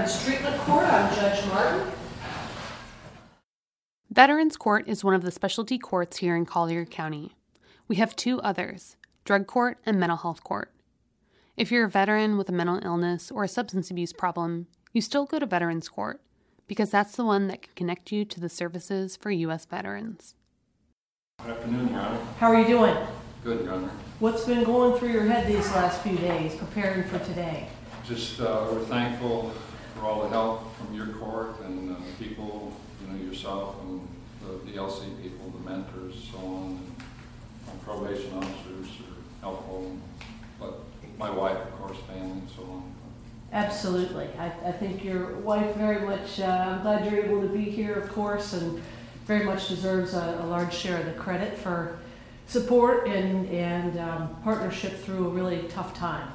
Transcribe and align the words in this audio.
Veterans 0.00 0.24
Treatment 0.24 0.56
Court. 0.62 0.86
I'm 0.86 1.14
Judge 1.14 1.46
Martin. 1.48 1.92
Veterans 4.10 4.56
Court 4.56 4.88
is 4.88 5.04
one 5.04 5.12
of 5.12 5.20
the 5.20 5.30
specialty 5.30 5.78
courts 5.78 6.16
here 6.16 6.34
in 6.34 6.46
Collier 6.46 6.86
County. 6.86 7.36
We 7.86 7.96
have 7.96 8.16
two 8.16 8.40
others 8.40 8.96
drug 9.26 9.46
court 9.46 9.76
and 9.84 10.00
mental 10.00 10.16
health 10.16 10.42
court. 10.42 10.72
If 11.54 11.70
you're 11.70 11.84
a 11.84 11.90
veteran 11.90 12.38
with 12.38 12.48
a 12.48 12.52
mental 12.52 12.80
illness 12.82 13.30
or 13.30 13.44
a 13.44 13.48
substance 13.48 13.90
abuse 13.90 14.14
problem, 14.14 14.68
you 14.94 15.02
still 15.02 15.26
go 15.26 15.38
to 15.38 15.44
Veterans 15.44 15.90
Court 15.90 16.22
because 16.66 16.90
that's 16.90 17.14
the 17.14 17.24
one 17.26 17.48
that 17.48 17.60
can 17.60 17.72
connect 17.76 18.10
you 18.10 18.24
to 18.24 18.40
the 18.40 18.48
services 18.48 19.16
for 19.16 19.30
U.S. 19.30 19.66
veterans. 19.66 20.34
Good 21.42 21.58
afternoon, 21.58 21.88
Your 21.88 22.00
Honor. 22.00 22.20
How 22.38 22.46
are 22.50 22.58
you 22.58 22.66
doing? 22.66 22.96
Good, 23.44 23.64
Your 23.64 23.74
Honor. 23.74 23.90
What's 24.18 24.46
been 24.46 24.64
going 24.64 24.98
through 24.98 25.12
your 25.12 25.24
head 25.24 25.46
these 25.46 25.70
last 25.72 26.00
few 26.00 26.16
days 26.16 26.54
preparing 26.54 27.04
for 27.04 27.18
today? 27.18 27.68
Just, 28.06 28.40
uh, 28.40 28.66
we're 28.72 28.80
thankful 28.86 29.52
for 30.00 30.06
all 30.06 30.22
the 30.22 30.28
help 30.30 30.74
from 30.76 30.94
your 30.94 31.08
court 31.08 31.60
and 31.60 31.94
uh, 31.94 32.00
people, 32.18 32.72
you 33.02 33.12
know, 33.12 33.22
yourself 33.22 33.76
and 33.82 34.08
the 34.40 34.72
DLC 34.72 35.22
people, 35.22 35.50
the 35.50 35.70
mentors, 35.70 36.14
so 36.32 36.38
on, 36.38 36.80
and 37.70 37.82
probation 37.84 38.32
officers 38.32 38.88
are 39.00 39.42
helpful, 39.42 39.94
but 40.58 40.80
my 41.18 41.30
wife, 41.30 41.58
of 41.58 41.72
course, 41.72 41.98
family, 42.08 42.30
and 42.30 42.48
so 42.48 42.62
on. 42.62 42.94
Absolutely. 43.52 44.28
I, 44.38 44.46
I 44.64 44.72
think 44.72 45.04
your 45.04 45.34
wife 45.38 45.76
very 45.76 46.06
much, 46.06 46.40
uh, 46.40 46.44
I'm 46.44 46.82
glad 46.82 47.10
you're 47.10 47.22
able 47.22 47.42
to 47.42 47.48
be 47.48 47.64
here, 47.64 47.94
of 47.94 48.10
course, 48.10 48.54
and 48.54 48.80
very 49.26 49.44
much 49.44 49.68
deserves 49.68 50.14
a, 50.14 50.40
a 50.42 50.46
large 50.46 50.72
share 50.72 50.98
of 50.98 51.06
the 51.06 51.12
credit 51.12 51.58
for 51.58 51.98
support 52.46 53.06
and, 53.06 53.46
and 53.50 53.98
um, 53.98 54.36
partnership 54.42 54.98
through 55.00 55.26
a 55.26 55.30
really 55.30 55.62
tough 55.68 55.94
time. 55.94 56.32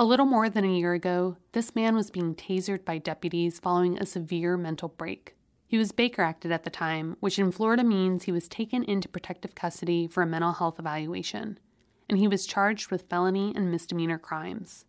A 0.00 0.10
little 0.10 0.24
more 0.24 0.48
than 0.48 0.64
a 0.64 0.78
year 0.78 0.94
ago, 0.94 1.36
this 1.52 1.74
man 1.74 1.94
was 1.94 2.10
being 2.10 2.34
tasered 2.34 2.86
by 2.86 2.96
deputies 2.96 3.58
following 3.58 3.98
a 3.98 4.06
severe 4.06 4.56
mental 4.56 4.88
break. 4.88 5.36
He 5.66 5.76
was 5.76 5.92
Baker 5.92 6.22
Acted 6.22 6.50
at 6.50 6.64
the 6.64 6.70
time, 6.70 7.18
which 7.20 7.38
in 7.38 7.52
Florida 7.52 7.84
means 7.84 8.22
he 8.22 8.32
was 8.32 8.48
taken 8.48 8.82
into 8.82 9.10
protective 9.10 9.54
custody 9.54 10.06
for 10.06 10.22
a 10.22 10.26
mental 10.26 10.54
health 10.54 10.78
evaluation, 10.78 11.58
and 12.08 12.16
he 12.16 12.26
was 12.26 12.46
charged 12.46 12.90
with 12.90 13.10
felony 13.10 13.52
and 13.54 13.70
misdemeanor 13.70 14.16
crimes. 14.16 14.86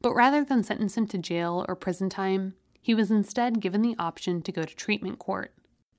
But 0.00 0.14
rather 0.14 0.42
than 0.42 0.64
sentence 0.64 0.96
him 0.96 1.06
to 1.08 1.18
jail 1.18 1.66
or 1.68 1.76
prison 1.76 2.08
time, 2.08 2.54
he 2.80 2.94
was 2.94 3.10
instead 3.10 3.60
given 3.60 3.82
the 3.82 3.94
option 3.98 4.40
to 4.40 4.52
go 4.52 4.62
to 4.62 4.74
treatment 4.74 5.18
court. 5.18 5.52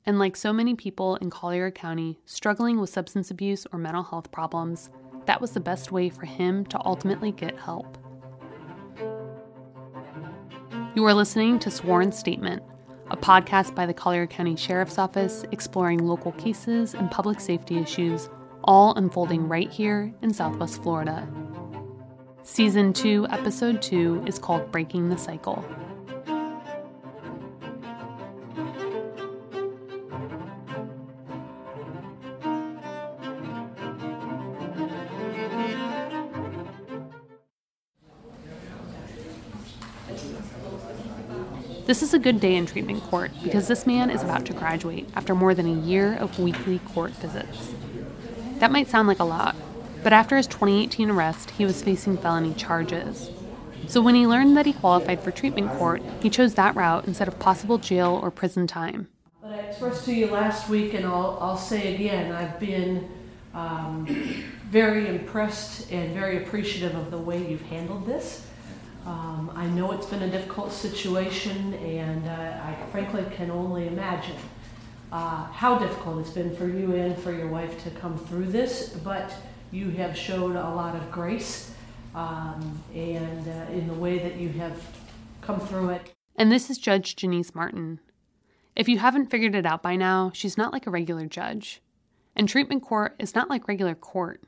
And 0.03 0.17
like 0.17 0.35
so 0.35 0.51
many 0.51 0.73
people 0.73 1.17
in 1.17 1.29
Collier 1.29 1.69
County 1.69 2.17
struggling 2.25 2.79
with 2.79 2.89
substance 2.89 3.29
abuse 3.29 3.67
or 3.71 3.77
mental 3.77 4.01
health 4.01 4.31
problems, 4.31 4.89
that 5.27 5.41
was 5.41 5.51
the 5.51 5.59
best 5.59 5.91
way 5.91 6.09
for 6.09 6.25
him 6.25 6.65
to 6.65 6.83
ultimately 6.83 7.31
get 7.31 7.59
help. 7.59 7.99
You 10.95 11.03
are 11.07 11.13
listening 11.13 11.59
to 11.59 11.69
Sworn 11.69 12.13
Statement, 12.13 12.63
a 13.11 13.17
podcast 13.17 13.75
by 13.75 13.85
the 13.85 13.93
Collier 13.93 14.25
County 14.27 14.55
Sheriff's 14.55 14.97
Office 14.97 15.43
exploring 15.51 15.97
local 15.97 16.31
cases 16.31 16.93
and 16.93 17.11
public 17.11 17.41
safety 17.41 17.77
issues, 17.79 18.29
all 18.63 18.95
unfolding 18.95 19.49
right 19.49 19.69
here 19.69 20.13
in 20.21 20.33
Southwest 20.33 20.81
Florida. 20.81 21.27
Season 22.43 22.93
2, 22.93 23.27
Episode 23.29 23.81
2 23.81 24.23
is 24.25 24.39
called 24.39 24.71
Breaking 24.71 25.09
the 25.09 25.17
Cycle. 25.17 25.65
This 41.85 42.01
is 42.01 42.15
a 42.15 42.19
good 42.19 42.39
day 42.39 42.55
in 42.55 42.65
treatment 42.65 43.03
court 43.03 43.29
because 43.43 43.67
this 43.67 43.85
man 43.85 44.09
is 44.09 44.23
about 44.23 44.47
to 44.47 44.53
graduate 44.53 45.07
after 45.13 45.35
more 45.35 45.53
than 45.53 45.67
a 45.67 45.85
year 45.85 46.15
of 46.15 46.39
weekly 46.39 46.79
court 46.79 47.11
visits. 47.11 47.75
That 48.57 48.71
might 48.71 48.87
sound 48.87 49.07
like 49.07 49.19
a 49.19 49.23
lot, 49.23 49.55
but 50.01 50.11
after 50.11 50.35
his 50.35 50.47
2018 50.47 51.11
arrest, 51.11 51.51
he 51.51 51.63
was 51.63 51.83
facing 51.83 52.17
felony 52.17 52.55
charges. 52.55 53.29
So 53.87 54.01
when 54.01 54.15
he 54.15 54.25
learned 54.25 54.57
that 54.57 54.65
he 54.65 54.73
qualified 54.73 55.19
for 55.19 55.29
treatment 55.29 55.69
court, 55.73 56.01
he 56.23 56.29
chose 56.31 56.55
that 56.55 56.75
route 56.75 57.05
instead 57.05 57.27
of 57.27 57.37
possible 57.37 57.77
jail 57.77 58.19
or 58.19 58.31
prison 58.31 58.65
time. 58.65 59.07
But 59.43 59.51
I 59.51 59.57
expressed 59.57 60.05
to 60.05 60.13
you 60.13 60.31
last 60.31 60.67
week, 60.67 60.95
and 60.95 61.05
I'll, 61.05 61.37
I'll 61.39 61.57
say 61.57 61.93
again, 61.93 62.31
I've 62.31 62.59
been 62.59 63.07
um, 63.53 64.07
very 64.71 65.07
impressed 65.07 65.91
and 65.91 66.15
very 66.15 66.37
appreciative 66.37 66.95
of 66.95 67.11
the 67.11 67.19
way 67.19 67.47
you've 67.47 67.61
handled 67.61 68.07
this. 68.07 68.47
Um, 69.05 69.51
I 69.55 69.67
know 69.67 69.91
it's 69.91 70.07
been 70.07 70.23
a 70.23 70.29
difficult 70.29 70.71
situation, 70.71 71.75
and 71.75 72.27
uh, 72.27 72.63
I 72.63 72.75
frankly 72.91 73.23
can 73.35 73.51
only 73.51 73.87
imagine 73.87 74.37
uh, 75.11 75.45
how 75.45 75.77
difficult 75.77 76.19
it's 76.19 76.31
been 76.31 76.55
for 76.55 76.67
you 76.67 76.95
and 76.95 77.17
for 77.17 77.31
your 77.31 77.47
wife 77.47 77.83
to 77.83 77.91
come 77.91 78.17
through 78.17 78.47
this. 78.47 78.89
But 79.03 79.31
you 79.71 79.91
have 79.91 80.17
showed 80.17 80.55
a 80.55 80.69
lot 80.69 80.95
of 80.95 81.11
grace 81.11 81.71
um, 82.15 82.81
and 82.95 83.47
uh, 83.47 83.71
in 83.71 83.87
the 83.87 83.93
way 83.93 84.17
that 84.17 84.37
you 84.37 84.49
have 84.49 84.81
come 85.41 85.59
through 85.59 85.89
it. 85.89 86.11
And 86.35 86.51
this 86.51 86.69
is 86.69 86.77
Judge 86.77 87.15
Janice 87.15 87.53
Martin. 87.53 87.99
If 88.75 88.89
you 88.89 88.97
haven't 88.97 89.29
figured 89.29 89.55
it 89.55 89.65
out 89.65 89.83
by 89.83 89.95
now, 89.95 90.31
she's 90.33 90.57
not 90.57 90.73
like 90.73 90.87
a 90.87 90.91
regular 90.91 91.27
judge. 91.27 91.81
And 92.35 92.49
treatment 92.49 92.83
court 92.83 93.15
is 93.19 93.35
not 93.35 93.49
like 93.49 93.67
regular 93.67 93.95
court. 93.95 94.41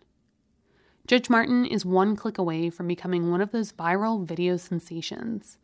Judge 1.07 1.29
Martin 1.29 1.65
is 1.65 1.85
one 1.85 2.17
click 2.17 2.37
away 2.37 2.69
from 2.69 2.85
becoming 2.85 3.31
one 3.31 3.39
of 3.39 3.51
those 3.51 3.71
viral 3.71 4.25
video 4.25 4.57
sensations. 4.57 5.57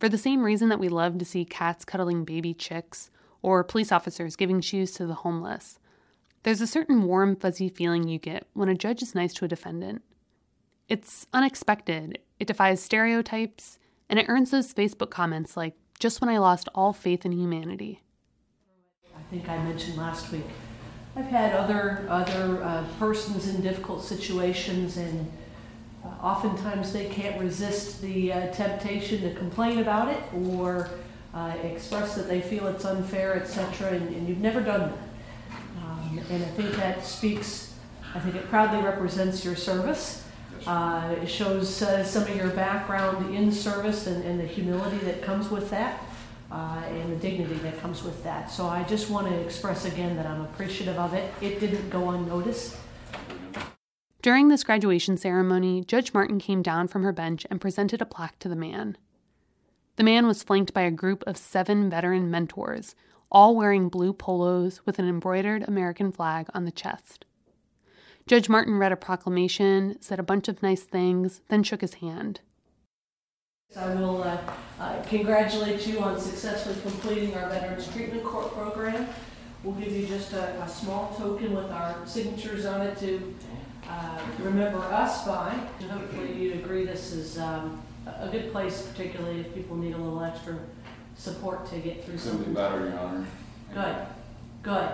For 0.00 0.08
the 0.08 0.18
same 0.18 0.42
reason 0.42 0.68
that 0.68 0.80
we 0.80 0.88
love 0.88 1.16
to 1.18 1.24
see 1.24 1.44
cats 1.44 1.84
cuddling 1.84 2.24
baby 2.24 2.52
chicks 2.52 3.08
or 3.40 3.62
police 3.62 3.92
officers 3.92 4.34
giving 4.34 4.60
shoes 4.60 4.90
to 4.92 5.06
the 5.06 5.14
homeless, 5.14 5.78
there's 6.42 6.60
a 6.60 6.66
certain 6.66 7.04
warm, 7.04 7.36
fuzzy 7.36 7.68
feeling 7.68 8.08
you 8.08 8.18
get 8.18 8.48
when 8.52 8.68
a 8.68 8.74
judge 8.74 9.00
is 9.00 9.14
nice 9.14 9.32
to 9.34 9.44
a 9.44 9.48
defendant. 9.48 10.02
It's 10.88 11.24
unexpected, 11.32 12.18
it 12.40 12.48
defies 12.48 12.82
stereotypes, 12.82 13.78
and 14.08 14.18
it 14.18 14.26
earns 14.28 14.50
those 14.50 14.74
Facebook 14.74 15.10
comments 15.10 15.56
like, 15.56 15.74
just 16.00 16.20
when 16.20 16.30
I 16.30 16.38
lost 16.38 16.68
all 16.74 16.92
faith 16.92 17.24
in 17.24 17.30
humanity. 17.30 18.02
I 19.16 19.22
think 19.30 19.48
I 19.48 19.62
mentioned 19.62 19.98
last 19.98 20.32
week. 20.32 20.46
I've 21.20 21.26
had 21.26 21.52
other 21.52 22.06
other 22.08 22.62
uh, 22.62 22.82
persons 22.98 23.46
in 23.46 23.60
difficult 23.60 24.02
situations, 24.02 24.96
and 24.96 25.30
uh, 26.02 26.08
oftentimes 26.22 26.94
they 26.94 27.10
can't 27.10 27.38
resist 27.38 28.00
the 28.00 28.32
uh, 28.32 28.46
temptation 28.54 29.20
to 29.20 29.34
complain 29.34 29.80
about 29.80 30.08
it 30.08 30.22
or 30.32 30.88
uh, 31.34 31.54
express 31.62 32.14
that 32.14 32.26
they 32.26 32.40
feel 32.40 32.68
it's 32.68 32.86
unfair, 32.86 33.34
etc. 33.34 33.90
And, 33.90 34.08
and 34.16 34.28
you've 34.30 34.40
never 34.40 34.62
done 34.62 34.92
that. 34.92 35.52
Um, 35.82 36.20
and 36.30 36.42
I 36.42 36.48
think 36.48 36.74
that 36.76 37.04
speaks. 37.04 37.74
I 38.14 38.20
think 38.20 38.34
it 38.34 38.48
proudly 38.48 38.80
represents 38.80 39.44
your 39.44 39.56
service. 39.56 40.26
Uh, 40.66 41.16
it 41.20 41.26
shows 41.26 41.82
uh, 41.82 42.02
some 42.02 42.22
of 42.22 42.34
your 42.34 42.48
background 42.48 43.34
in 43.34 43.52
service 43.52 44.06
and, 44.06 44.24
and 44.24 44.40
the 44.40 44.46
humility 44.46 44.98
that 45.04 45.20
comes 45.20 45.50
with 45.50 45.68
that 45.68 46.02
uh, 46.50 46.82
and 46.86 47.12
the 47.12 47.16
dignity 47.16 47.54
that 47.56 47.80
comes 47.80 48.02
with 48.02 48.22
that. 48.24 48.50
So 48.50 48.66
I 48.66 48.82
just 48.84 49.10
want 49.10 49.28
to 49.28 49.34
express 49.40 49.84
again 49.84 50.16
that 50.16 50.26
I'm 50.26 50.42
appreciative 50.42 50.98
of 50.98 51.14
it. 51.14 51.32
It 51.40 51.60
didn't 51.60 51.90
go 51.90 52.10
unnoticed. 52.10 52.76
During 54.22 54.48
this 54.48 54.64
graduation 54.64 55.16
ceremony, 55.16 55.82
Judge 55.82 56.12
Martin 56.12 56.38
came 56.38 56.60
down 56.60 56.88
from 56.88 57.02
her 57.04 57.12
bench 57.12 57.46
and 57.50 57.60
presented 57.60 58.02
a 58.02 58.06
plaque 58.06 58.38
to 58.40 58.48
the 58.48 58.56
man. 58.56 58.98
The 59.96 60.04
man 60.04 60.26
was 60.26 60.42
flanked 60.42 60.74
by 60.74 60.82
a 60.82 60.90
group 60.90 61.24
of 61.26 61.36
seven 61.36 61.88
veteran 61.88 62.30
mentors, 62.30 62.94
all 63.30 63.56
wearing 63.56 63.88
blue 63.88 64.12
polos 64.12 64.80
with 64.84 64.98
an 64.98 65.08
embroidered 65.08 65.62
American 65.66 66.12
flag 66.12 66.48
on 66.52 66.64
the 66.64 66.70
chest. 66.70 67.24
Judge 68.26 68.48
Martin 68.48 68.78
read 68.78 68.92
a 68.92 68.96
proclamation, 68.96 69.96
said 70.00 70.18
a 70.18 70.22
bunch 70.22 70.48
of 70.48 70.62
nice 70.62 70.82
things, 70.82 71.40
then 71.48 71.62
shook 71.62 71.80
his 71.80 71.94
hand. 71.94 72.40
I 73.76 73.94
will 73.94 74.24
uh, 74.24 74.36
uh, 74.80 75.00
congratulate 75.02 75.86
you 75.86 76.00
on 76.00 76.18
successfully 76.18 76.74
completing 76.82 77.36
our 77.36 77.48
Veterans 77.48 77.86
Treatment 77.92 78.24
Court 78.24 78.52
program. 78.52 79.06
We'll 79.62 79.74
give 79.74 79.92
you 79.92 80.08
just 80.08 80.32
a, 80.32 80.60
a 80.60 80.68
small 80.68 81.14
token 81.16 81.54
with 81.54 81.70
our 81.70 82.04
signatures 82.04 82.66
on 82.66 82.80
it 82.80 82.98
to 82.98 83.34
uh, 83.88 84.18
remember 84.40 84.78
us 84.78 85.24
by. 85.24 85.56
And 85.80 85.90
hopefully 85.90 86.32
you'd 86.32 86.56
agree 86.56 86.84
this 86.84 87.12
is 87.12 87.38
um, 87.38 87.80
a 88.18 88.28
good 88.28 88.50
place, 88.50 88.82
particularly 88.82 89.40
if 89.40 89.54
people 89.54 89.76
need 89.76 89.94
a 89.94 89.98
little 89.98 90.24
extra 90.24 90.58
support 91.16 91.70
to 91.70 91.78
get 91.78 92.04
through 92.04 92.18
Couldn't 92.18 92.38
be 92.38 92.44
something. 92.44 92.54
better, 92.54 92.88
Your 92.88 92.98
Honor. 92.98 93.26
Good, 93.72 93.96
good. 94.64 94.90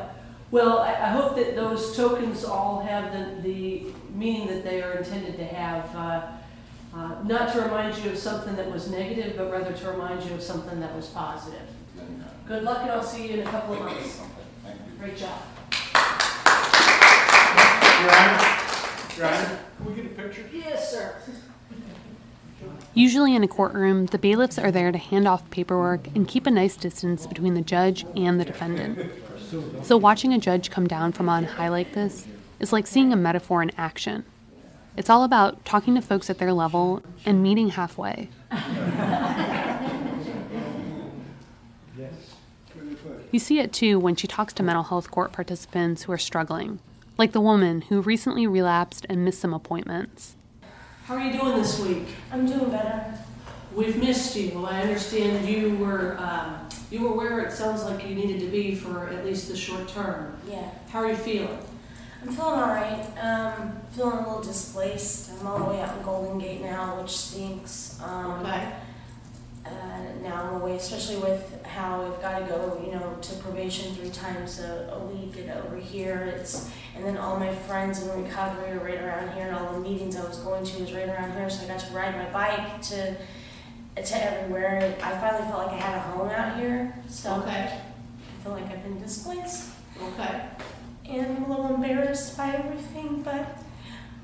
Well, 0.50 0.80
I, 0.80 0.90
I 0.90 1.08
hope 1.08 1.34
that 1.36 1.56
those 1.56 1.96
tokens 1.96 2.44
all 2.44 2.80
have 2.80 3.10
the, 3.10 3.40
the 3.42 3.86
meaning 4.14 4.48
that 4.48 4.64
they 4.64 4.82
are 4.82 4.92
intended 4.98 5.38
to 5.38 5.44
have. 5.46 5.96
Uh, 5.96 6.26
uh, 6.96 7.22
not 7.24 7.52
to 7.52 7.60
remind 7.60 7.96
you 7.98 8.10
of 8.10 8.18
something 8.18 8.56
that 8.56 8.70
was 8.70 8.90
negative, 8.90 9.36
but 9.36 9.50
rather 9.50 9.72
to 9.72 9.90
remind 9.90 10.22
you 10.24 10.34
of 10.34 10.42
something 10.42 10.80
that 10.80 10.94
was 10.96 11.08
positive. 11.08 11.60
Then, 11.94 12.06
Your 12.16 12.24
Honor. 12.24 12.32
Good 12.48 12.62
luck, 12.62 12.78
and 12.82 12.90
I'll 12.90 13.02
see 13.02 13.28
you 13.28 13.34
in 13.34 13.46
a 13.46 13.50
couple 13.50 13.74
of 13.74 13.80
months. 13.80 14.20
Thank 14.64 14.76
you. 14.86 14.98
Great 14.98 15.16
job. 15.16 15.42
Your 18.00 18.12
Honor, 18.16 18.38
Your 19.16 19.26
Honor, 19.26 19.58
can 19.76 19.86
we 19.86 19.94
get 19.94 20.06
a 20.06 20.14
picture? 20.14 20.44
Yes, 20.52 20.90
sir. 20.90 21.16
Usually 22.94 23.36
in 23.36 23.44
a 23.44 23.48
courtroom, 23.48 24.06
the 24.06 24.16
bailiffs 24.16 24.58
are 24.58 24.70
there 24.70 24.90
to 24.90 24.96
hand 24.96 25.28
off 25.28 25.50
paperwork 25.50 26.06
and 26.14 26.26
keep 26.26 26.46
a 26.46 26.50
nice 26.50 26.78
distance 26.78 27.26
between 27.26 27.52
the 27.52 27.60
judge 27.60 28.06
and 28.16 28.40
the 28.40 28.44
defendant. 28.46 29.12
So 29.82 29.98
watching 29.98 30.32
a 30.32 30.38
judge 30.38 30.70
come 30.70 30.86
down 30.86 31.12
from 31.12 31.28
on 31.28 31.44
high 31.44 31.68
like 31.68 31.92
this 31.92 32.26
is 32.58 32.72
like 32.72 32.86
seeing 32.86 33.12
a 33.12 33.16
metaphor 33.16 33.62
in 33.62 33.70
action. 33.76 34.24
It's 34.96 35.10
all 35.10 35.24
about 35.24 35.64
talking 35.64 35.94
to 35.94 36.00
folks 36.00 36.30
at 36.30 36.38
their 36.38 36.52
level 36.52 37.02
and 37.26 37.42
meeting 37.42 37.70
halfway. 37.70 38.30
You 43.30 43.38
see 43.38 43.58
it 43.58 43.72
too 43.72 43.98
when 43.98 44.16
she 44.16 44.26
talks 44.26 44.54
to 44.54 44.62
mental 44.62 44.84
health 44.84 45.10
court 45.10 45.32
participants 45.32 46.04
who 46.04 46.12
are 46.12 46.18
struggling, 46.18 46.78
like 47.18 47.32
the 47.32 47.40
woman 47.40 47.82
who 47.82 48.00
recently 48.00 48.46
relapsed 48.46 49.04
and 49.10 49.24
missed 49.24 49.40
some 49.40 49.52
appointments. 49.52 50.36
How 51.04 51.16
are 51.16 51.20
you 51.20 51.38
doing 51.38 51.56
this 51.56 51.78
week? 51.78 52.06
I'm 52.32 52.46
doing 52.46 52.70
better. 52.70 53.18
We've 53.74 53.96
missed 53.98 54.34
you. 54.36 54.64
I 54.64 54.80
understand 54.80 55.46
you 55.46 55.76
were 55.76 56.16
um, 56.18 56.68
you 56.90 57.02
were 57.02 57.14
where 57.14 57.40
it 57.40 57.52
sounds 57.52 57.84
like 57.84 58.08
you 58.08 58.14
needed 58.14 58.40
to 58.40 58.46
be 58.46 58.74
for 58.74 59.08
at 59.08 59.26
least 59.26 59.48
the 59.48 59.56
short 59.56 59.88
term. 59.88 60.38
Yeah. 60.48 60.70
How 60.88 61.00
are 61.00 61.10
you 61.10 61.16
feeling? 61.16 61.58
I'm 62.26 62.32
feeling 62.34 62.60
alright. 62.60 63.06
Um, 63.22 63.76
feeling 63.92 64.18
a 64.18 64.26
little 64.26 64.42
displaced. 64.42 65.30
I'm 65.40 65.46
all 65.46 65.58
the 65.60 65.64
way 65.66 65.80
out 65.80 65.96
in 65.96 66.02
Golden 66.02 66.38
Gate 66.38 66.60
now, 66.60 67.00
which 67.00 67.10
stinks. 67.10 68.00
Um, 68.02 68.40
Okay. 68.44 68.72
uh, 69.64 69.70
now 70.22 70.42
I'm 70.42 70.60
away, 70.60 70.76
especially 70.76 71.18
with 71.18 71.64
how 71.64 72.04
I've 72.04 72.20
got 72.20 72.40
to 72.40 72.44
go, 72.46 72.80
you 72.84 72.92
know, 72.92 73.16
to 73.20 73.34
probation 73.36 73.94
three 73.94 74.10
times 74.10 74.58
a, 74.58 74.90
a 74.94 74.98
week, 75.06 75.36
and 75.38 75.50
over 75.52 75.76
here 75.76 76.34
it's, 76.36 76.68
and 76.96 77.04
then 77.04 77.16
all 77.16 77.36
my 77.38 77.54
friends 77.54 78.02
in 78.02 78.22
recovery 78.24 78.70
are 78.72 78.78
right 78.84 79.00
around 79.00 79.32
here, 79.34 79.46
and 79.46 79.56
all 79.56 79.72
the 79.74 79.80
meetings 79.80 80.16
I 80.16 80.24
was 80.26 80.38
going 80.38 80.64
to 80.64 80.80
was 80.80 80.92
right 80.92 81.08
around 81.08 81.32
here, 81.32 81.48
so 81.48 81.64
I 81.64 81.68
got 81.68 81.80
to 81.80 81.92
ride 81.94 82.16
my 82.16 82.28
bike 82.30 82.82
to 82.82 83.16
to 84.02 84.24
everywhere. 84.24 84.94
I 85.02 85.16
finally 85.18 85.44
felt 85.50 85.66
like 85.68 85.76
I 85.76 85.78
had 85.80 85.96
a 85.96 86.00
home 86.00 86.28
out 86.28 86.58
here, 86.58 86.92
so 87.08 87.36
Okay. 87.36 87.80
I 87.80 88.42
feel 88.42 88.52
like 88.52 88.64
I've 88.70 88.82
been 88.82 89.00
displaced. 89.00 89.70
Okay. 90.02 90.42
And 91.08 91.36
I'm 91.36 91.44
a 91.44 91.48
little 91.48 91.74
embarrassed 91.74 92.36
by 92.36 92.52
everything, 92.52 93.22
but 93.22 93.58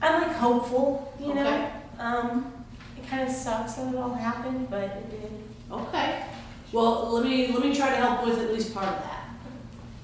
I'm 0.00 0.22
like 0.22 0.36
hopeful, 0.36 1.14
you 1.20 1.34
know. 1.34 1.46
Okay. 1.46 1.70
Um, 1.98 2.52
it 2.98 3.08
kind 3.08 3.28
of 3.28 3.34
sucks 3.34 3.74
that 3.74 3.92
it 3.92 3.96
all 3.96 4.14
happened, 4.14 4.68
but 4.70 4.84
it 4.84 5.10
did. 5.10 5.32
Okay. 5.70 6.24
Well, 6.72 7.10
let 7.10 7.24
me 7.24 7.52
let 7.52 7.62
me 7.62 7.74
try 7.74 7.90
to 7.90 7.96
help 7.96 8.24
with 8.24 8.38
at 8.38 8.52
least 8.52 8.74
part 8.74 8.88
of 8.88 9.02
that. 9.02 9.28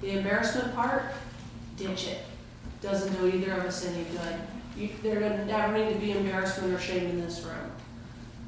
The 0.00 0.18
embarrassment 0.18 0.74
part, 0.74 1.12
ditch 1.76 2.08
it. 2.08 2.18
Doesn't 2.80 3.12
do 3.18 3.26
either 3.26 3.52
of 3.52 3.64
us 3.64 3.84
any 3.86 4.04
good. 4.04 4.36
You, 4.76 4.90
there 5.02 5.18
doesn't 5.18 5.48
never 5.48 5.76
need 5.76 5.92
to 5.92 5.98
be 5.98 6.12
embarrassment 6.12 6.72
or 6.72 6.78
shame 6.78 7.06
in 7.06 7.20
this 7.20 7.42
room. 7.42 7.72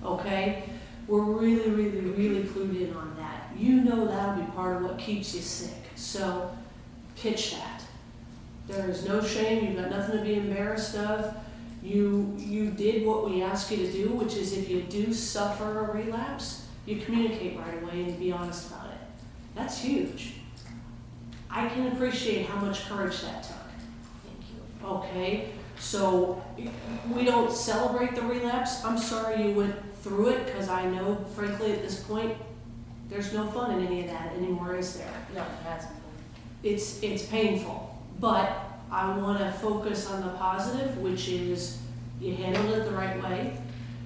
Okay? 0.04 0.64
We're 1.08 1.22
really, 1.22 1.70
really, 1.70 2.00
really 2.00 2.44
clued 2.44 2.80
in 2.80 2.94
on 2.94 3.16
that. 3.18 3.50
You 3.58 3.80
know 3.80 4.06
that'll 4.06 4.40
be 4.40 4.48
part 4.52 4.76
of 4.76 4.82
what 4.82 4.98
keeps 4.98 5.34
you 5.34 5.40
sick. 5.40 5.74
So 5.96 6.56
pitch 7.16 7.52
that. 7.56 7.79
There 8.70 8.88
is 8.88 9.06
no 9.06 9.22
shame. 9.22 9.66
You've 9.66 9.76
got 9.76 9.90
nothing 9.90 10.18
to 10.18 10.24
be 10.24 10.34
embarrassed 10.34 10.96
of. 10.96 11.34
You 11.82 12.34
you 12.38 12.70
did 12.70 13.06
what 13.06 13.28
we 13.28 13.42
asked 13.42 13.70
you 13.70 13.78
to 13.78 13.92
do, 13.92 14.08
which 14.10 14.36
is 14.36 14.56
if 14.56 14.68
you 14.68 14.82
do 14.82 15.12
suffer 15.12 15.80
a 15.80 15.92
relapse, 15.92 16.66
you 16.86 17.00
communicate 17.00 17.58
right 17.58 17.82
away 17.82 18.04
and 18.04 18.18
be 18.18 18.30
honest 18.32 18.68
about 18.68 18.86
it. 18.86 18.98
That's 19.54 19.80
huge. 19.80 20.34
I 21.50 21.68
can 21.68 21.88
appreciate 21.88 22.46
how 22.46 22.60
much 22.64 22.88
courage 22.88 23.20
that 23.22 23.42
took. 23.42 23.56
Thank 24.24 24.44
you. 24.50 24.88
Okay, 24.88 25.50
so 25.78 26.42
we 27.12 27.24
don't 27.24 27.50
celebrate 27.50 28.14
the 28.14 28.22
relapse. 28.22 28.84
I'm 28.84 28.98
sorry 28.98 29.48
you 29.48 29.54
went 29.54 29.74
through 30.02 30.28
it 30.28 30.46
because 30.46 30.68
I 30.68 30.88
know, 30.88 31.24
frankly, 31.34 31.72
at 31.72 31.82
this 31.82 32.02
point, 32.04 32.36
there's 33.08 33.32
no 33.32 33.46
fun 33.48 33.80
in 33.80 33.86
any 33.86 34.02
of 34.02 34.06
that 34.08 34.32
anymore, 34.36 34.76
is 34.76 34.94
there? 34.94 35.12
No, 35.34 35.40
it 35.42 35.48
hasn't 35.64 35.92
It's 36.62 37.02
it's 37.02 37.24
painful, 37.24 37.89
but 38.20 38.66
I 38.90 39.16
want 39.16 39.38
to 39.38 39.50
focus 39.52 40.08
on 40.10 40.20
the 40.22 40.28
positive, 40.34 40.98
which 40.98 41.28
is 41.28 41.78
you 42.20 42.34
handled 42.34 42.70
it 42.76 42.84
the 42.84 42.90
right 42.90 43.22
way. 43.22 43.56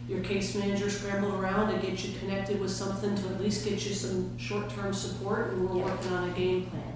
Your 0.09 0.21
case 0.21 0.55
manager 0.55 0.91
scrambled 0.91 1.35
around 1.35 1.73
to 1.73 1.87
get 1.87 2.05
you 2.05 2.17
connected 2.19 2.61
with 2.61 2.71
something 2.71 3.15
to 3.17 3.29
at 3.29 3.41
least 3.41 3.65
get 3.65 3.85
you 3.87 3.95
some 3.95 4.39
short-term 4.39 4.93
support, 4.93 5.53
and 5.53 5.69
we're 5.69 5.79
Yeah. 5.79 5.85
working 5.85 6.13
on 6.13 6.29
a 6.29 6.33
game 6.33 6.67
plan. 6.67 6.93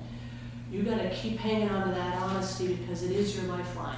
You 0.71 0.83
got 0.83 0.99
to 0.99 1.09
keep 1.11 1.39
hanging 1.39 1.71
on 1.71 1.89
to 1.89 1.95
that 1.95 2.21
honesty 2.21 2.75
because 2.75 3.03
it 3.03 3.13
is 3.13 3.35
your 3.35 3.47
lifeline. 3.47 3.97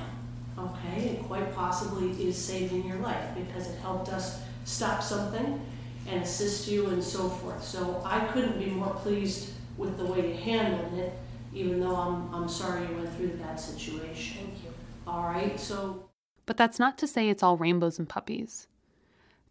Okay, 0.57 1.09
it 1.09 1.23
quite 1.27 1.55
possibly 1.55 2.11
is 2.23 2.37
saving 2.37 2.87
your 2.87 2.99
life 2.99 3.35
because 3.35 3.69
it 3.69 3.79
helped 3.81 4.09
us 4.11 4.41
stop 4.65 5.03
something 5.03 5.61
and 6.07 6.23
assist 6.23 6.69
you 6.69 6.87
and 6.89 7.03
so 7.03 7.29
forth. 7.29 7.65
So 7.65 8.01
I 8.05 8.21
couldn't 8.27 8.59
be 8.59 8.67
more 8.67 8.95
pleased 8.95 9.51
with 9.77 9.99
the 9.99 10.05
way 10.05 10.29
you 10.29 10.35
handled 10.35 10.95
it, 10.95 11.13
even 11.53 11.81
though 11.81 11.97
I'm, 11.97 12.35
I'm 12.35 12.49
sorry 12.49 12.87
you 12.87 12.95
went 12.97 13.15
through 13.17 13.29
the 13.29 13.39
bad 13.39 13.59
situation. 13.59 14.39
Thank 14.39 14.65
you. 14.65 14.73
All 15.07 15.25
right, 15.25 15.59
so 15.59 16.09
But 16.47 16.57
that's 16.57 16.79
not 16.79 16.97
to 16.99 17.07
say 17.07 17.29
it's 17.29 17.43
all 17.43 17.57
rainbows 17.57 17.99
and 17.99 18.09
puppies. 18.09 18.69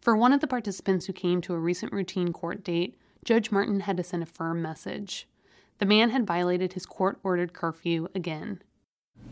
For 0.00 0.16
one 0.16 0.32
of 0.32 0.40
the 0.40 0.46
participants 0.46 1.06
who 1.06 1.12
came 1.12 1.40
to 1.42 1.54
a 1.54 1.58
recent 1.58 1.92
routine 1.92 2.32
court 2.32 2.64
date, 2.64 2.96
Judge 3.24 3.50
Martin 3.50 3.80
had 3.80 3.98
to 3.98 4.02
send 4.04 4.22
a 4.22 4.26
firm 4.26 4.62
message. 4.62 5.28
The 5.78 5.86
man 5.86 6.10
had 6.10 6.26
violated 6.26 6.72
his 6.72 6.86
court 6.86 7.18
ordered 7.22 7.52
curfew 7.52 8.08
again. 8.14 8.62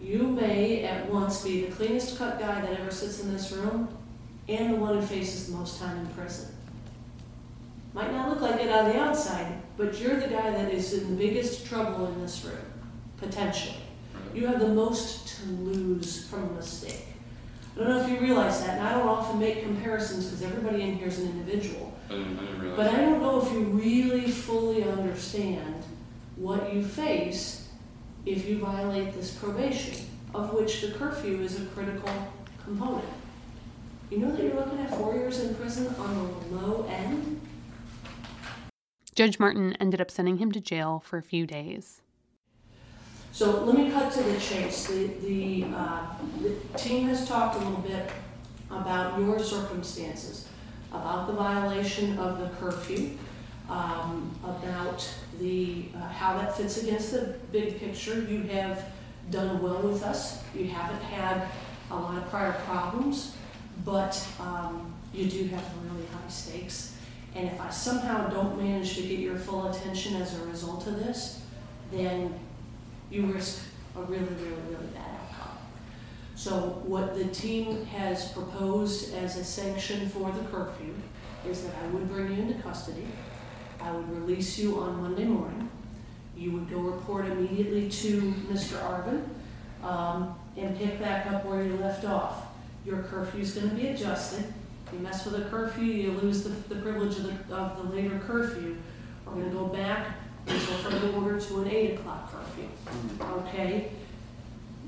you 0.01 0.23
may 0.25 0.85
at 0.85 1.11
once 1.11 1.43
be 1.43 1.65
the 1.65 1.73
cleanest 1.73 2.19
cut 2.19 2.39
guy 2.39 2.61
that 2.61 2.79
ever 2.81 2.91
sits 2.91 3.21
in 3.23 3.33
this 3.33 3.53
room 3.53 3.89
and 4.49 4.75
the 4.75 4.77
one 4.77 4.95
who 4.95 5.03
faces 5.03 5.47
the 5.47 5.57
most 5.57 5.81
time 5.81 5.99
in 5.99 6.07
prison. 6.09 6.49
Might 7.99 8.13
not 8.13 8.29
look 8.29 8.41
like 8.43 8.61
it 8.61 8.71
on 8.71 8.85
the 8.85 8.97
outside, 8.97 9.61
but 9.77 10.01
you're 10.01 10.21
the 10.21 10.29
guy 10.29 10.51
that 10.51 10.73
is 10.73 10.93
in 10.93 11.11
the 11.11 11.17
biggest 11.17 11.67
trouble 11.67 12.07
in 12.07 12.21
this 12.21 12.45
room, 12.45 12.55
potentially. 13.17 13.75
You 14.33 14.47
have 14.47 14.61
the 14.61 14.69
most 14.69 15.27
to 15.27 15.51
lose 15.51 16.25
from 16.29 16.45
a 16.45 16.53
mistake. 16.53 17.07
I 17.75 17.81
don't 17.81 17.89
know 17.89 18.01
if 18.01 18.09
you 18.09 18.21
realize 18.21 18.61
that, 18.61 18.79
and 18.79 18.87
I 18.87 18.93
don't 18.93 19.09
often 19.09 19.41
make 19.41 19.65
comparisons 19.65 20.27
because 20.27 20.45
everybody 20.45 20.83
in 20.83 20.97
here 20.97 21.09
is 21.09 21.19
an 21.19 21.31
individual. 21.31 21.93
I 22.09 22.13
didn't, 22.13 22.39
I 22.39 22.43
didn't. 22.45 22.77
But 22.77 22.87
I 22.87 22.99
don't 22.99 23.21
know 23.21 23.43
if 23.45 23.53
you 23.53 23.63
really 23.65 24.31
fully 24.31 24.85
understand 24.85 25.83
what 26.37 26.73
you 26.73 26.85
face 26.85 27.69
if 28.25 28.49
you 28.49 28.59
violate 28.59 29.13
this 29.13 29.33
probation, 29.33 30.07
of 30.37 30.53
which 30.53 30.83
the 30.83 30.93
curfew 30.93 31.41
is 31.41 31.61
a 31.61 31.65
critical 31.65 32.13
component. 32.63 33.09
You 34.09 34.19
know 34.19 34.31
that 34.31 34.41
you're 34.41 34.55
looking 34.55 34.79
at 34.79 34.91
four 34.91 35.15
years 35.15 35.41
in 35.41 35.57
prison 35.57 35.93
on 35.99 36.15
the 36.49 36.57
low 36.57 36.87
end? 36.89 37.38
Judge 39.19 39.41
Martin 39.41 39.77
ended 39.81 40.01
up 40.01 40.13
sending 40.13 40.37
him 40.37 40.53
to 40.53 40.61
jail 40.61 41.03
for 41.05 41.19
a 41.19 41.23
few 41.25 41.45
days. 41.45 42.03
So 43.33 43.65
let 43.65 43.77
me 43.77 43.91
cut 43.91 44.13
to 44.13 44.23
the 44.23 44.39
chase. 44.39 44.87
The, 44.87 45.09
the, 45.09 45.65
uh, 45.75 46.07
the 46.41 46.79
team 46.79 47.09
has 47.09 47.27
talked 47.27 47.57
a 47.57 47.59
little 47.59 47.83
bit 47.83 48.13
about 48.71 49.19
your 49.19 49.41
circumstances, 49.41 50.47
about 50.93 51.27
the 51.27 51.33
violation 51.33 52.17
of 52.17 52.39
the 52.39 52.49
curfew, 52.61 53.19
um, 53.69 54.39
about 54.45 55.13
the, 55.41 55.87
uh, 55.97 56.09
how 56.11 56.39
that 56.39 56.57
fits 56.57 56.81
against 56.81 57.11
the 57.11 57.35
big 57.51 57.81
picture. 57.81 58.21
You 58.23 58.43
have 58.43 58.85
done 59.33 59.61
well 59.61 59.81
with 59.81 60.05
us. 60.05 60.45
You 60.55 60.69
haven't 60.69 61.03
had 61.03 61.49
a 61.91 61.97
lot 61.97 62.19
of 62.19 62.31
prior 62.31 62.53
problems, 62.53 63.35
but 63.85 64.25
um, 64.39 64.95
you 65.13 65.29
do 65.29 65.43
have 65.49 65.65
really 65.83 66.07
high 66.07 66.29
stakes. 66.29 66.95
And 67.35 67.47
if 67.49 67.61
I 67.61 67.71
somehow 67.71 68.29
don't 68.29 68.61
manage 68.61 68.97
to 68.97 69.03
get 69.03 69.19
your 69.21 69.37
full 69.37 69.71
attention 69.71 70.17
as 70.17 70.39
a 70.39 70.45
result 70.45 70.87
of 70.87 70.99
this, 70.99 71.43
then 71.93 72.39
you 73.11 73.27
risk 73.27 73.63
a 73.97 74.03
really, 74.03 74.25
really, 74.25 74.63
really 74.69 74.87
bad 74.95 75.09
outcome. 75.31 75.59
So 76.35 76.83
what 76.85 77.15
the 77.15 77.25
team 77.27 77.85
has 77.87 78.33
proposed 78.33 79.15
as 79.15 79.37
a 79.37 79.45
sanction 79.45 80.09
for 80.09 80.31
the 80.31 80.43
curfew 80.49 80.95
is 81.47 81.63
that 81.65 81.75
I 81.83 81.87
would 81.89 82.09
bring 82.09 82.35
you 82.35 82.43
into 82.43 82.63
custody. 82.63 83.07
I 83.81 83.93
would 83.93 84.11
release 84.11 84.59
you 84.59 84.79
on 84.81 85.03
Monday 85.03 85.25
morning. 85.25 85.69
You 86.37 86.53
would 86.53 86.71
go 86.71 86.79
report 86.79 87.27
immediately 87.27 87.89
to 87.89 88.21
Mr. 88.51 88.79
Arvin 88.83 89.25
um, 89.87 90.39
and 90.57 90.77
pick 90.77 91.01
back 91.01 91.27
up 91.27 91.45
where 91.45 91.65
you 91.65 91.77
left 91.77 92.05
off. 92.05 92.47
Your 92.85 93.03
curfew 93.03 93.41
is 93.41 93.55
gonna 93.55 93.75
be 93.75 93.89
adjusted. 93.89 94.53
You 94.93 94.99
mess 95.01 95.25
with 95.25 95.47
a 95.47 95.49
curfew, 95.51 95.85
you 95.85 96.13
lose 96.13 96.43
the, 96.43 96.51
the 96.73 96.81
privilege 96.81 97.17
of 97.17 97.49
the, 97.49 97.55
of 97.55 97.77
the 97.77 97.97
later 97.97 98.19
curfew. 98.19 98.77
We're 99.27 99.33
gonna 99.33 99.51
go 99.51 99.67
back 99.67 100.17
until 100.47 100.77
further 100.79 101.13
order 101.17 101.41
to 101.41 101.63
an 101.63 101.69
eight 101.69 101.99
o'clock 101.99 102.33
curfew. 102.33 102.69
Okay? 103.21 103.91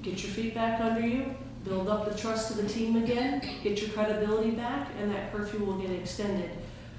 Get 0.02 0.23
your 0.23 0.33
feet 0.33 0.54
back 0.54 0.80
under 0.80 1.07
you, 1.07 1.35
build 1.64 1.88
up 1.88 2.11
the 2.11 2.19
trust 2.19 2.50
of 2.50 2.57
the 2.57 2.69
team 2.69 2.97
again, 2.97 3.42
get 3.62 3.80
your 3.83 3.90
credibility 3.90 4.52
back, 4.52 4.88
and 4.99 5.11
that 5.12 5.33
curfew 5.33 5.64
will 5.64 5.78
get 5.78 5.90
extended. 5.90 6.50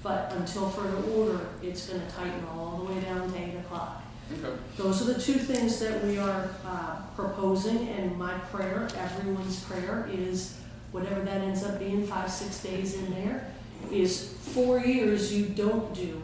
But 0.02 0.32
until 0.32 0.68
further 0.68 1.02
order, 1.12 1.40
it's 1.62 1.88
gonna 1.88 2.08
tighten 2.10 2.44
all 2.54 2.78
the 2.78 2.92
way 2.92 3.00
down 3.00 3.32
to 3.32 3.38
eight 3.38 3.56
o'clock. 3.56 4.02
Okay. 4.32 4.56
Those 4.76 5.02
are 5.02 5.12
the 5.12 5.20
two 5.20 5.34
things 5.34 5.78
that 5.80 6.04
we 6.04 6.18
are 6.18 6.48
uh, 6.64 6.96
proposing, 7.16 7.88
and 7.88 8.16
my 8.16 8.32
prayer, 8.50 8.88
everyone's 8.96 9.62
prayer, 9.64 10.08
is 10.12 10.58
whatever 10.92 11.22
that 11.22 11.40
ends 11.40 11.64
up 11.64 11.78
being, 11.78 12.06
five, 12.06 12.30
six 12.30 12.62
days 12.62 12.94
in 12.94 13.10
there, 13.10 13.50
is 13.90 14.34
four 14.54 14.78
years 14.80 15.32
you 15.34 15.46
don't 15.46 15.92
do 15.94 16.22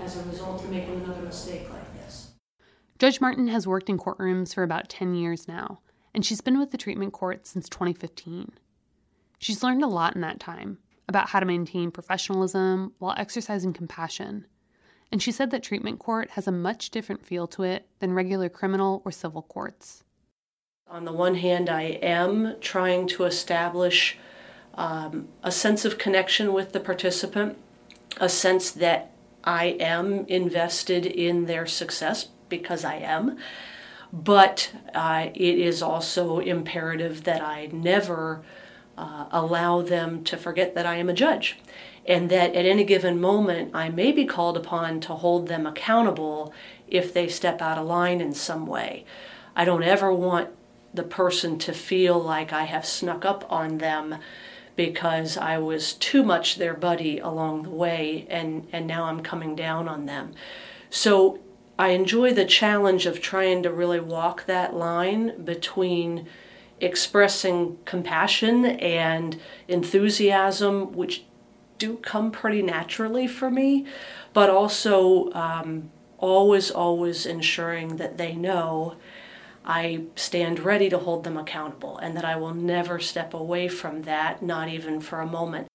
as 0.00 0.16
a 0.16 0.22
result 0.28 0.64
of 0.64 0.70
making 0.70 1.02
another 1.02 1.22
mistake 1.22 1.68
like 1.70 1.94
this. 1.94 2.32
Judge 2.98 3.20
Martin 3.20 3.48
has 3.48 3.66
worked 3.66 3.90
in 3.90 3.98
courtrooms 3.98 4.54
for 4.54 4.62
about 4.62 4.88
10 4.88 5.14
years 5.14 5.46
now, 5.46 5.80
and 6.14 6.24
she's 6.24 6.40
been 6.40 6.58
with 6.58 6.70
the 6.70 6.78
treatment 6.78 7.12
court 7.12 7.46
since 7.46 7.68
2015. 7.68 8.52
She's 9.38 9.62
learned 9.62 9.82
a 9.82 9.88
lot 9.88 10.14
in 10.14 10.20
that 10.22 10.40
time 10.40 10.78
about 11.08 11.30
how 11.30 11.40
to 11.40 11.46
maintain 11.46 11.90
professionalism 11.90 12.92
while 12.98 13.14
exercising 13.18 13.72
compassion. 13.72 14.46
And 15.10 15.22
she 15.22 15.32
said 15.32 15.50
that 15.50 15.62
treatment 15.62 15.98
court 15.98 16.30
has 16.30 16.46
a 16.46 16.52
much 16.52 16.90
different 16.90 17.26
feel 17.26 17.46
to 17.48 17.64
it 17.64 17.88
than 17.98 18.14
regular 18.14 18.48
criminal 18.48 19.02
or 19.04 19.10
civil 19.10 19.42
courts. 19.42 20.04
On 20.92 21.06
the 21.06 21.12
one 21.12 21.36
hand, 21.36 21.70
I 21.70 21.98
am 22.02 22.56
trying 22.60 23.06
to 23.08 23.24
establish 23.24 24.18
um, 24.74 25.28
a 25.42 25.50
sense 25.50 25.86
of 25.86 25.96
connection 25.96 26.52
with 26.52 26.72
the 26.72 26.80
participant, 26.80 27.56
a 28.18 28.28
sense 28.28 28.70
that 28.72 29.10
I 29.42 29.68
am 29.80 30.26
invested 30.26 31.06
in 31.06 31.46
their 31.46 31.64
success 31.64 32.28
because 32.50 32.84
I 32.84 32.96
am. 32.96 33.38
But 34.12 34.70
uh, 34.94 35.30
it 35.34 35.58
is 35.58 35.82
also 35.82 36.40
imperative 36.40 37.24
that 37.24 37.40
I 37.40 37.70
never 37.72 38.44
uh, 38.98 39.28
allow 39.30 39.80
them 39.80 40.22
to 40.24 40.36
forget 40.36 40.74
that 40.74 40.84
I 40.84 40.96
am 40.96 41.08
a 41.08 41.14
judge 41.14 41.56
and 42.04 42.28
that 42.28 42.54
at 42.54 42.66
any 42.66 42.84
given 42.84 43.18
moment 43.18 43.70
I 43.72 43.88
may 43.88 44.12
be 44.12 44.26
called 44.26 44.58
upon 44.58 45.00
to 45.00 45.14
hold 45.14 45.48
them 45.48 45.66
accountable 45.66 46.52
if 46.86 47.14
they 47.14 47.28
step 47.28 47.62
out 47.62 47.78
of 47.78 47.86
line 47.86 48.20
in 48.20 48.34
some 48.34 48.66
way. 48.66 49.06
I 49.56 49.64
don't 49.64 49.82
ever 49.82 50.12
want 50.12 50.50
the 50.94 51.02
person 51.02 51.58
to 51.58 51.72
feel 51.72 52.18
like 52.18 52.52
I 52.52 52.64
have 52.64 52.84
snuck 52.86 53.24
up 53.24 53.50
on 53.50 53.78
them 53.78 54.16
because 54.76 55.36
I 55.36 55.58
was 55.58 55.92
too 55.94 56.22
much 56.22 56.56
their 56.56 56.74
buddy 56.74 57.18
along 57.18 57.62
the 57.62 57.70
way 57.70 58.26
and, 58.30 58.66
and 58.72 58.86
now 58.86 59.04
I'm 59.04 59.22
coming 59.22 59.54
down 59.54 59.88
on 59.88 60.06
them. 60.06 60.32
So 60.90 61.40
I 61.78 61.88
enjoy 61.88 62.32
the 62.32 62.44
challenge 62.44 63.06
of 63.06 63.20
trying 63.20 63.62
to 63.62 63.72
really 63.72 64.00
walk 64.00 64.46
that 64.46 64.74
line 64.74 65.44
between 65.44 66.26
expressing 66.80 67.78
compassion 67.84 68.64
and 68.66 69.40
enthusiasm, 69.68 70.92
which 70.92 71.24
do 71.78 71.96
come 71.96 72.30
pretty 72.30 72.62
naturally 72.62 73.26
for 73.26 73.50
me, 73.50 73.86
but 74.32 74.50
also 74.50 75.32
um, 75.32 75.90
always, 76.18 76.70
always 76.70 77.26
ensuring 77.26 77.96
that 77.96 78.18
they 78.18 78.34
know 78.34 78.96
I 79.64 80.04
stand 80.16 80.60
ready 80.60 80.88
to 80.90 80.98
hold 80.98 81.24
them 81.24 81.36
accountable 81.36 81.98
and 81.98 82.16
that 82.16 82.24
I 82.24 82.36
will 82.36 82.54
never 82.54 82.98
step 82.98 83.32
away 83.34 83.68
from 83.68 84.02
that, 84.02 84.42
not 84.42 84.68
even 84.68 85.00
for 85.00 85.20
a 85.20 85.26
moment. 85.26 85.68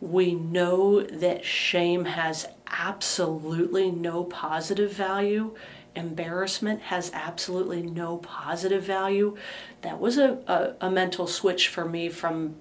We 0.00 0.34
know 0.34 1.02
that 1.02 1.44
shame 1.44 2.06
has 2.06 2.48
absolutely 2.66 3.92
no 3.92 4.24
positive 4.24 4.92
value. 4.92 5.54
Embarrassment 5.94 6.82
has 6.82 7.12
absolutely 7.14 7.82
no 7.82 8.16
positive 8.16 8.82
value. 8.82 9.36
That 9.82 10.00
was 10.00 10.18
a, 10.18 10.38
a, 10.48 10.86
a 10.86 10.90
mental 10.90 11.28
switch 11.28 11.68
for 11.68 11.84
me 11.84 12.08
from 12.08 12.56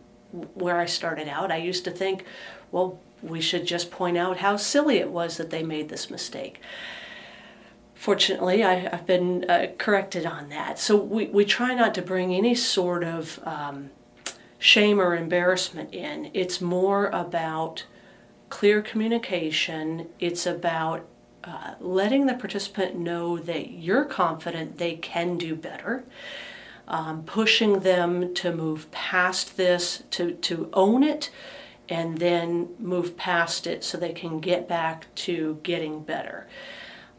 where 0.53 0.77
I 0.77 0.85
started 0.85 1.27
out. 1.27 1.51
I 1.51 1.57
used 1.57 1.83
to 1.85 1.91
think, 1.91 2.25
well, 2.71 2.99
we 3.23 3.41
should 3.41 3.65
just 3.65 3.89
point 3.89 4.17
out 4.17 4.37
how 4.37 4.57
silly 4.57 4.97
it 4.97 5.09
was 5.09 5.37
that 5.37 5.49
they 5.49 5.63
made 5.63 5.89
this 5.89 6.09
mistake 6.09 6.61
fortunately, 8.01 8.63
I, 8.63 8.89
have 8.89 9.05
been 9.05 9.45
uh, 9.47 9.67
corrected 9.77 10.25
on 10.25 10.49
that. 10.49 10.79
So 10.79 10.95
we, 10.95 11.27
we 11.27 11.45
try 11.45 11.75
not 11.75 11.93
to 11.93 12.01
bring 12.01 12.33
any 12.33 12.55
sort 12.55 13.03
of 13.03 13.39
um, 13.43 13.91
shame 14.57 14.99
or 14.99 15.15
embarrassment 15.15 15.93
in. 15.93 16.31
It's 16.33 16.59
more 16.59 17.09
about 17.09 17.85
clear 18.49 18.81
communication, 18.81 20.09
it's 20.19 20.47
about 20.47 21.05
uh, 21.43 21.75
letting 21.79 22.25
the 22.25 22.33
participant 22.33 22.97
know 22.97 23.37
that 23.37 23.69
you're 23.69 24.05
confident 24.05 24.79
they 24.79 24.95
can 24.95 25.37
do 25.37 25.55
better. 25.55 26.03
Um, 26.87 27.21
pushing 27.21 27.81
them 27.81 28.33
to 28.33 28.51
move 28.51 28.89
past 28.89 29.57
this, 29.57 30.01
to, 30.09 30.31
to 30.31 30.71
own 30.73 31.03
it, 31.03 31.29
and 31.87 32.17
then 32.17 32.69
move 32.79 33.15
past 33.15 33.67
it 33.67 33.83
so 33.83 33.95
they 33.95 34.11
can 34.11 34.39
get 34.39 34.67
back 34.67 35.13
to 35.15 35.59
getting 35.61 36.01
better. 36.01 36.47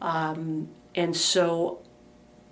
Um, 0.03 0.69
and 0.93 1.15
so, 1.15 1.81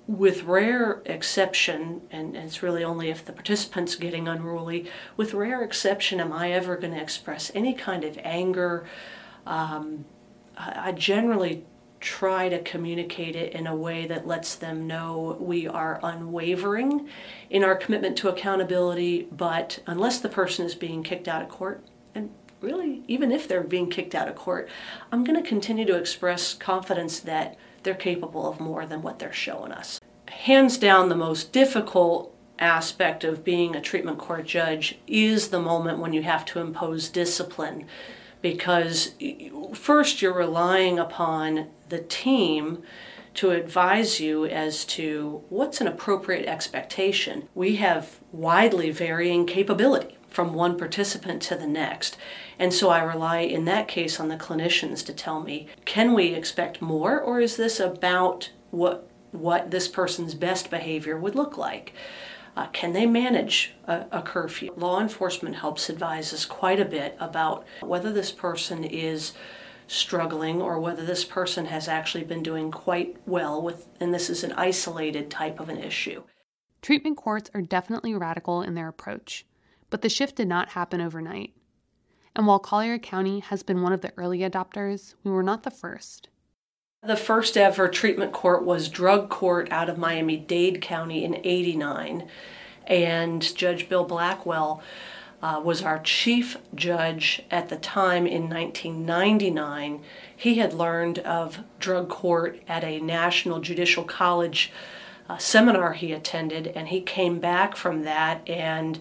with 0.07 0.43
rare 0.43 1.01
exception, 1.05 2.01
and, 2.09 2.35
it's 2.35 2.63
really 2.63 2.83
only 2.83 3.09
if 3.09 3.23
the 3.23 3.33
participant's 3.33 3.95
getting 3.95 4.27
unruly, 4.27 4.89
with 5.17 5.33
rare 5.33 5.61
exception, 5.61 6.19
am 6.19 6.33
I 6.33 6.51
ever 6.53 6.77
going 6.77 6.93
to 6.93 7.01
express 7.01 7.51
any 7.53 7.73
kind 7.73 8.03
of 8.03 8.17
anger? 8.23 8.87
Um, 9.45 10.05
I, 10.57 10.87
I 10.87 10.91
generally 10.93 11.65
try 11.99 12.49
to 12.49 12.59
communicate 12.63 13.35
it 13.35 13.53
in 13.53 13.67
a 13.67 13.75
way 13.75 14.07
that 14.07 14.25
lets 14.25 14.55
them 14.55 14.87
know 14.87 15.37
we 15.39 15.67
are 15.67 15.99
unwavering 16.01 17.07
in 17.49 17.63
our 17.63 17.75
commitment 17.75 18.17
to 18.17 18.29
accountability, 18.29 19.27
but 19.31 19.79
unless 19.85 20.19
the 20.19 20.29
person 20.29 20.65
is 20.65 20.73
being 20.73 21.03
kicked 21.03 21.27
out 21.27 21.43
of 21.43 21.49
court, 21.49 21.85
and 22.15 22.31
really, 22.61 23.03
even 23.07 23.31
if 23.31 23.47
they're 23.47 23.63
being 23.63 23.89
kicked 23.89 24.15
out 24.15 24.27
of 24.27 24.35
court, 24.35 24.69
I'm 25.11 25.23
going 25.23 25.41
to 25.41 25.47
continue 25.47 25.85
to 25.85 25.97
express 25.97 26.53
confidence 26.53 27.19
that 27.21 27.57
they're 27.83 27.95
capable 27.95 28.47
of 28.47 28.59
more 28.59 28.85
than 28.85 29.01
what 29.01 29.19
they're 29.19 29.33
showing 29.33 29.71
us. 29.71 29.99
Hands 30.27 30.77
down, 30.77 31.09
the 31.09 31.15
most 31.15 31.51
difficult 31.51 32.35
aspect 32.59 33.23
of 33.23 33.43
being 33.43 33.75
a 33.75 33.81
treatment 33.81 34.19
court 34.19 34.45
judge 34.45 34.99
is 35.07 35.49
the 35.49 35.59
moment 35.59 35.97
when 35.97 36.13
you 36.13 36.21
have 36.21 36.45
to 36.45 36.59
impose 36.59 37.09
discipline 37.09 37.87
because 38.41 39.15
first 39.73 40.21
you're 40.21 40.33
relying 40.33 40.99
upon 40.99 41.67
the 41.89 41.99
team 41.99 42.81
to 43.33 43.51
advise 43.51 44.19
you 44.19 44.45
as 44.45 44.83
to 44.83 45.43
what's 45.49 45.79
an 45.79 45.87
appropriate 45.87 46.45
expectation. 46.45 47.47
We 47.55 47.77
have 47.77 48.19
widely 48.31 48.91
varying 48.91 49.45
capability 49.45 50.17
from 50.31 50.53
one 50.53 50.77
participant 50.77 51.41
to 51.43 51.55
the 51.55 51.67
next. 51.67 52.17
And 52.57 52.73
so 52.73 52.89
I 52.89 53.03
rely 53.03 53.39
in 53.39 53.65
that 53.65 53.87
case 53.87 54.19
on 54.19 54.29
the 54.29 54.37
clinicians 54.37 55.05
to 55.05 55.13
tell 55.13 55.41
me, 55.41 55.67
can 55.85 56.13
we 56.13 56.33
expect 56.33 56.81
more 56.81 57.19
or 57.19 57.39
is 57.39 57.57
this 57.57 57.79
about 57.79 58.49
what 58.71 59.07
what 59.31 59.71
this 59.71 59.87
person's 59.87 60.35
best 60.35 60.69
behavior 60.69 61.17
would 61.17 61.35
look 61.35 61.57
like? 61.57 61.93
Uh, 62.55 62.67
can 62.67 62.91
they 62.91 63.05
manage 63.05 63.73
a, 63.85 64.05
a, 64.11 64.21
curfew? 64.21 64.73
Law 64.75 64.99
enforcement 64.99 65.55
helps 65.55 65.87
advise 65.87 66.33
us 66.33 66.45
quite 66.45 66.81
a 66.81 66.85
bit 66.85 67.15
about 67.17 67.65
whether 67.79 68.11
this 68.11 68.29
person 68.29 68.83
is 68.83 69.31
struggling 69.87 70.61
or 70.61 70.79
whether 70.79 71.05
this 71.05 71.23
person 71.23 71.65
has 71.65 71.87
actually 71.87 72.25
been 72.25 72.43
doing 72.43 72.71
quite 72.71 73.15
well 73.25 73.61
with, 73.61 73.87
and 74.01 74.13
this 74.13 74.29
is 74.29 74.43
an 74.43 74.51
isolated 74.53 75.31
type 75.31 75.61
of 75.61 75.69
an 75.69 75.77
issue. 75.77 76.23
Treatment 76.81 77.15
courts 77.15 77.49
are 77.53 77.61
definitely 77.61 78.13
radical 78.13 78.61
in 78.61 78.73
their 78.73 78.89
approach. 78.89 79.45
But 79.91 80.01
the 80.01 80.09
shift 80.09 80.37
did 80.37 80.47
not 80.47 80.69
happen 80.69 80.99
overnight. 80.99 81.53
And 82.35 82.47
while 82.47 82.59
Collier 82.59 82.97
County 82.97 83.41
has 83.41 83.61
been 83.61 83.83
one 83.83 83.93
of 83.93 84.01
the 84.01 84.13
early 84.17 84.39
adopters, 84.39 85.13
we 85.23 85.29
were 85.29 85.43
not 85.43 85.61
the 85.61 85.69
first. 85.69 86.29
The 87.03 87.17
first 87.17 87.57
ever 87.57 87.87
treatment 87.89 88.31
court 88.31 88.63
was 88.63 88.87
drug 88.87 89.29
court 89.29 89.71
out 89.71 89.89
of 89.89 89.97
Miami 89.97 90.37
Dade 90.37 90.81
County 90.81 91.23
in 91.25 91.35
89. 91.43 92.27
And 92.87 93.55
Judge 93.55 93.89
Bill 93.89 94.05
Blackwell 94.05 94.81
uh, 95.41 95.59
was 95.63 95.81
our 95.81 95.99
chief 95.99 96.57
judge 96.73 97.43
at 97.51 97.69
the 97.69 97.75
time 97.75 98.25
in 98.25 98.49
1999. 98.49 100.01
He 100.35 100.55
had 100.55 100.73
learned 100.73 101.19
of 101.19 101.59
drug 101.79 102.07
court 102.07 102.61
at 102.67 102.83
a 102.83 102.99
National 102.99 103.59
Judicial 103.59 104.03
College 104.03 104.71
uh, 105.27 105.37
seminar 105.37 105.93
he 105.93 106.13
attended, 106.13 106.67
and 106.67 106.89
he 106.89 107.01
came 107.01 107.39
back 107.39 107.75
from 107.75 108.03
that 108.03 108.47
and 108.47 108.99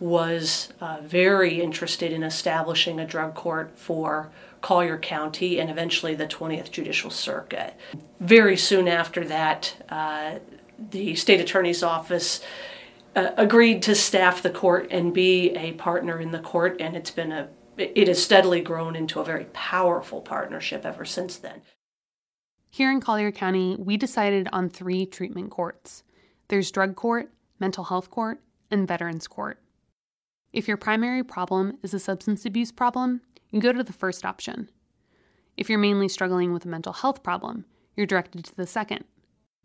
was 0.00 0.72
uh, 0.80 0.98
very 1.02 1.60
interested 1.60 2.12
in 2.12 2.22
establishing 2.22 2.98
a 2.98 3.06
drug 3.06 3.34
court 3.34 3.78
for 3.78 4.30
Collier 4.60 4.98
County 4.98 5.60
and 5.60 5.70
eventually 5.70 6.14
the 6.14 6.26
20th 6.26 6.70
Judicial 6.70 7.10
Circuit. 7.10 7.74
Very 8.20 8.56
soon 8.56 8.88
after 8.88 9.24
that, 9.26 9.74
uh, 9.88 10.38
the 10.90 11.14
state 11.14 11.40
attorney's 11.40 11.82
office 11.82 12.40
uh, 13.14 13.30
agreed 13.36 13.82
to 13.82 13.94
staff 13.94 14.42
the 14.42 14.50
court 14.50 14.88
and 14.90 15.14
be 15.14 15.50
a 15.50 15.72
partner 15.72 16.18
in 16.18 16.32
the 16.32 16.38
court, 16.40 16.80
and 16.80 16.96
it's 16.96 17.10
been 17.10 17.32
a 17.32 17.48
it 17.76 18.06
has 18.06 18.22
steadily 18.22 18.60
grown 18.60 18.94
into 18.94 19.20
a 19.20 19.24
very 19.24 19.46
powerful 19.46 20.20
partnership 20.20 20.86
ever 20.86 21.04
since 21.04 21.36
then. 21.36 21.60
Here 22.70 22.90
in 22.90 23.00
Collier 23.00 23.32
County, 23.32 23.76
we 23.78 23.96
decided 23.96 24.48
on 24.52 24.68
three 24.68 25.06
treatment 25.06 25.50
courts. 25.50 26.04
There's 26.48 26.70
drug 26.70 26.94
court, 26.96 27.32
mental 27.58 27.84
health 27.84 28.10
court, 28.10 28.40
and 28.70 28.86
veterans 28.86 29.26
court. 29.26 29.58
If 30.54 30.68
your 30.68 30.76
primary 30.76 31.24
problem 31.24 31.78
is 31.82 31.92
a 31.94 31.98
substance 31.98 32.46
abuse 32.46 32.70
problem, 32.70 33.22
you 33.50 33.60
go 33.60 33.72
to 33.72 33.82
the 33.82 33.92
first 33.92 34.24
option. 34.24 34.70
If 35.56 35.68
you're 35.68 35.80
mainly 35.80 36.08
struggling 36.08 36.52
with 36.52 36.64
a 36.64 36.68
mental 36.68 36.92
health 36.92 37.24
problem, 37.24 37.64
you're 37.96 38.06
directed 38.06 38.44
to 38.44 38.56
the 38.56 38.64
second. 38.64 39.04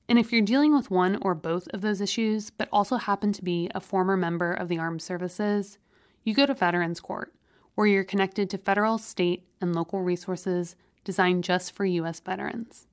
And 0.08 0.18
if 0.18 0.32
you're 0.32 0.42
dealing 0.42 0.74
with 0.74 0.90
one 0.90 1.20
or 1.22 1.36
both 1.36 1.68
of 1.76 1.82
those 1.82 2.02
issues, 2.02 2.50
but 2.50 2.70
also 2.74 2.98
happen 2.98 3.32
to 3.34 3.44
be 3.44 3.70
a 3.76 3.80
former 3.80 4.18
member 4.18 4.52
of 4.52 4.68
the 4.68 4.80
armed 4.80 5.04
services, 5.04 5.78
you 6.24 6.34
go 6.34 6.48
to 6.48 6.56
Veterans 6.56 7.00
Court, 7.00 7.36
where 7.76 7.86
you're 7.86 8.04
connected 8.04 8.50
to 8.50 8.58
federal, 8.58 8.98
state, 8.98 9.46
and 9.62 9.76
local 9.76 10.02
resources 10.02 10.76
designed 11.04 11.44
just 11.44 11.72
for 11.72 11.86
U.S. 11.86 12.20
veterans. 12.20 12.88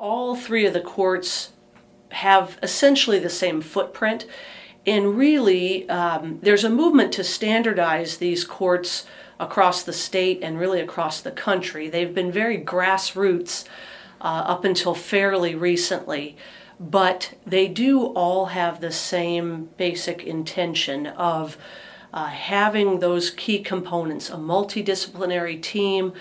All 0.00 0.34
three 0.34 0.66
of 0.66 0.72
the 0.72 0.80
courts 0.80 1.52
have 2.10 2.58
essentially 2.60 3.20
the 3.20 3.30
same 3.30 3.60
footprint, 3.60 4.26
and 4.86 5.16
really, 5.16 5.88
um, 5.88 6.38
there's 6.42 6.64
a 6.64 6.70
movement 6.70 7.12
to 7.14 7.24
standardize 7.24 8.18
these 8.18 8.44
courts 8.44 9.06
across 9.40 9.82
the 9.82 9.92
state 9.92 10.40
and 10.42 10.58
really 10.58 10.80
across 10.80 11.20
the 11.20 11.30
country. 11.30 11.88
They've 11.88 12.14
been 12.14 12.30
very 12.30 12.58
grassroots 12.58 13.64
uh, 14.20 14.44
up 14.46 14.64
until 14.64 14.94
fairly 14.94 15.54
recently, 15.54 16.36
but 16.78 17.34
they 17.46 17.68
do 17.68 18.06
all 18.06 18.46
have 18.46 18.80
the 18.80 18.92
same 18.92 19.70
basic 19.76 20.22
intention 20.22 21.06
of 21.06 21.56
uh, 22.12 22.26
having 22.26 23.00
those 23.00 23.30
key 23.30 23.58
components 23.58 24.30
a 24.30 24.34
multidisciplinary 24.36 25.60
team, 25.60 26.12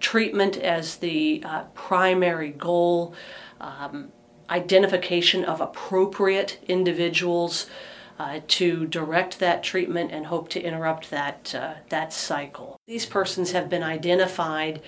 treatment 0.00 0.56
as 0.56 0.96
the 0.96 1.42
uh, 1.44 1.64
primary 1.74 2.50
goal, 2.50 3.14
um, 3.60 4.10
identification 4.48 5.44
of 5.44 5.60
appropriate 5.60 6.58
individuals. 6.68 7.66
Uh, 8.22 8.38
to 8.46 8.86
direct 8.86 9.40
that 9.40 9.64
treatment 9.64 10.12
and 10.12 10.26
hope 10.26 10.48
to 10.48 10.62
interrupt 10.62 11.10
that, 11.10 11.52
uh, 11.56 11.74
that 11.88 12.12
cycle. 12.12 12.76
These 12.86 13.04
persons 13.04 13.50
have 13.50 13.68
been 13.68 13.82
identified 13.82 14.80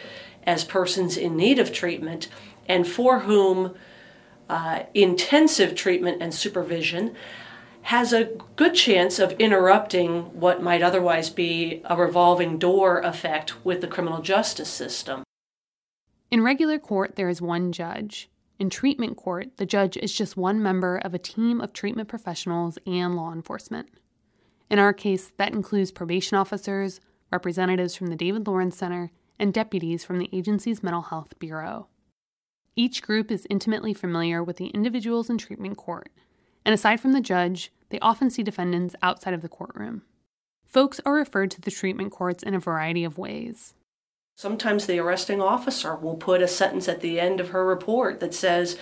as 0.47 0.63
persons 0.63 1.17
in 1.17 1.37
need 1.37 1.59
of 1.59 1.73
treatment 1.73 2.29
and 2.69 2.87
for 2.87 3.21
whom 3.21 3.75
uh, 4.49 4.85
intensive 4.95 5.75
treatment 5.75 6.23
and 6.23 6.33
supervision 6.33 7.17
has 7.83 8.13
a 8.13 8.31
good 8.55 8.77
chance 8.77 9.19
of 9.19 9.33
interrupting 9.33 10.39
what 10.39 10.63
might 10.63 10.83
otherwise 10.83 11.29
be 11.29 11.83
a 11.87 11.97
revolving 11.97 12.57
door 12.57 13.01
effect 13.01 13.65
with 13.65 13.81
the 13.81 13.89
criminal 13.89 14.23
justice 14.23 14.71
system. 14.71 15.25
In 16.31 16.41
regular 16.45 16.79
court, 16.79 17.17
there 17.17 17.29
is 17.29 17.43
one 17.43 17.73
judge. 17.73 18.29
In 18.59 18.71
treatment 18.71 19.17
court, 19.17 19.57
the 19.57 19.67
judge 19.67 19.97
is 19.97 20.13
just 20.13 20.37
one 20.37 20.63
member 20.63 20.99
of 20.99 21.13
a 21.13 21.19
team 21.19 21.61
of 21.61 21.73
treatment 21.73 22.09
professionals 22.09 22.79
and 22.87 23.17
law 23.17 23.33
enforcement. 23.33 23.89
In 24.71 24.79
our 24.79 24.93
case, 24.93 25.33
that 25.39 25.53
includes 25.53 25.91
probation 25.91 26.37
officers, 26.37 27.01
representatives 27.33 27.97
from 27.97 28.09
the 28.09 28.17
David 28.17 28.47
Lawrence 28.47 28.77
Center, 28.77 29.11
and 29.39 29.53
deputies 29.53 30.05
from 30.05 30.19
the 30.19 30.31
agency's 30.33 30.83
Mental 30.83 31.03
Health 31.03 31.39
Bureau. 31.39 31.89
Each 32.77 33.03
group 33.03 33.31
is 33.31 33.47
intimately 33.51 33.93
familiar 33.93 34.43
with 34.43 34.57
the 34.57 34.69
individuals 34.69 35.29
in 35.29 35.39
treatment 35.39 35.77
court, 35.77 36.11
and 36.65 36.73
aside 36.73 37.01
from 37.01 37.13
the 37.13 37.21
judge, 37.21 37.73
they 37.91 37.99
often 37.99 38.31
see 38.31 38.43
defendants 38.43 38.97
outside 39.03 39.35
of 39.35 39.43
the 39.43 39.49
courtroom. 39.49 40.03
Folks 40.65 41.01
are 41.05 41.15
referred 41.15 41.51
to 41.53 41.61
the 41.61 41.71
treatment 41.71 42.13
courts 42.13 42.43
in 42.43 42.55
a 42.55 42.61
variety 42.61 43.05
of 43.05 43.19
ways. 43.19 43.75
Sometimes 44.37 44.87
the 44.87 44.99
arresting 44.99 45.41
officer 45.41 45.95
will 45.95 46.17
put 46.17 46.43
a 46.43 46.49
sentence 46.49 46.89
at 46.89 47.01
the 47.01 47.21
end 47.21 47.39
of 47.39 47.51
her 47.51 47.65
report 47.65 48.19
that 48.19 48.35
says, 48.35 48.77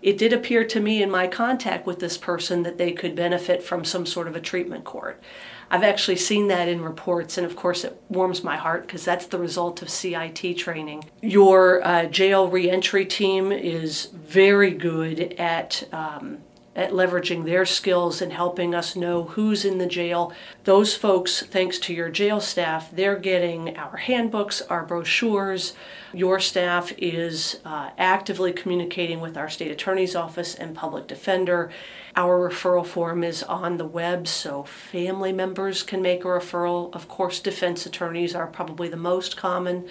It 0.00 0.16
did 0.16 0.32
appear 0.32 0.64
to 0.64 0.80
me 0.80 1.02
in 1.02 1.10
my 1.10 1.26
contact 1.26 1.84
with 1.84 1.98
this 1.98 2.16
person 2.16 2.62
that 2.62 2.78
they 2.78 2.92
could 2.92 3.14
benefit 3.14 3.62
from 3.62 3.84
some 3.84 4.06
sort 4.06 4.26
of 4.26 4.34
a 4.34 4.40
treatment 4.40 4.84
court. 4.84 5.22
I've 5.70 5.82
actually 5.82 6.16
seen 6.16 6.48
that 6.48 6.68
in 6.68 6.80
reports, 6.80 7.36
and 7.36 7.46
of 7.46 7.54
course, 7.54 7.84
it 7.84 8.00
warms 8.08 8.42
my 8.42 8.56
heart 8.56 8.86
because 8.86 9.04
that's 9.04 9.26
the 9.26 9.38
result 9.38 9.82
of 9.82 9.90
CIT 9.90 10.56
training. 10.56 11.04
Your 11.20 11.86
uh, 11.86 12.06
jail 12.06 12.48
reentry 12.48 13.04
team 13.04 13.52
is 13.52 14.06
very 14.06 14.70
good 14.70 15.34
at 15.34 15.86
um, 15.92 16.38
at 16.78 16.92
leveraging 16.92 17.44
their 17.44 17.66
skills 17.66 18.22
and 18.22 18.32
helping 18.32 18.72
us 18.72 18.94
know 18.94 19.24
who's 19.24 19.64
in 19.64 19.78
the 19.78 19.86
jail. 19.86 20.32
Those 20.62 20.94
folks, 20.94 21.42
thanks 21.42 21.76
to 21.80 21.92
your 21.92 22.08
jail 22.08 22.40
staff, 22.40 22.88
they're 22.92 23.18
getting 23.18 23.76
our 23.76 23.96
handbooks, 23.96 24.62
our 24.62 24.86
brochures. 24.86 25.74
Your 26.14 26.38
staff 26.38 26.92
is 26.96 27.58
uh, 27.64 27.90
actively 27.98 28.52
communicating 28.52 29.18
with 29.18 29.36
our 29.36 29.48
state 29.48 29.72
attorney's 29.72 30.14
office 30.14 30.54
and 30.54 30.76
public 30.76 31.08
defender. 31.08 31.72
Our 32.14 32.48
referral 32.48 32.86
form 32.86 33.24
is 33.24 33.42
on 33.42 33.76
the 33.76 33.84
web, 33.84 34.28
so 34.28 34.62
family 34.62 35.32
members 35.32 35.82
can 35.82 36.00
make 36.00 36.24
a 36.24 36.28
referral. 36.28 36.94
Of 36.94 37.08
course, 37.08 37.40
defense 37.40 37.86
attorneys 37.86 38.36
are 38.36 38.46
probably 38.46 38.88
the 38.88 38.96
most 38.96 39.36
common. 39.36 39.88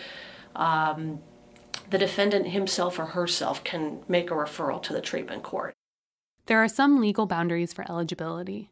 Um, 0.56 1.20
the 1.90 1.98
defendant 1.98 2.48
himself 2.48 2.98
or 2.98 3.08
herself 3.08 3.62
can 3.66 4.04
make 4.08 4.32
a 4.32 4.36
referral 4.36 4.82
to 4.84 4.94
the 4.94 5.02
treatment 5.02 5.44
court. 5.44 5.77
There 6.48 6.64
are 6.64 6.70
some 6.70 7.02
legal 7.02 7.26
boundaries 7.26 7.74
for 7.74 7.86
eligibility. 7.90 8.72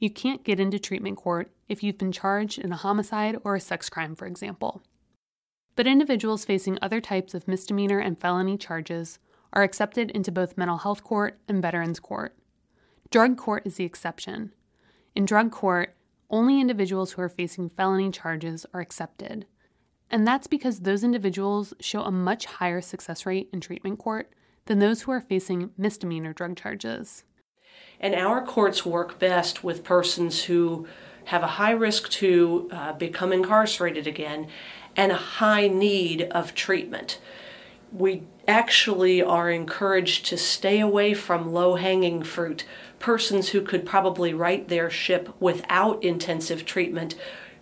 You 0.00 0.10
can't 0.10 0.42
get 0.42 0.58
into 0.58 0.80
treatment 0.80 1.16
court 1.16 1.52
if 1.68 1.80
you've 1.80 1.96
been 1.96 2.10
charged 2.10 2.58
in 2.58 2.72
a 2.72 2.76
homicide 2.76 3.38
or 3.44 3.54
a 3.54 3.60
sex 3.60 3.88
crime, 3.88 4.16
for 4.16 4.26
example. 4.26 4.82
But 5.76 5.86
individuals 5.86 6.44
facing 6.44 6.76
other 6.82 7.00
types 7.00 7.32
of 7.32 7.46
misdemeanor 7.46 8.00
and 8.00 8.18
felony 8.18 8.58
charges 8.58 9.20
are 9.52 9.62
accepted 9.62 10.10
into 10.10 10.32
both 10.32 10.58
mental 10.58 10.78
health 10.78 11.04
court 11.04 11.38
and 11.46 11.62
veterans 11.62 12.00
court. 12.00 12.36
Drug 13.10 13.36
court 13.36 13.64
is 13.64 13.76
the 13.76 13.84
exception. 13.84 14.52
In 15.14 15.24
drug 15.24 15.52
court, 15.52 15.94
only 16.30 16.60
individuals 16.60 17.12
who 17.12 17.22
are 17.22 17.28
facing 17.28 17.68
felony 17.68 18.10
charges 18.10 18.66
are 18.74 18.80
accepted. 18.80 19.46
And 20.10 20.26
that's 20.26 20.48
because 20.48 20.80
those 20.80 21.04
individuals 21.04 21.74
show 21.78 22.02
a 22.02 22.10
much 22.10 22.46
higher 22.46 22.80
success 22.80 23.24
rate 23.24 23.50
in 23.52 23.60
treatment 23.60 24.00
court 24.00 24.32
than 24.66 24.78
those 24.78 25.02
who 25.02 25.12
are 25.12 25.20
facing 25.20 25.70
misdemeanor 25.76 26.32
drug 26.32 26.56
charges. 26.56 27.24
And 28.00 28.14
our 28.14 28.44
courts 28.44 28.84
work 28.84 29.18
best 29.18 29.62
with 29.62 29.84
persons 29.84 30.44
who 30.44 30.86
have 31.26 31.42
a 31.42 31.48
high 31.48 31.70
risk 31.72 32.10
to 32.10 32.68
uh, 32.72 32.92
become 32.92 33.32
incarcerated 33.32 34.06
again 34.06 34.48
and 34.96 35.12
a 35.12 35.16
high 35.16 35.68
need 35.68 36.22
of 36.22 36.54
treatment. 36.54 37.18
We 37.92 38.24
actually 38.46 39.22
are 39.22 39.50
encouraged 39.50 40.26
to 40.26 40.36
stay 40.36 40.80
away 40.80 41.14
from 41.14 41.52
low 41.52 41.76
hanging 41.76 42.22
fruit, 42.22 42.64
persons 42.98 43.50
who 43.50 43.62
could 43.62 43.86
probably 43.86 44.34
right 44.34 44.66
their 44.68 44.90
ship 44.90 45.34
without 45.40 46.02
intensive 46.02 46.64
treatment 46.64 47.14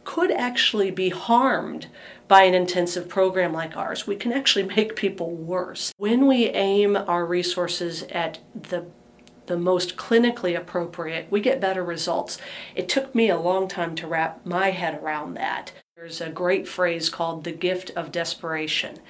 could 0.04 0.30
actually 0.32 0.90
be 0.90 1.10
harmed 1.10 1.86
by 2.32 2.44
an 2.44 2.54
intensive 2.54 3.10
program 3.10 3.52
like 3.52 3.76
ours. 3.76 4.06
We 4.06 4.16
can 4.16 4.32
actually 4.32 4.62
make 4.64 4.96
people 4.96 5.32
worse. 5.32 5.92
When 5.98 6.26
we 6.26 6.48
aim 6.48 6.96
our 6.96 7.26
resources 7.26 8.04
at 8.04 8.38
the 8.54 8.86
the 9.44 9.58
most 9.58 9.98
clinically 9.98 10.56
appropriate, 10.56 11.26
we 11.28 11.42
get 11.42 11.60
better 11.60 11.84
results. 11.84 12.38
It 12.74 12.88
took 12.88 13.14
me 13.14 13.28
a 13.28 13.38
long 13.38 13.68
time 13.68 13.94
to 13.96 14.06
wrap 14.06 14.46
my 14.46 14.70
head 14.70 15.02
around 15.02 15.34
that. 15.34 15.72
There's 15.94 16.22
a 16.22 16.30
great 16.30 16.66
phrase 16.66 17.10
called 17.10 17.44
the 17.44 17.52
gift 17.52 17.90
of 17.96 18.10
desperation. 18.10 19.00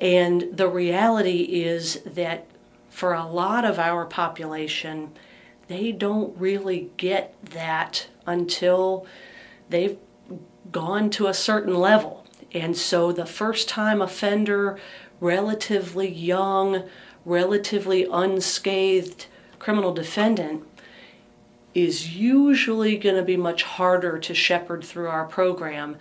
And 0.00 0.48
the 0.52 0.66
reality 0.66 1.42
is 1.42 2.00
that 2.04 2.48
for 2.88 3.12
a 3.12 3.28
lot 3.28 3.64
of 3.64 3.78
our 3.78 4.06
population, 4.06 5.12
they 5.68 5.92
don't 5.92 6.36
really 6.36 6.90
get 6.96 7.36
that 7.50 8.08
until 8.26 9.06
they've 9.68 9.98
gone 10.72 11.10
to 11.10 11.28
a 11.28 11.34
certain 11.34 11.76
level. 11.76 12.19
And 12.52 12.76
so 12.76 13.12
the 13.12 13.26
first 13.26 13.68
time 13.68 14.02
offender, 14.02 14.78
relatively 15.20 16.08
young, 16.08 16.84
relatively 17.24 18.06
unscathed 18.10 19.26
criminal 19.58 19.92
defendant 19.92 20.64
is 21.74 22.16
usually 22.16 22.96
going 22.96 23.14
to 23.14 23.22
be 23.22 23.36
much 23.36 23.62
harder 23.62 24.18
to 24.18 24.34
shepherd 24.34 24.82
through 24.82 25.08
our 25.08 25.24
program 25.24 25.96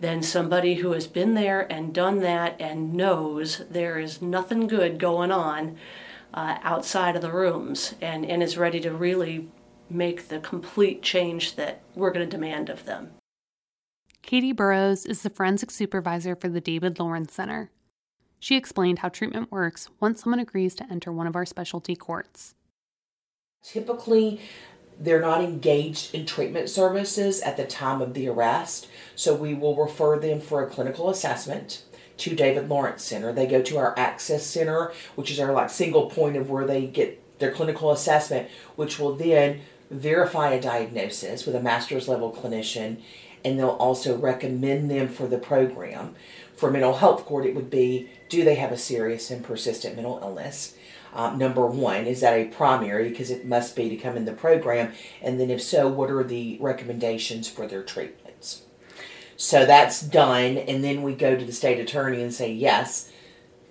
than 0.00 0.22
somebody 0.22 0.74
who 0.74 0.92
has 0.92 1.06
been 1.06 1.34
there 1.34 1.70
and 1.72 1.94
done 1.94 2.18
that 2.20 2.60
and 2.60 2.94
knows 2.94 3.62
there 3.70 3.98
is 3.98 4.20
nothing 4.20 4.66
good 4.66 4.98
going 4.98 5.30
on 5.30 5.76
uh, 6.32 6.58
outside 6.62 7.14
of 7.14 7.22
the 7.22 7.30
rooms 7.30 7.94
and, 8.00 8.26
and 8.26 8.42
is 8.42 8.58
ready 8.58 8.80
to 8.80 8.90
really 8.90 9.48
make 9.88 10.28
the 10.28 10.40
complete 10.40 11.00
change 11.00 11.54
that 11.54 11.80
we're 11.94 12.10
going 12.10 12.28
to 12.28 12.36
demand 12.36 12.68
of 12.68 12.84
them. 12.84 13.10
Katie 14.26 14.52
Burrows 14.52 15.04
is 15.04 15.20
the 15.20 15.28
forensic 15.28 15.70
supervisor 15.70 16.34
for 16.34 16.48
the 16.48 16.60
David 16.60 16.98
Lawrence 16.98 17.34
Center. 17.34 17.70
She 18.40 18.56
explained 18.56 19.00
how 19.00 19.10
treatment 19.10 19.52
works 19.52 19.90
once 20.00 20.22
someone 20.22 20.40
agrees 20.40 20.74
to 20.76 20.90
enter 20.90 21.12
one 21.12 21.26
of 21.26 21.36
our 21.36 21.44
specialty 21.44 21.94
courts. 21.94 22.54
Typically, 23.62 24.40
they're 24.98 25.20
not 25.20 25.42
engaged 25.42 26.14
in 26.14 26.24
treatment 26.24 26.70
services 26.70 27.42
at 27.42 27.58
the 27.58 27.66
time 27.66 28.00
of 28.00 28.14
the 28.14 28.26
arrest, 28.28 28.88
so 29.14 29.34
we 29.34 29.52
will 29.52 29.76
refer 29.76 30.18
them 30.18 30.40
for 30.40 30.62
a 30.62 30.70
clinical 30.70 31.10
assessment 31.10 31.84
to 32.16 32.34
David 32.34 32.68
Lawrence 32.68 33.04
Center. 33.04 33.30
They 33.32 33.46
go 33.46 33.60
to 33.60 33.76
our 33.76 33.98
Access 33.98 34.46
Center, 34.46 34.92
which 35.16 35.30
is 35.30 35.38
our 35.38 35.52
like 35.52 35.68
single 35.68 36.08
point 36.08 36.36
of 36.36 36.48
where 36.48 36.66
they 36.66 36.86
get 36.86 37.38
their 37.40 37.52
clinical 37.52 37.90
assessment, 37.90 38.48
which 38.76 38.98
will 38.98 39.14
then 39.14 39.60
verify 39.90 40.50
a 40.50 40.60
diagnosis 40.60 41.44
with 41.44 41.54
a 41.54 41.60
master's 41.60 42.08
level 42.08 42.32
clinician 42.32 43.02
and 43.44 43.58
they'll 43.58 43.68
also 43.68 44.16
recommend 44.16 44.90
them 44.90 45.08
for 45.08 45.26
the 45.26 45.38
program. 45.38 46.14
For 46.56 46.70
mental 46.70 46.94
health 46.94 47.24
court, 47.26 47.46
it 47.46 47.54
would 47.54 47.70
be 47.70 48.08
do 48.28 48.44
they 48.44 48.54
have 48.54 48.72
a 48.72 48.78
serious 48.78 49.30
and 49.30 49.44
persistent 49.44 49.96
mental 49.96 50.18
illness? 50.22 50.74
Um, 51.12 51.38
number 51.38 51.64
one, 51.66 52.06
is 52.06 52.20
that 52.22 52.34
a 52.34 52.46
primary? 52.46 53.08
Because 53.08 53.30
it 53.30 53.46
must 53.46 53.76
be 53.76 53.88
to 53.88 53.96
come 53.96 54.16
in 54.16 54.24
the 54.24 54.32
program. 54.32 54.92
And 55.22 55.38
then, 55.38 55.48
if 55.50 55.62
so, 55.62 55.86
what 55.86 56.10
are 56.10 56.24
the 56.24 56.58
recommendations 56.60 57.48
for 57.48 57.68
their 57.68 57.84
treatments? 57.84 58.62
So 59.36 59.64
that's 59.64 60.00
done, 60.00 60.56
and 60.56 60.82
then 60.82 61.02
we 61.02 61.14
go 61.14 61.36
to 61.36 61.44
the 61.44 61.52
state 61.52 61.78
attorney 61.78 62.22
and 62.22 62.32
say, 62.32 62.52
yes, 62.52 63.12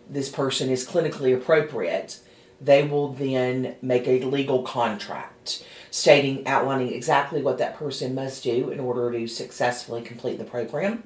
this 0.10 0.30
person 0.30 0.70
is 0.70 0.88
clinically 0.88 1.36
appropriate. 1.36 2.20
They 2.64 2.84
will 2.84 3.14
then 3.14 3.76
make 3.82 4.08
a 4.08 4.24
legal 4.24 4.64
contract 4.64 5.66
stating, 5.92 6.48
outlining 6.48 6.94
exactly 6.94 7.42
what 7.42 7.58
that 7.58 7.76
person 7.76 8.16
must 8.16 8.44
do 8.44 8.70
in 8.70 8.80
order 8.80 9.12
to 9.12 9.28
successfully 9.28 10.02
complete 10.02 10.38
the 10.38 10.44
program. 10.44 11.04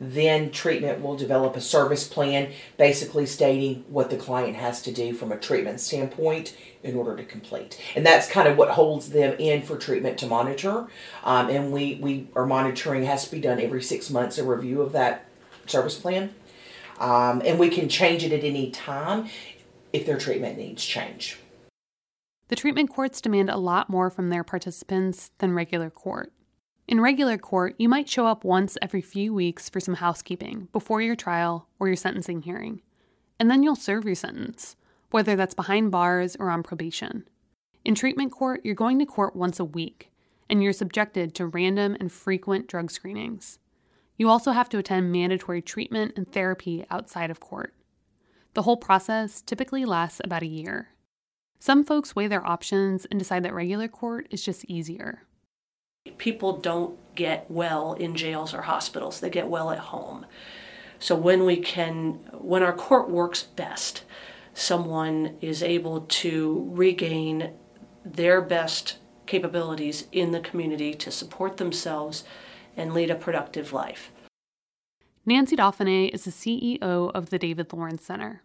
Then 0.00 0.50
treatment 0.50 1.00
will 1.00 1.16
develop 1.16 1.54
a 1.54 1.60
service 1.60 2.08
plan, 2.08 2.52
basically 2.76 3.26
stating 3.26 3.84
what 3.88 4.10
the 4.10 4.16
client 4.16 4.56
has 4.56 4.82
to 4.82 4.92
do 4.92 5.12
from 5.12 5.30
a 5.30 5.36
treatment 5.36 5.80
standpoint 5.80 6.56
in 6.82 6.96
order 6.96 7.16
to 7.16 7.24
complete. 7.24 7.80
And 7.94 8.04
that's 8.04 8.28
kind 8.28 8.48
of 8.48 8.56
what 8.56 8.70
holds 8.70 9.10
them 9.10 9.36
in 9.38 9.62
for 9.62 9.76
treatment 9.76 10.18
to 10.18 10.26
monitor. 10.26 10.88
Um, 11.22 11.50
and 11.50 11.72
we, 11.72 11.96
we 11.96 12.28
are 12.34 12.46
monitoring, 12.46 13.04
has 13.04 13.24
to 13.26 13.30
be 13.30 13.40
done 13.40 13.60
every 13.60 13.82
six 13.82 14.10
months, 14.10 14.38
a 14.38 14.44
review 14.44 14.82
of 14.82 14.92
that 14.92 15.26
service 15.66 15.98
plan. 15.98 16.34
Um, 16.98 17.42
and 17.44 17.58
we 17.58 17.68
can 17.68 17.88
change 17.88 18.24
it 18.24 18.32
at 18.32 18.44
any 18.44 18.70
time 18.70 19.28
if 19.92 20.06
their 20.06 20.18
treatment 20.18 20.58
needs 20.58 20.84
change. 20.84 21.38
The 22.48 22.56
treatment 22.56 22.90
courts 22.90 23.20
demand 23.20 23.50
a 23.50 23.56
lot 23.56 23.88
more 23.88 24.10
from 24.10 24.28
their 24.28 24.44
participants 24.44 25.30
than 25.38 25.54
regular 25.54 25.90
court. 25.90 26.32
In 26.88 27.00
regular 27.00 27.38
court, 27.38 27.74
you 27.78 27.88
might 27.88 28.08
show 28.08 28.26
up 28.26 28.44
once 28.44 28.76
every 28.82 29.00
few 29.00 29.32
weeks 29.32 29.70
for 29.70 29.80
some 29.80 29.94
housekeeping 29.94 30.68
before 30.72 31.00
your 31.00 31.16
trial 31.16 31.68
or 31.78 31.86
your 31.86 31.96
sentencing 31.96 32.42
hearing, 32.42 32.82
and 33.38 33.50
then 33.50 33.62
you'll 33.62 33.76
serve 33.76 34.04
your 34.04 34.14
sentence, 34.14 34.76
whether 35.10 35.36
that's 35.36 35.54
behind 35.54 35.90
bars 35.90 36.36
or 36.38 36.50
on 36.50 36.62
probation. 36.62 37.26
In 37.84 37.94
treatment 37.94 38.32
court, 38.32 38.60
you're 38.64 38.74
going 38.74 38.98
to 38.98 39.06
court 39.06 39.34
once 39.34 39.58
a 39.58 39.64
week, 39.64 40.10
and 40.50 40.62
you're 40.62 40.72
subjected 40.72 41.34
to 41.36 41.46
random 41.46 41.96
and 41.98 42.12
frequent 42.12 42.66
drug 42.66 42.90
screenings. 42.90 43.58
You 44.18 44.28
also 44.28 44.52
have 44.52 44.68
to 44.68 44.78
attend 44.78 45.10
mandatory 45.10 45.62
treatment 45.62 46.12
and 46.16 46.30
therapy 46.30 46.84
outside 46.90 47.30
of 47.30 47.40
court. 47.40 47.72
The 48.54 48.62
whole 48.62 48.76
process 48.76 49.42
typically 49.42 49.84
lasts 49.84 50.20
about 50.22 50.42
a 50.42 50.46
year. 50.46 50.88
Some 51.58 51.84
folks 51.84 52.16
weigh 52.16 52.26
their 52.26 52.46
options 52.46 53.06
and 53.06 53.18
decide 53.18 53.44
that 53.44 53.54
regular 53.54 53.88
court 53.88 54.26
is 54.30 54.44
just 54.44 54.64
easier 54.66 55.22
people 56.18 56.58
don't 56.58 56.98
get 57.14 57.50
well 57.50 57.94
in 57.94 58.14
jails 58.14 58.54
or 58.54 58.62
hospitals, 58.62 59.20
they 59.20 59.30
get 59.30 59.48
well 59.48 59.70
at 59.70 59.78
home. 59.78 60.26
So 60.98 61.14
when 61.14 61.44
we 61.44 61.56
can, 61.56 62.20
when 62.32 62.62
our 62.62 62.72
court 62.72 63.10
works 63.10 63.42
best, 63.42 64.04
someone 64.54 65.36
is 65.40 65.62
able 65.62 66.02
to 66.02 66.68
regain 66.72 67.52
their 68.04 68.40
best 68.40 68.98
capabilities 69.26 70.06
in 70.12 70.32
the 70.32 70.40
community 70.40 70.94
to 70.94 71.10
support 71.10 71.56
themselves 71.56 72.24
and 72.76 72.92
lead 72.92 73.10
a 73.10 73.14
productive 73.14 73.72
life. 73.72 74.10
Nancy 75.24 75.54
Dauphiné 75.54 76.12
is 76.12 76.24
the 76.24 76.32
CEO 76.32 77.12
of 77.14 77.30
the 77.30 77.38
David 77.38 77.72
Lawrence 77.72 78.04
Center. 78.04 78.42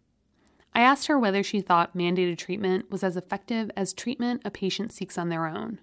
I 0.75 0.81
asked 0.81 1.07
her 1.07 1.17
whether 1.17 1.41
she 1.41 1.59
thought 1.59 1.97
mandated 1.97 2.37
treatment 2.37 2.91
was 2.91 3.03
as 3.03 3.17
effective 3.17 3.71
as 3.75 3.93
treatment 3.93 4.43
a 4.45 4.51
patient 4.51 4.91
seeks 4.91 5.17
on 5.17 5.29
their 5.29 5.47
own. 5.47 5.79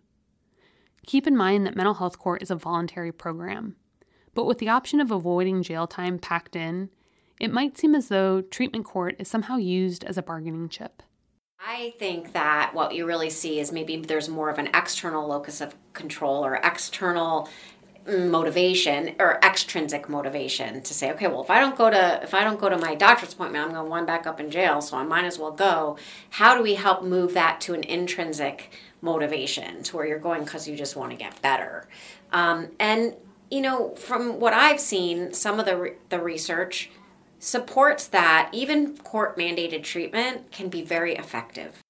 Keep 1.04 1.26
in 1.26 1.36
mind 1.36 1.66
that 1.66 1.74
mental 1.74 1.94
health 1.94 2.20
court 2.20 2.42
is 2.42 2.50
a 2.50 2.54
voluntary 2.54 3.10
program, 3.10 3.74
but 4.34 4.44
with 4.44 4.58
the 4.58 4.68
option 4.68 5.00
of 5.00 5.10
avoiding 5.10 5.64
jail 5.64 5.88
time 5.88 6.16
packed 6.16 6.54
in, 6.54 6.90
it 7.40 7.52
might 7.52 7.76
seem 7.76 7.96
as 7.96 8.06
though 8.06 8.40
treatment 8.40 8.84
court 8.84 9.16
is 9.18 9.26
somehow 9.26 9.56
used 9.56 10.04
as 10.04 10.16
a 10.16 10.22
bargaining 10.22 10.68
chip. 10.68 11.02
I 11.58 11.94
think 11.98 12.34
that 12.34 12.70
what 12.72 12.94
you 12.94 13.06
really 13.06 13.30
see 13.30 13.58
is 13.58 13.72
maybe 13.72 13.96
there's 13.96 14.28
more 14.28 14.50
of 14.50 14.58
an 14.58 14.68
external 14.68 15.26
locus 15.26 15.60
of 15.60 15.74
control 15.92 16.44
or 16.44 16.56
external 16.56 17.48
motivation 18.06 19.14
or 19.18 19.38
extrinsic 19.42 20.08
motivation 20.08 20.82
to 20.82 20.92
say 20.92 21.10
okay 21.10 21.26
well 21.26 21.42
if 21.42 21.50
i 21.50 21.58
don't 21.58 21.76
go 21.76 21.88
to 21.88 22.22
if 22.22 22.34
i 22.34 22.44
don't 22.44 22.60
go 22.60 22.68
to 22.68 22.76
my 22.76 22.94
doctor's 22.94 23.32
appointment 23.32 23.64
i'm 23.64 23.72
going 23.72 23.84
to 23.84 23.90
wind 23.90 24.06
back 24.06 24.26
up 24.26 24.38
in 24.38 24.50
jail 24.50 24.82
so 24.82 24.96
i 24.96 25.02
might 25.02 25.24
as 25.24 25.38
well 25.38 25.52
go. 25.52 25.96
How 26.30 26.54
do 26.56 26.62
we 26.62 26.74
help 26.74 27.02
move 27.02 27.34
that 27.34 27.60
to 27.62 27.74
an 27.74 27.82
intrinsic 27.84 28.70
motivation 29.00 29.82
to 29.84 29.96
where 29.96 30.06
you're 30.06 30.18
going 30.18 30.44
because 30.44 30.68
you 30.68 30.76
just 30.76 30.96
want 30.96 31.10
to 31.12 31.16
get 31.16 31.40
better? 31.42 31.86
Um, 32.32 32.68
and 32.78 33.14
you 33.50 33.60
know 33.60 33.94
from 33.94 34.40
what 34.40 34.52
i've 34.52 34.80
seen 34.80 35.32
some 35.32 35.60
of 35.60 35.66
the, 35.66 35.76
re- 35.76 35.92
the 36.08 36.18
research 36.18 36.90
supports 37.38 38.06
that 38.08 38.48
even 38.52 38.96
court 38.98 39.36
mandated 39.36 39.82
treatment 39.82 40.50
can 40.50 40.68
be 40.68 40.82
very 40.82 41.14
effective 41.14 41.83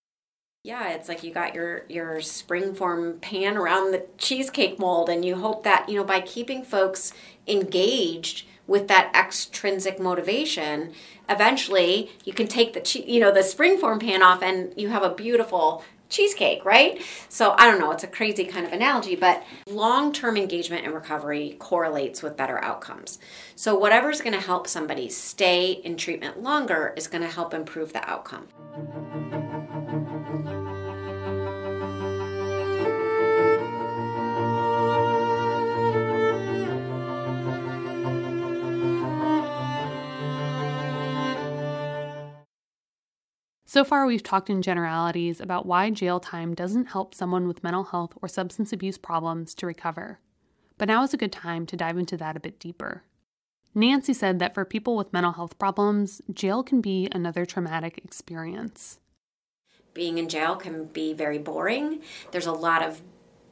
yeah, 0.65 0.89
it's 0.89 1.11
like 1.11 1.23
you 1.23 1.31
got 1.31 1.55
your 1.55 1.85
your 1.91 2.23
spring 2.23 2.75
form 2.75 3.19
pan 3.21 3.59
around 3.59 3.93
the 3.93 4.07
cheesecake 4.17 4.79
mold 4.79 5.11
and 5.11 5.23
you 5.23 5.37
hope 5.37 5.63
that, 5.63 5.91
you 5.91 5.97
know, 5.97 6.05
by 6.05 6.23
keeping 6.23 6.65
folks 6.65 7.13
engaged 7.47 8.47
with 8.67 8.89
that 8.89 9.15
extrinsic 9.15 10.01
motivation, 10.01 10.95
eventually 11.29 12.11
you 12.25 12.33
can 12.33 12.47
take 12.47 12.73
the 12.73 12.81
che- 12.81 13.05
you 13.07 13.21
know, 13.21 13.31
the 13.31 13.41
springform 13.41 14.01
pan 14.01 14.23
off 14.23 14.43
and 14.43 14.73
you 14.75 14.89
have 14.89 15.03
a 15.03 15.15
beautiful 15.15 15.85
cheesecake, 16.09 16.65
right? 16.65 16.99
So 17.29 17.55
I 17.59 17.71
don't 17.71 17.79
know, 17.79 17.91
it's 17.91 18.05
a 18.05 18.07
crazy 18.07 18.47
kind 18.47 18.65
of 18.67 18.73
analogy, 18.73 19.17
but 19.17 19.43
long 19.69 20.15
term 20.15 20.39
engagement 20.39 20.87
and 20.87 20.95
recovery 20.95 21.57
correlates 21.59 22.23
with 22.23 22.39
better 22.39 22.59
outcomes. 22.65 23.19
So 23.55 23.77
whatever's 23.77 24.23
going 24.23 24.33
to 24.33 24.41
help 24.41 24.67
somebody 24.67 25.11
stay 25.11 25.73
in 25.73 25.99
treatment 25.99 26.43
longer 26.43 26.95
is 26.97 27.07
going 27.07 27.23
to 27.23 27.29
help 27.29 27.53
improve 27.53 27.93
the 27.93 28.09
outcome. 28.09 28.49
So 43.75 43.83
far, 43.83 44.07
we've 44.07 44.23
talked 44.23 44.51
in 44.51 44.63
generalities 44.63 45.41
about 45.41 45.67
why 45.67 45.91
jail 45.91 46.21
time 46.21 46.55
doesn't 46.55 46.93
help 46.93 47.13
someone 47.13 47.49
with 47.49 47.65
mental 47.65 47.83
health 47.83 48.13
or 48.23 48.29
substance 48.29 48.73
abuse 48.73 48.97
problems 48.97 49.53
to 49.57 49.67
recover. 49.67 50.21
But 50.79 50.87
now 50.87 51.03
is 51.03 51.13
a 51.13 51.17
good 51.17 51.33
time 51.33 51.67
to 51.67 51.77
dive 51.77 51.99
into 51.99 52.17
that 52.19 52.37
a 52.37 52.41
bit 52.41 52.61
deeper. 52.61 53.03
Nancy 53.75 54.15
said 54.15 54.39
that 54.39 54.55
for 54.55 54.65
people 54.65 54.97
with 54.97 55.13
mental 55.13 55.33
health 55.33 55.59
problems, 55.59 56.23
jail 56.33 56.63
can 56.63 56.81
be 56.81 57.09
another 57.11 57.45
traumatic 57.45 57.99
experience. 58.05 59.01
Being 59.93 60.19
in 60.19 60.29
jail 60.29 60.55
can 60.55 60.85
be 60.85 61.13
very 61.13 61.39
boring. 61.39 62.01
There's 62.31 62.47
a 62.47 62.53
lot 62.53 62.81
of 62.81 63.03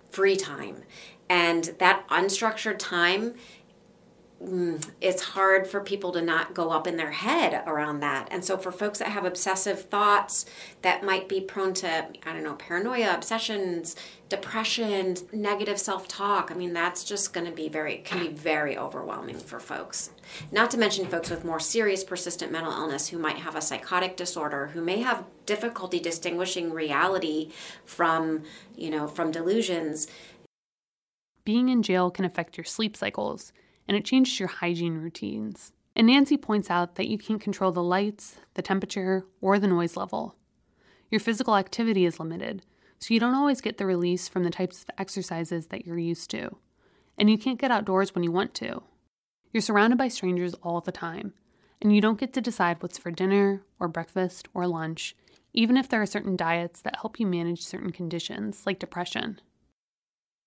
free 0.08 0.36
time. 0.36 0.84
And 1.28 1.74
that 1.80 2.06
unstructured 2.10 2.78
time 2.78 3.34
it's 5.00 5.22
hard 5.22 5.68
for 5.68 5.80
people 5.80 6.10
to 6.12 6.20
not 6.20 6.52
go 6.52 6.70
up 6.70 6.88
in 6.88 6.96
their 6.96 7.12
head 7.12 7.62
around 7.64 8.00
that. 8.00 8.26
And 8.30 8.44
so, 8.44 8.56
for 8.56 8.72
folks 8.72 8.98
that 8.98 9.08
have 9.08 9.24
obsessive 9.24 9.82
thoughts 9.82 10.46
that 10.82 11.04
might 11.04 11.28
be 11.28 11.40
prone 11.40 11.74
to, 11.74 12.06
I 12.26 12.32
don't 12.32 12.42
know, 12.42 12.54
paranoia, 12.54 13.14
obsessions, 13.14 13.94
depression, 14.28 15.16
negative 15.32 15.78
self 15.78 16.08
talk, 16.08 16.50
I 16.50 16.54
mean, 16.54 16.72
that's 16.72 17.04
just 17.04 17.32
going 17.32 17.46
to 17.46 17.52
be 17.52 17.68
very, 17.68 17.98
can 17.98 18.18
be 18.18 18.32
very 18.32 18.76
overwhelming 18.76 19.38
for 19.38 19.60
folks. 19.60 20.10
Not 20.50 20.72
to 20.72 20.78
mention 20.78 21.06
folks 21.06 21.30
with 21.30 21.44
more 21.44 21.60
serious, 21.60 22.02
persistent 22.02 22.50
mental 22.50 22.72
illness 22.72 23.08
who 23.08 23.18
might 23.18 23.36
have 23.36 23.54
a 23.54 23.60
psychotic 23.60 24.16
disorder, 24.16 24.68
who 24.68 24.80
may 24.80 25.02
have 25.02 25.24
difficulty 25.46 26.00
distinguishing 26.00 26.72
reality 26.72 27.52
from, 27.84 28.42
you 28.74 28.90
know, 28.90 29.06
from 29.06 29.30
delusions. 29.30 30.08
Being 31.44 31.68
in 31.68 31.82
jail 31.82 32.10
can 32.10 32.24
affect 32.24 32.56
your 32.56 32.64
sleep 32.64 32.96
cycles 32.96 33.52
and 33.86 33.96
it 33.96 34.04
changes 34.04 34.38
your 34.38 34.48
hygiene 34.48 34.98
routines. 34.98 35.72
And 35.94 36.06
Nancy 36.06 36.36
points 36.36 36.70
out 36.70 36.94
that 36.94 37.08
you 37.08 37.18
can't 37.18 37.40
control 37.40 37.72
the 37.72 37.82
lights, 37.82 38.36
the 38.54 38.62
temperature, 38.62 39.26
or 39.40 39.58
the 39.58 39.66
noise 39.66 39.96
level. 39.96 40.36
Your 41.10 41.20
physical 41.20 41.56
activity 41.56 42.06
is 42.06 42.18
limited, 42.18 42.64
so 42.98 43.12
you 43.12 43.20
don't 43.20 43.34
always 43.34 43.60
get 43.60 43.76
the 43.76 43.86
release 43.86 44.28
from 44.28 44.44
the 44.44 44.50
types 44.50 44.82
of 44.82 44.90
exercises 44.96 45.66
that 45.66 45.84
you're 45.84 45.98
used 45.98 46.30
to. 46.30 46.56
And 47.18 47.28
you 47.28 47.36
can't 47.36 47.60
get 47.60 47.70
outdoors 47.70 48.14
when 48.14 48.24
you 48.24 48.32
want 48.32 48.54
to. 48.54 48.82
You're 49.52 49.60
surrounded 49.60 49.98
by 49.98 50.08
strangers 50.08 50.54
all 50.62 50.80
the 50.80 50.92
time, 50.92 51.34
and 51.82 51.94
you 51.94 52.00
don't 52.00 52.18
get 52.18 52.32
to 52.32 52.40
decide 52.40 52.82
what's 52.82 52.96
for 52.96 53.10
dinner, 53.10 53.62
or 53.78 53.88
breakfast, 53.88 54.48
or 54.54 54.66
lunch, 54.66 55.14
even 55.52 55.76
if 55.76 55.88
there 55.88 56.00
are 56.00 56.06
certain 56.06 56.36
diets 56.36 56.80
that 56.80 56.96
help 56.96 57.20
you 57.20 57.26
manage 57.26 57.62
certain 57.62 57.92
conditions, 57.92 58.62
like 58.64 58.78
depression 58.78 59.40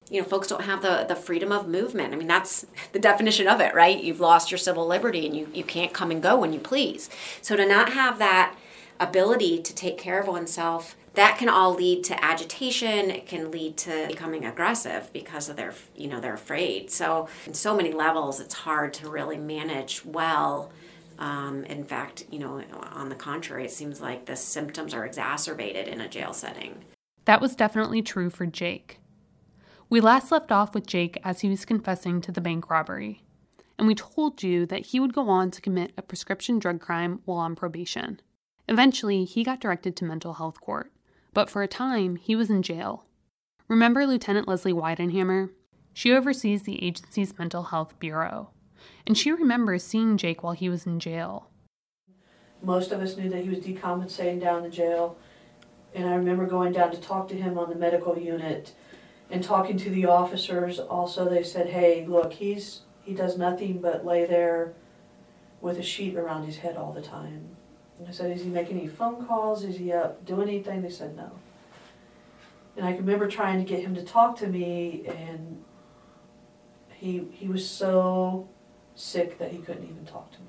you 0.10 0.22
know 0.22 0.28
folks 0.28 0.48
don't 0.48 0.64
have 0.64 0.82
the 0.82 1.06
the 1.08 1.16
freedom 1.16 1.52
of 1.52 1.68
movement. 1.68 2.14
I 2.14 2.18
mean 2.18 2.28
that's 2.28 2.66
the 2.92 3.00
definition 3.00 3.48
of 3.48 3.60
it 3.60 3.74
right? 3.74 4.02
You've 4.02 4.20
lost 4.20 4.52
your 4.52 4.58
civil 4.58 4.88
liberty 4.88 5.26
and 5.26 5.36
you 5.36 5.50
you 5.54 5.64
can't 5.64 5.94
come 5.94 6.12
and 6.12 6.22
go 6.22 6.38
when 6.38 6.54
you 6.54 6.60
please. 6.60 7.10
So 7.42 7.56
to 7.56 7.66
not 7.66 7.94
have 7.94 8.20
that 8.20 8.56
ability 9.00 9.62
to 9.62 9.76
take 9.76 9.98
care 9.98 10.20
of 10.20 10.28
oneself 10.28 10.96
that 11.16 11.38
can 11.38 11.48
all 11.48 11.74
lead 11.74 12.04
to 12.04 12.24
agitation. 12.24 13.10
It 13.10 13.26
can 13.26 13.50
lead 13.50 13.78
to 13.78 14.06
becoming 14.08 14.46
aggressive 14.46 15.10
because 15.14 15.50
of 15.50 15.56
their 15.56 15.74
you 15.96 16.08
know 16.08 16.20
they're 16.20 16.34
afraid. 16.34 16.92
So 16.92 17.28
in 17.46 17.54
so 17.54 17.76
many 17.76 17.92
levels 17.92 18.40
it's 18.40 18.54
hard 18.54 18.94
to 18.96 19.10
really 19.10 19.38
manage 19.38 20.06
well. 20.06 20.72
Um, 21.18 21.64
in 21.66 21.86
fact 21.86 22.26
you 22.30 22.40
know 22.40 22.62
on 22.92 23.10
the 23.10 23.16
contrary 23.16 23.64
it 23.64 23.72
seems 23.72 24.02
like 24.02 24.26
the 24.26 24.36
symptoms 24.36 24.94
are 24.94 25.06
exacerbated 25.06 25.88
in 25.88 26.02
a 26.02 26.10
jail 26.10 26.34
setting. 26.34 26.84
That 27.24 27.42
was 27.42 27.56
definitely 27.56 28.02
true 28.02 28.30
for 28.30 28.46
jake 28.46 29.00
we 29.90 30.02
last 30.02 30.32
left 30.32 30.52
off 30.52 30.74
with 30.74 30.88
Jake 30.88 31.18
as 31.24 31.42
he 31.42 31.50
was 31.50 31.66
confessing 31.66 32.22
to 32.22 32.32
the 32.32 32.42
bank 32.42 32.70
robbery. 32.70 33.22
and 33.78 33.88
we 33.88 33.96
told 33.96 34.42
you 34.42 34.66
that 34.66 34.88
he 34.88 35.00
would 35.02 35.14
go 35.14 35.28
on 35.30 35.52
to 35.52 35.60
commit 35.62 35.92
a 35.98 36.02
prescription 36.02 36.60
drug 36.60 36.80
crime 36.80 37.20
while 37.26 37.40
on 37.40 37.56
probation. 37.56 38.22
Eventually, 38.70 39.26
he 39.26 39.44
got 39.44 39.60
directed 39.60 39.96
to 39.98 40.06
mental 40.06 40.36
health 40.36 40.62
court, 40.62 40.94
but 41.34 41.50
for 41.50 41.62
a 41.62 41.68
time, 41.68 42.16
he 42.16 42.38
was 42.38 42.50
in 42.50 42.62
jail. 42.64 43.06
Remember 43.68 44.06
Lieutenant 44.08 44.48
Leslie 44.48 44.72
Weidenhammer? 44.72 45.50
She 45.94 46.14
oversees 46.14 46.64
the 46.64 46.82
agency's 46.84 47.38
mental 47.38 47.64
health 47.64 48.00
bureau, 48.00 48.52
and 49.06 49.18
she 49.18 49.32
remembers 49.32 49.84
seeing 49.84 50.18
Jake 50.18 50.42
while 50.42 50.54
he 50.54 50.70
was 50.70 50.86
in 50.86 51.00
jail. 51.00 51.50
Most 52.62 52.94
of 52.94 53.02
us 53.02 53.18
knew 53.18 53.30
that 53.30 53.44
he 53.44 53.50
was 53.50 53.60
decompensating 53.60 54.40
down 54.40 54.60
in 54.60 54.64
the 54.64 54.70
jail, 54.70 55.18
and 55.94 56.08
I 56.08 56.16
remember 56.16 56.46
going 56.46 56.72
down 56.72 56.92
to 56.92 56.98
talk 56.98 57.28
to 57.28 57.36
him 57.36 57.58
on 57.58 57.70
the 57.70 57.76
medical 57.76 58.18
unit 58.18 58.74
and 59.30 59.44
talking 59.44 59.78
to 59.78 59.90
the 59.90 60.06
officers. 60.06 60.80
Also, 60.80 61.28
they 61.28 61.44
said, 61.44 61.70
"Hey, 61.70 62.06
look, 62.06 62.34
he's 62.34 62.82
he 63.04 63.14
does 63.14 63.38
nothing 63.38 63.80
but 63.80 64.06
lay 64.06 64.26
there 64.26 64.74
with 65.62 65.78
a 65.78 65.84
sheet 65.84 66.16
around 66.16 66.46
his 66.46 66.58
head 66.58 66.78
all 66.78 66.94
the 66.94 67.02
time." 67.02 67.56
And 68.00 68.08
I 68.08 68.12
said, 68.12 68.32
"Is 68.32 68.44
he 68.44 68.50
making 68.50 68.78
any 68.78 68.88
phone 68.88 69.26
calls? 69.26 69.64
Is 69.64 69.78
he 69.78 69.92
up 69.92 70.26
doing 70.26 70.48
anything?" 70.50 70.82
They 70.82 70.90
said, 70.90 71.16
"No." 71.16 71.32
And 72.78 72.86
I 72.86 72.92
can 72.92 73.06
remember 73.06 73.28
trying 73.28 73.58
to 73.60 73.66
get 73.66 73.82
him 73.82 73.96
to 73.96 74.04
talk 74.04 74.38
to 74.38 74.48
me, 74.48 75.04
and 75.08 75.64
he 76.94 77.28
he 77.32 77.48
was 77.48 77.68
so 77.68 78.48
sick 78.96 79.38
that 79.40 79.52
he 79.52 79.58
couldn't 79.60 79.84
even 79.84 80.06
talk 80.06 80.32
to 80.32 80.40
me. 80.40 80.46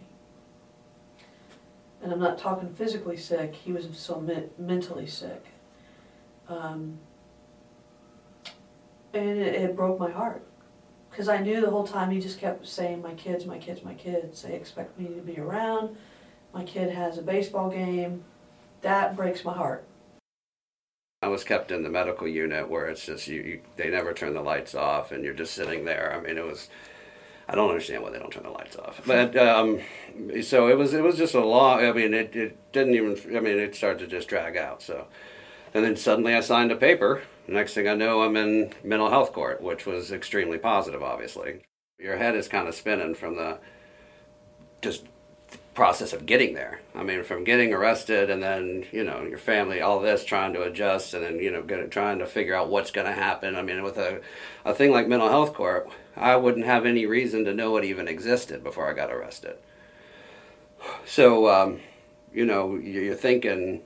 And 2.03 2.13
I'm 2.13 2.21
not 2.21 2.39
talking 2.39 2.75
physically 2.75 3.17
sick; 3.17 3.55
he 3.55 3.73
was 3.73 3.89
so 3.93 4.21
me- 4.21 4.51
mentally 4.59 5.07
sick. 5.07 5.47
Um, 6.49 6.99
and 9.19 9.39
it, 9.39 9.55
it 9.55 9.77
broke 9.77 9.99
my 9.99 10.11
heart 10.11 10.43
because 11.11 11.29
I 11.29 11.39
knew 11.39 11.61
the 11.61 11.71
whole 11.71 11.87
time 11.87 12.11
he 12.11 12.21
just 12.21 12.39
kept 12.39 12.67
saying, 12.67 13.03
"My 13.03 13.15
kids, 13.15 13.47
my 13.47 13.59
kids, 13.59 13.83
my 13.83 13.95
kids." 13.95 14.43
They 14.43 14.55
expect 14.55 14.99
me 14.99 15.09
to 15.09 15.21
be 15.21 15.39
around. 15.39 15.97
My 16.53 16.65
kid 16.65 16.91
has 16.91 17.19
a 17.19 17.23
baseball 17.23 17.71
game. 17.71 18.25
That 18.83 19.17
breaks 19.17 19.45
my 19.45 19.55
heart. 19.55 19.85
I 21.23 21.29
was 21.29 21.45
kept 21.45 21.71
in 21.71 21.83
the 21.83 21.89
medical 21.89 22.29
unit 22.29 22.69
where 22.69 22.87
it's 22.87 23.07
just 23.07 23.27
you, 23.27 23.41
you 23.43 23.61
they 23.77 23.91
never 23.91 24.13
turn 24.13 24.35
the 24.35 24.43
lights 24.43 24.75
off 24.75 25.13
and 25.13 25.25
you're 25.25 25.35
just 25.35 25.55
sitting 25.55 25.85
there. 25.85 26.15
I 26.15 26.21
mean, 26.21 26.37
it 26.39 26.45
was 26.45 26.69
I 27.49 27.55
don't 27.55 27.69
understand 27.69 28.03
why 28.03 28.11
they 28.11 28.19
don't 28.19 28.33
turn 28.33 28.43
the 28.43 28.51
lights 28.51 28.77
off. 28.77 29.01
But 29.07 29.37
um, 29.37 29.81
so 30.43 30.69
it 30.69 30.77
was 30.77 30.95
it 30.95 31.03
was 31.03 31.17
just 31.17 31.35
a 31.35 31.45
long. 31.45 31.85
I 31.85 31.93
mean, 31.93 32.13
it, 32.13 32.35
it 32.35 32.73
didn't 32.73 32.95
even. 32.95 33.37
I 33.37 33.41
mean, 33.41 33.59
it 33.59 33.75
started 33.75 34.01
to 34.01 34.07
just 34.07 34.29
drag 34.29 34.57
out. 34.57 34.83
So, 34.83 35.07
and 35.75 35.85
then 35.85 35.97
suddenly 35.97 36.35
I 36.35 36.41
signed 36.41 36.73
a 36.73 36.77
paper. 36.77 37.23
Next 37.49 37.75
thing 37.75 37.89
I 37.89 37.95
know, 37.95 38.23
I'm 38.23 38.37
in 38.37 38.73
mental 38.83 39.11
health 39.11 39.33
court, 39.33 39.63
which 39.63 39.87
was 39.87 40.11
extremely 40.11 40.59
positive. 40.59 41.03
Obviously, 41.03 41.63
your 41.99 42.17
head 42.17 42.35
is 42.35 42.49
kind 42.49 42.67
of 42.67 42.75
spinning 42.75 43.15
from 43.15 43.37
the 43.37 43.59
just 44.83 45.05
process 45.75 46.13
of 46.13 46.27
getting 46.27 46.55
there. 46.55 46.81
I 46.95 47.05
mean, 47.05 47.23
from 47.23 47.45
getting 47.45 47.73
arrested 47.73 48.31
and 48.31 48.43
then 48.43 48.87
you 48.91 49.05
know 49.05 49.23
your 49.23 49.39
family, 49.39 49.81
all 49.81 50.01
this 50.01 50.25
trying 50.25 50.55
to 50.55 50.63
adjust, 50.63 51.15
and 51.15 51.23
then 51.23 51.39
you 51.39 51.53
know 51.53 51.63
get, 51.63 51.91
trying 51.93 52.19
to 52.19 52.27
figure 52.27 52.55
out 52.55 52.69
what's 52.69 52.91
going 52.91 53.07
to 53.07 53.13
happen. 53.13 53.55
I 53.55 53.63
mean, 53.63 53.85
with 53.85 53.99
a 53.99 54.21
a 54.65 54.75
thing 54.75 54.91
like 54.91 55.07
mental 55.07 55.29
health 55.29 55.55
court, 55.55 55.89
I 56.17 56.35
wouldn't 56.35 56.67
have 56.67 56.87
any 56.87 57.07
reason 57.07 57.45
to 57.45 57.55
know 57.55 57.77
it 57.77 57.85
even 57.85 58.09
existed 58.09 58.65
before 58.65 58.91
I 58.91 58.95
got 58.95 59.13
arrested. 59.13 59.57
So 61.05 61.49
um, 61.49 61.81
you 62.33 62.45
know 62.45 62.77
you're 62.77 63.15
thinking 63.15 63.83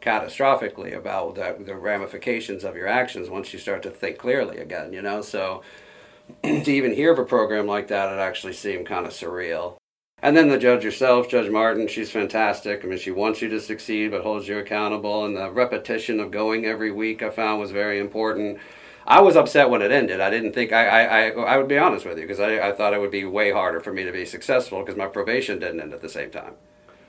catastrophically 0.00 0.96
about 0.96 1.34
the, 1.34 1.56
the 1.64 1.74
ramifications 1.74 2.64
of 2.64 2.76
your 2.76 2.86
actions 2.86 3.28
once 3.28 3.52
you 3.52 3.58
start 3.58 3.82
to 3.82 3.90
think 3.90 4.18
clearly 4.18 4.58
again. 4.58 4.92
You 4.92 5.02
know, 5.02 5.22
so 5.22 5.62
to 6.42 6.70
even 6.70 6.94
hear 6.94 7.12
of 7.12 7.18
a 7.18 7.24
program 7.24 7.66
like 7.66 7.88
that, 7.88 8.12
it 8.12 8.18
actually 8.18 8.52
seemed 8.52 8.86
kind 8.86 9.06
of 9.06 9.12
surreal. 9.12 9.76
And 10.22 10.36
then 10.36 10.48
the 10.48 10.58
judge 10.58 10.82
herself, 10.82 11.28
Judge 11.28 11.50
Martin, 11.50 11.88
she's 11.88 12.10
fantastic. 12.10 12.82
I 12.82 12.88
mean, 12.88 12.98
she 12.98 13.10
wants 13.10 13.42
you 13.42 13.48
to 13.50 13.60
succeed 13.60 14.10
but 14.10 14.22
holds 14.22 14.48
you 14.48 14.58
accountable. 14.58 15.24
And 15.24 15.36
the 15.36 15.50
repetition 15.50 16.20
of 16.20 16.30
going 16.30 16.64
every 16.64 16.90
week 16.90 17.22
I 17.22 17.30
found 17.30 17.60
was 17.60 17.70
very 17.70 17.98
important. 17.98 18.58
I 19.06 19.20
was 19.20 19.36
upset 19.36 19.70
when 19.70 19.82
it 19.82 19.92
ended. 19.92 20.20
I 20.20 20.30
didn't 20.30 20.52
think, 20.52 20.72
I, 20.72 20.86
I, 20.86 21.02
I, 21.02 21.28
I 21.28 21.58
would 21.58 21.68
be 21.68 21.78
honest 21.78 22.06
with 22.06 22.18
you, 22.18 22.24
because 22.24 22.40
I, 22.40 22.58
I 22.58 22.72
thought 22.72 22.92
it 22.92 23.00
would 23.00 23.10
be 23.10 23.24
way 23.24 23.52
harder 23.52 23.78
for 23.78 23.92
me 23.92 24.04
to 24.04 24.10
be 24.10 24.24
successful 24.24 24.80
because 24.80 24.96
my 24.96 25.06
probation 25.06 25.60
didn't 25.60 25.80
end 25.80 25.92
at 25.92 26.00
the 26.00 26.08
same 26.08 26.30
time. 26.30 26.54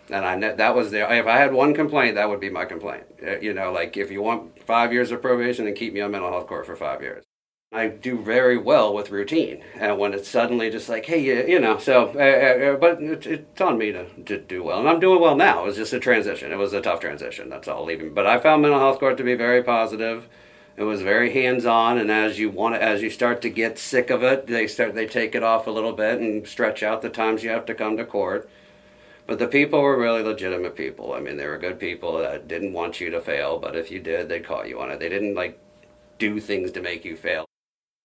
And 0.10 0.26
I 0.26 0.36
know 0.36 0.56
that 0.56 0.76
was 0.76 0.92
the 0.92 1.12
if 1.12 1.28
I 1.28 1.38
had 1.38 1.54
one 1.54 1.74
complaint, 1.74 2.16
that 2.16 2.30
would 2.30 2.40
be 2.40 2.50
my 2.50 2.66
complaint. 2.66 3.04
Uh, 3.26 3.40
you 3.40 3.54
know, 3.54 3.72
like 3.72 3.98
if 3.98 4.12
you 4.12 4.22
want 4.22 4.64
five 4.64 4.94
years 4.94 5.12
of 5.12 5.22
probation, 5.22 5.68
and 5.68 5.76
keep 5.76 5.94
me 5.94 6.02
on 6.02 6.12
mental 6.12 6.32
health 6.32 6.48
court 6.48 6.66
for 6.66 6.76
five 6.76 7.02
years. 7.02 7.24
I 7.74 7.88
do 7.88 8.22
very 8.24 8.58
well 8.58 8.94
with 8.94 9.12
routine, 9.12 9.62
and 9.76 9.98
when 9.98 10.14
it's 10.14 10.30
suddenly 10.30 10.70
just 10.70 10.88
like, 10.88 11.06
hey, 11.06 11.20
you, 11.20 11.46
you 11.54 11.60
know, 11.60 11.78
so, 11.78 12.14
uh, 12.16 12.74
uh, 12.74 12.78
but 12.78 13.04
it, 13.04 13.28
it's 13.28 13.60
on 13.60 13.78
me 13.78 13.92
to, 13.92 14.08
to 14.24 14.40
do 14.40 14.64
well, 14.64 14.80
and 14.80 14.88
I'm 14.88 15.02
doing 15.02 15.20
well 15.20 15.36
now. 15.36 15.64
It 15.64 15.66
was 15.68 15.76
just 15.76 15.92
a 15.92 16.00
transition. 16.00 16.54
It 16.54 16.58
was 16.58 16.72
a 16.72 16.80
tough 16.80 17.02
transition. 17.02 17.50
That's 17.50 17.68
all. 17.68 17.84
Leaving, 17.84 18.14
but 18.14 18.26
I 18.26 18.40
found 18.40 18.62
mental 18.62 18.80
health 18.80 19.00
court 19.00 19.18
to 19.18 19.24
be 19.26 19.36
very 19.36 19.62
positive. 19.64 20.30
It 20.78 20.84
was 20.84 21.02
very 21.02 21.34
hands-on, 21.34 21.98
and 21.98 22.10
as 22.10 22.40
you 22.40 22.50
want, 22.50 22.76
to, 22.76 22.82
as 22.82 23.02
you 23.02 23.10
start 23.10 23.42
to 23.42 23.50
get 23.50 23.78
sick 23.78 24.10
of 24.12 24.24
it, 24.24 24.48
they 24.48 24.68
start 24.68 24.96
they 24.96 25.06
take 25.06 25.36
it 25.36 25.44
off 25.44 25.68
a 25.68 25.72
little 25.72 25.94
bit 25.94 26.22
and 26.22 26.48
stretch 26.48 26.84
out 26.84 27.02
the 27.02 27.10
times 27.10 27.44
you 27.44 27.50
have 27.50 27.66
to 27.66 27.76
come 27.76 27.98
to 27.98 28.06
court. 28.06 28.50
But 29.28 29.40
the 29.40 29.48
people 29.48 29.82
were 29.82 30.00
really 30.00 30.24
legitimate 30.24 30.76
people. 30.76 31.14
I 31.14 31.20
mean, 31.20 31.36
they 31.36 31.46
were 31.46 31.58
good 31.58 31.80
people 31.80 32.18
that 32.20 32.48
didn't 32.48 32.74
want 32.74 33.02
you 33.02 33.10
to 33.12 33.20
fail, 33.20 33.60
but 33.60 33.76
if 33.76 33.92
you 33.92 34.00
did, 34.00 34.30
they'd 34.30 34.46
call 34.46 34.66
you 34.66 34.80
on 34.80 34.90
it. 34.90 35.00
They 35.00 35.10
didn't 35.10 35.36
like 35.36 35.60
do 36.18 36.40
things 36.40 36.72
to 36.72 36.82
make 36.82 37.04
you 37.04 37.18
fail. 37.18 37.46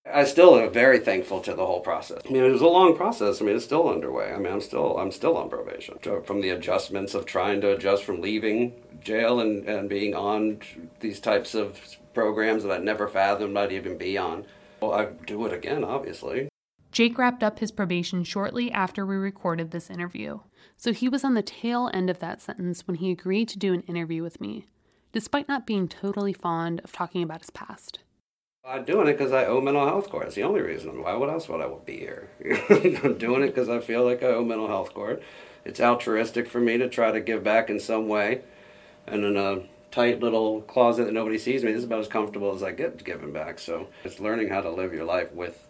I 0.05 0.25
still 0.25 0.57
am 0.59 0.73
very 0.73 0.99
thankful 0.99 1.39
to 1.41 1.53
the 1.53 1.65
whole 1.65 1.79
process. 1.79 2.21
I 2.27 2.31
mean, 2.31 2.43
it 2.43 2.51
was 2.51 2.61
a 2.61 2.67
long 2.67 2.97
process. 2.97 3.41
I 3.41 3.45
mean, 3.45 3.55
it's 3.55 3.63
still 3.63 3.87
underway. 3.89 4.33
I 4.33 4.37
mean, 4.37 4.51
I'm 4.51 4.59
still 4.59 4.97
I'm 4.97 5.11
still 5.11 5.37
on 5.37 5.49
probation. 5.49 5.97
From 6.25 6.41
the 6.41 6.49
adjustments 6.49 7.13
of 7.13 7.25
trying 7.25 7.61
to 7.61 7.71
adjust 7.71 8.03
from 8.03 8.19
leaving 8.19 8.73
jail 9.01 9.39
and, 9.39 9.65
and 9.65 9.87
being 9.87 10.13
on 10.13 10.59
these 10.99 11.21
types 11.21 11.55
of 11.55 11.79
programs 12.13 12.63
that 12.63 12.71
I 12.71 12.77
never 12.79 13.07
fathomed 13.07 13.57
I'd 13.57 13.71
even 13.71 13.97
be 13.97 14.17
on. 14.17 14.45
Well, 14.81 14.91
I'd 14.93 15.25
do 15.25 15.45
it 15.45 15.53
again, 15.53 15.85
obviously. 15.85 16.49
Jake 16.91 17.17
wrapped 17.17 17.41
up 17.41 17.59
his 17.59 17.71
probation 17.71 18.23
shortly 18.23 18.71
after 18.71 19.05
we 19.05 19.15
recorded 19.15 19.71
this 19.71 19.89
interview, 19.89 20.39
so 20.83 20.91
he 20.91 21.07
was 21.07 21.23
on 21.23 21.33
the 21.33 21.41
tail 21.41 21.89
end 21.93 22.09
of 22.09 22.19
that 22.19 22.41
sentence 22.41 22.85
when 22.85 22.95
he 22.95 23.09
agreed 23.09 23.47
to 23.47 23.57
do 23.57 23.71
an 23.71 23.83
interview 23.83 24.21
with 24.21 24.41
me, 24.41 24.65
despite 25.13 25.47
not 25.47 25.65
being 25.65 25.87
totally 25.87 26.33
fond 26.33 26.81
of 26.83 26.91
talking 26.91 27.23
about 27.23 27.39
his 27.39 27.51
past. 27.51 27.99
I'm 28.65 28.83
doing 28.83 29.07
it 29.07 29.17
because 29.17 29.31
I 29.31 29.45
owe 29.45 29.61
mental 29.61 29.85
health 29.85 30.09
court. 30.09 30.25
It's 30.25 30.35
the 30.35 30.43
only 30.43 30.59
reason. 30.59 31.01
Why? 31.01 31.13
What 31.13 31.29
else 31.29 31.47
would 31.47 31.61
I 31.61 31.69
be 31.85 31.99
here? 31.99 32.27
I'm 33.01 33.17
doing 33.17 33.43
it 33.43 33.55
because 33.55 33.69
I 33.69 33.79
feel 33.79 34.03
like 34.03 34.23
I 34.23 34.27
owe 34.27 34.43
mental 34.43 34.67
health 34.67 34.93
court. 34.93 35.23
It's 35.63 35.79
altruistic 35.79 36.49
for 36.49 36.59
me 36.59 36.77
to 36.77 36.89
try 36.89 37.13
to 37.13 37.21
give 37.21 37.45
back 37.45 37.69
in 37.69 37.79
some 37.79 38.09
way, 38.09 38.41
and 39.07 39.23
in 39.23 39.37
a 39.37 39.61
tight 39.89 40.19
little 40.19 40.63
closet 40.63 41.05
that 41.05 41.13
nobody 41.13 41.37
sees 41.37 41.63
me, 41.63 41.71
this 41.71 41.79
is 41.79 41.85
about 41.85 42.01
as 42.01 42.07
comfortable 42.09 42.53
as 42.53 42.61
I 42.61 42.71
get 42.71 43.05
giving 43.05 43.31
back. 43.31 43.57
So 43.57 43.87
it's 44.03 44.19
learning 44.19 44.49
how 44.49 44.59
to 44.59 44.69
live 44.69 44.93
your 44.93 45.05
life 45.05 45.31
with 45.31 45.65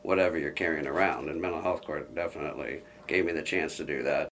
whatever 0.00 0.38
you're 0.38 0.50
carrying 0.50 0.86
around, 0.86 1.28
and 1.28 1.42
mental 1.42 1.60
health 1.60 1.84
court 1.84 2.14
definitely 2.14 2.80
gave 3.06 3.26
me 3.26 3.32
the 3.32 3.42
chance 3.42 3.76
to 3.76 3.84
do 3.84 4.02
that. 4.04 4.30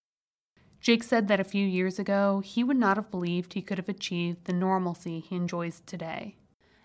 Jake 0.85 1.03
said 1.03 1.29
that 1.29 1.41
a 1.41 1.45
few 1.45 1.67
years 1.67 1.99
ago, 1.99 2.43
he 2.45 2.63
would 2.63 2.77
not 2.77 2.99
have 2.99 3.11
believed 3.11 3.55
he 3.55 3.63
could 3.63 3.79
have 3.79 3.89
achieved 3.89 4.45
the 4.45 4.53
normalcy 4.53 5.19
he 5.19 5.35
enjoys 5.35 5.81
today. 5.87 6.37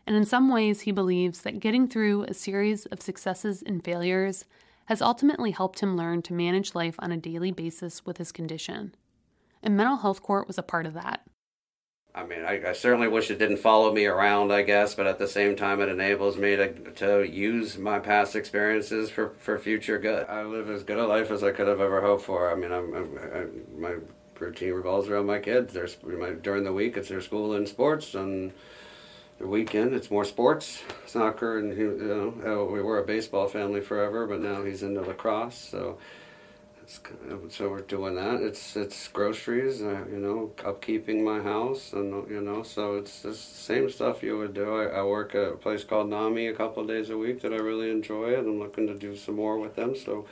And 0.08 0.16
in 0.16 0.24
some 0.24 0.48
ways, 0.48 0.82
he 0.82 0.94
believes 0.94 1.42
that 1.42 1.60
getting 1.60 1.86
through 1.86 2.24
a 2.24 2.34
series 2.34 2.86
of 2.86 3.02
successes 3.02 3.62
and 3.62 3.84
failures 3.84 4.46
has 4.86 5.02
ultimately 5.02 5.52
helped 5.52 5.82
him 5.82 5.98
learn 5.98 6.22
to 6.22 6.34
manage 6.34 6.74
life 6.74 6.96
on 7.00 7.12
a 7.12 7.18
daily 7.18 7.52
basis 7.52 8.06
with 8.06 8.20
his 8.20 8.32
condition. 8.32 8.96
And 9.62 9.76
mental 9.76 9.98
health 9.98 10.24
court 10.24 10.48
was 10.48 10.58
a 10.58 10.64
part 10.64 10.86
of 10.86 10.94
that. 10.94 11.26
I 12.13 12.26
mean, 12.26 12.43
I, 12.43 12.69
I, 12.69 12.74
certainly 12.74 13.08
wish 13.08 13.30
it 13.30 13.38
didn't 13.38 13.58
follow 13.58 13.93
me 13.93 14.06
around, 14.08 14.52
I 14.52 14.63
guess, 14.63 14.95
but 14.95 15.06
at 15.06 15.19
the 15.19 15.28
same 15.28 15.56
time, 15.56 15.80
it 15.80 15.89
enables 15.89 16.38
me 16.38 16.56
to, 16.56 16.74
to 16.93 17.24
use 17.24 17.78
my 17.78 18.00
past 18.00 18.36
experiences 18.36 19.12
for, 19.12 19.30
for 19.38 19.60
future 19.60 20.00
good. 20.00 20.28
I 20.28 20.43
live 20.43 20.69
as 20.72 20.84
good 20.84 20.98
a 20.98 21.06
life 21.06 21.30
as 21.30 21.43
I 21.43 21.52
could 21.52 21.67
have 21.67 21.80
ever 21.80 22.02
hoped 22.02 22.24
for. 22.24 22.52
I 22.52 22.56
mean, 22.56 22.72
I'm, 22.72 22.93
I'm 22.95 23.19
I, 23.34 23.80
my 23.80 23.95
routine 24.39 24.74
revolves 24.74 25.08
around 25.08 25.28
my 25.28 25.39
kids. 25.39 25.72
There's 25.72 25.98
my, 26.04 26.32
during 26.32 26.63
the 26.63 26.74
week, 26.74 26.98
it's 26.98 27.10
their 27.10 27.22
school 27.22 27.54
and 27.54 27.67
sports, 27.67 28.15
and 28.15 28.54
the 29.38 29.48
weekend, 29.48 29.93
it's 29.93 30.10
more 30.10 30.26
sports, 30.26 30.82
soccer, 31.06 31.60
and 31.60 31.78
you 31.78 31.91
know, 31.91 32.34
oh, 32.45 32.65
we 32.65 32.82
were 32.82 33.00
a 33.00 33.06
baseball 33.06 33.48
family 33.48 33.82
forever, 33.82 34.26
but 34.26 34.41
now 34.41 34.63
he's 34.63 34.84
into 34.84 35.02
lacrosse, 35.02 35.56
so 35.56 35.98
so 37.49 37.69
we're 37.69 37.82
doing 37.82 38.15
that. 38.15 38.41
It's 38.41 38.75
it's 38.75 39.08
groceries, 39.10 39.82
uh, 39.82 40.06
you 40.12 40.17
know, 40.17 40.52
upkeeping 40.58 41.23
my 41.23 41.39
house, 41.39 41.93
and 41.93 42.30
you 42.30 42.41
know, 42.41 42.63
so 42.63 42.95
it's 42.95 43.21
the 43.21 43.36
same 43.36 43.89
stuff 43.89 44.23
you 44.23 44.38
would 44.38 44.54
do. 44.54 44.75
I, 44.75 44.99
I 44.99 45.04
work 45.04 45.36
at 45.36 45.54
a 45.54 45.58
place 45.58 45.84
called 45.84 46.10
NAMI 46.10 46.47
a 46.47 46.54
couple 46.54 46.84
days 46.86 47.10
a 47.10 47.17
week 47.17 47.41
that 47.41 47.54
I 47.54 47.58
really 47.58 47.91
enjoy 47.91 48.30
it. 48.32 48.39
I'm 48.39 48.60
looking 48.60 48.88
to 48.88 48.95
do 48.95 49.15
some 49.15 49.36
more 49.36 49.60
with 49.60 49.75
them, 49.75 49.95
so 49.95 50.25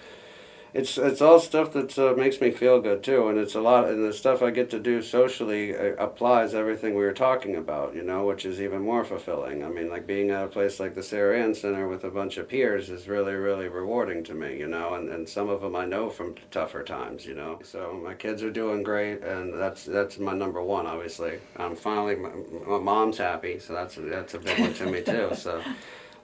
it's 0.74 0.98
it's 0.98 1.22
all 1.22 1.40
stuff 1.40 1.72
that 1.74 1.98
uh, 1.98 2.14
makes 2.16 2.42
me 2.42 2.52
feel 2.52 2.82
good 2.82 3.04
too, 3.04 3.28
and 3.30 3.38
it's 3.38 3.56
a 3.56 3.62
lot. 3.62 3.88
And 3.88 4.04
the 4.04 4.14
stuff 4.14 4.42
I 4.42 4.52
get 4.52 4.70
to 4.72 4.80
do 4.80 5.02
socially 5.02 5.76
uh, 5.76 5.94
applies 5.98 6.54
everything 6.54 6.96
we 6.96 7.04
were 7.04 7.14
talking 7.14 7.56
about, 7.56 7.96
you 7.96 8.04
know, 8.04 8.26
which 8.26 8.46
is 8.46 8.62
even 8.62 8.82
more 8.82 9.06
fulfilling. 9.06 9.64
I 9.64 9.70
mean, 9.70 9.90
like 9.90 10.06
being 10.06 10.30
at 10.30 10.44
a 10.44 10.48
place 10.48 10.80
like 10.80 10.94
the 10.96 11.04
Sarah 11.04 11.40
Ann 11.40 11.56
Center 11.56 11.88
with 11.88 12.04
a 12.04 12.10
bunch 12.10 12.38
of 12.38 12.50
peers 12.50 12.90
is 12.90 13.08
really 13.08 13.34
really 13.34 13.68
rewarding 13.68 14.24
to 14.26 14.34
me, 14.34 14.58
you 14.58 14.68
know. 14.68 14.94
And, 14.94 15.10
and 15.10 15.28
some 15.28 15.50
of 15.50 15.62
them 15.62 15.76
I 15.76 15.86
know 15.86 16.10
from 16.10 16.36
tougher 16.52 16.84
times, 16.84 17.26
you 17.26 17.34
know. 17.34 17.60
So 17.64 18.00
my 18.04 18.14
kids 18.14 18.44
are 18.44 18.52
doing 18.52 18.84
great, 18.84 19.24
and 19.24 19.54
that's 19.54 19.86
that's 19.86 20.20
my 20.20 20.34
number 20.34 20.62
one. 20.62 20.86
Obviously, 20.86 21.40
I'm 21.56 21.76
finally 21.76 22.16
my, 22.16 22.32
my 22.68 22.80
mom's 22.80 23.18
happy, 23.18 23.60
so 23.60 23.74
that's 23.74 23.96
that's 23.98 24.34
a 24.34 24.40
big 24.40 24.60
one 24.60 24.74
to 24.76 24.86
me 24.86 25.02
too. 25.02 25.32
So 25.34 25.62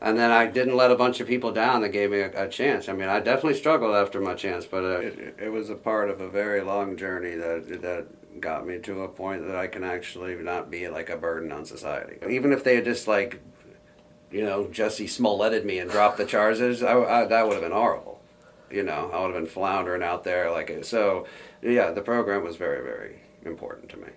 and 0.02 0.18
then 0.18 0.32
I 0.32 0.48
didn't 0.48 0.76
let 0.76 0.92
a 0.92 0.96
bunch 0.96 1.20
of 1.20 1.28
people 1.28 1.52
down 1.52 1.82
that 1.82 1.90
gave 1.90 2.12
me 2.12 2.20
a, 2.20 2.46
a 2.46 2.50
chance. 2.50 2.90
I 2.90 2.94
mean, 2.94 3.10
I 3.10 3.20
definitely 3.20 3.58
struggled 3.58 3.96
after 3.96 4.20
my 4.20 4.34
chance, 4.34 4.66
but 4.66 4.84
uh, 4.84 5.00
it, 5.00 5.36
it 5.40 5.50
was 5.50 5.70
a 5.70 5.76
part 5.76 6.10
of 6.10 6.22
a 6.22 6.30
very 6.30 6.62
long 6.62 6.98
journey 6.98 7.36
that 7.36 7.82
that 7.82 8.08
got 8.42 8.68
me 8.68 8.80
to 8.80 9.04
a 9.04 9.08
point 9.08 9.46
that 9.48 9.56
I 9.56 9.68
can 9.68 9.84
actually 9.84 10.36
not 10.36 10.70
be 10.70 10.90
like 10.90 11.10
a 11.10 11.18
burden 11.18 11.52
on 11.52 11.66
society. 11.66 12.18
Even 12.28 12.52
if 12.52 12.64
they 12.64 12.76
had 12.76 12.86
just 12.86 13.08
like, 13.08 13.42
you 14.32 14.44
know, 14.44 14.68
Jesse 14.68 15.08
Smolletted 15.08 15.64
me 15.64 15.80
and 15.80 15.90
dropped 15.90 16.18
the 16.18 16.26
charges, 16.26 16.84
I, 16.84 16.98
I, 16.98 17.26
that 17.26 17.46
would 17.46 17.54
have 17.54 17.62
been 17.62 17.72
horrible. 17.72 18.22
You 18.70 18.84
know, 18.84 19.12
I 19.14 19.20
would 19.22 19.34
have 19.34 19.44
been 19.44 19.52
floundering 19.52 20.04
out 20.04 20.24
there 20.24 20.52
like 20.52 20.84
so. 20.84 21.28
Yeah, 21.62 21.92
the 21.92 22.02
program 22.02 22.44
was 22.44 22.56
very 22.56 22.84
very 22.84 23.22
important 23.46 23.90
to 23.90 23.98
me. 23.98 24.08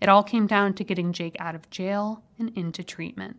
It 0.00 0.08
all 0.08 0.24
came 0.24 0.48
down 0.48 0.74
to 0.74 0.84
getting 0.84 1.12
Jake 1.12 1.36
out 1.38 1.54
of 1.54 1.70
jail 1.70 2.24
and 2.38 2.50
into 2.58 2.82
treatment 2.82 3.36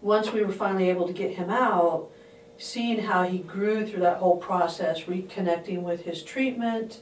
once 0.00 0.32
we 0.32 0.44
were 0.44 0.52
finally 0.52 0.88
able 0.90 1.06
to 1.06 1.12
get 1.12 1.32
him 1.32 1.50
out, 1.50 2.10
seeing 2.58 3.00
how 3.00 3.24
he 3.24 3.38
grew 3.38 3.86
through 3.86 4.00
that 4.00 4.18
whole 4.18 4.36
process, 4.36 5.02
reconnecting 5.02 5.82
with 5.82 6.02
his 6.02 6.22
treatment, 6.22 7.00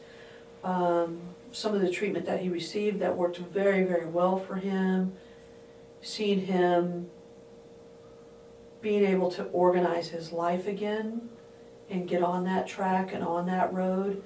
um, 0.62 1.20
some 1.52 1.74
of 1.74 1.80
the 1.80 1.90
treatment 1.90 2.26
that 2.26 2.40
he 2.40 2.48
received 2.48 2.98
that 3.00 3.16
worked 3.16 3.36
very, 3.38 3.84
very 3.84 4.06
well 4.06 4.36
for 4.36 4.56
him, 4.56 5.12
seeing 6.00 6.46
him 6.46 7.08
being 8.80 9.04
able 9.04 9.30
to 9.30 9.44
organize 9.44 10.08
his 10.08 10.32
life 10.32 10.66
again 10.66 11.28
and 11.88 12.08
get 12.08 12.22
on 12.22 12.44
that 12.44 12.66
track 12.66 13.12
and 13.12 13.22
on 13.22 13.46
that 13.46 13.72
road. 13.72 14.22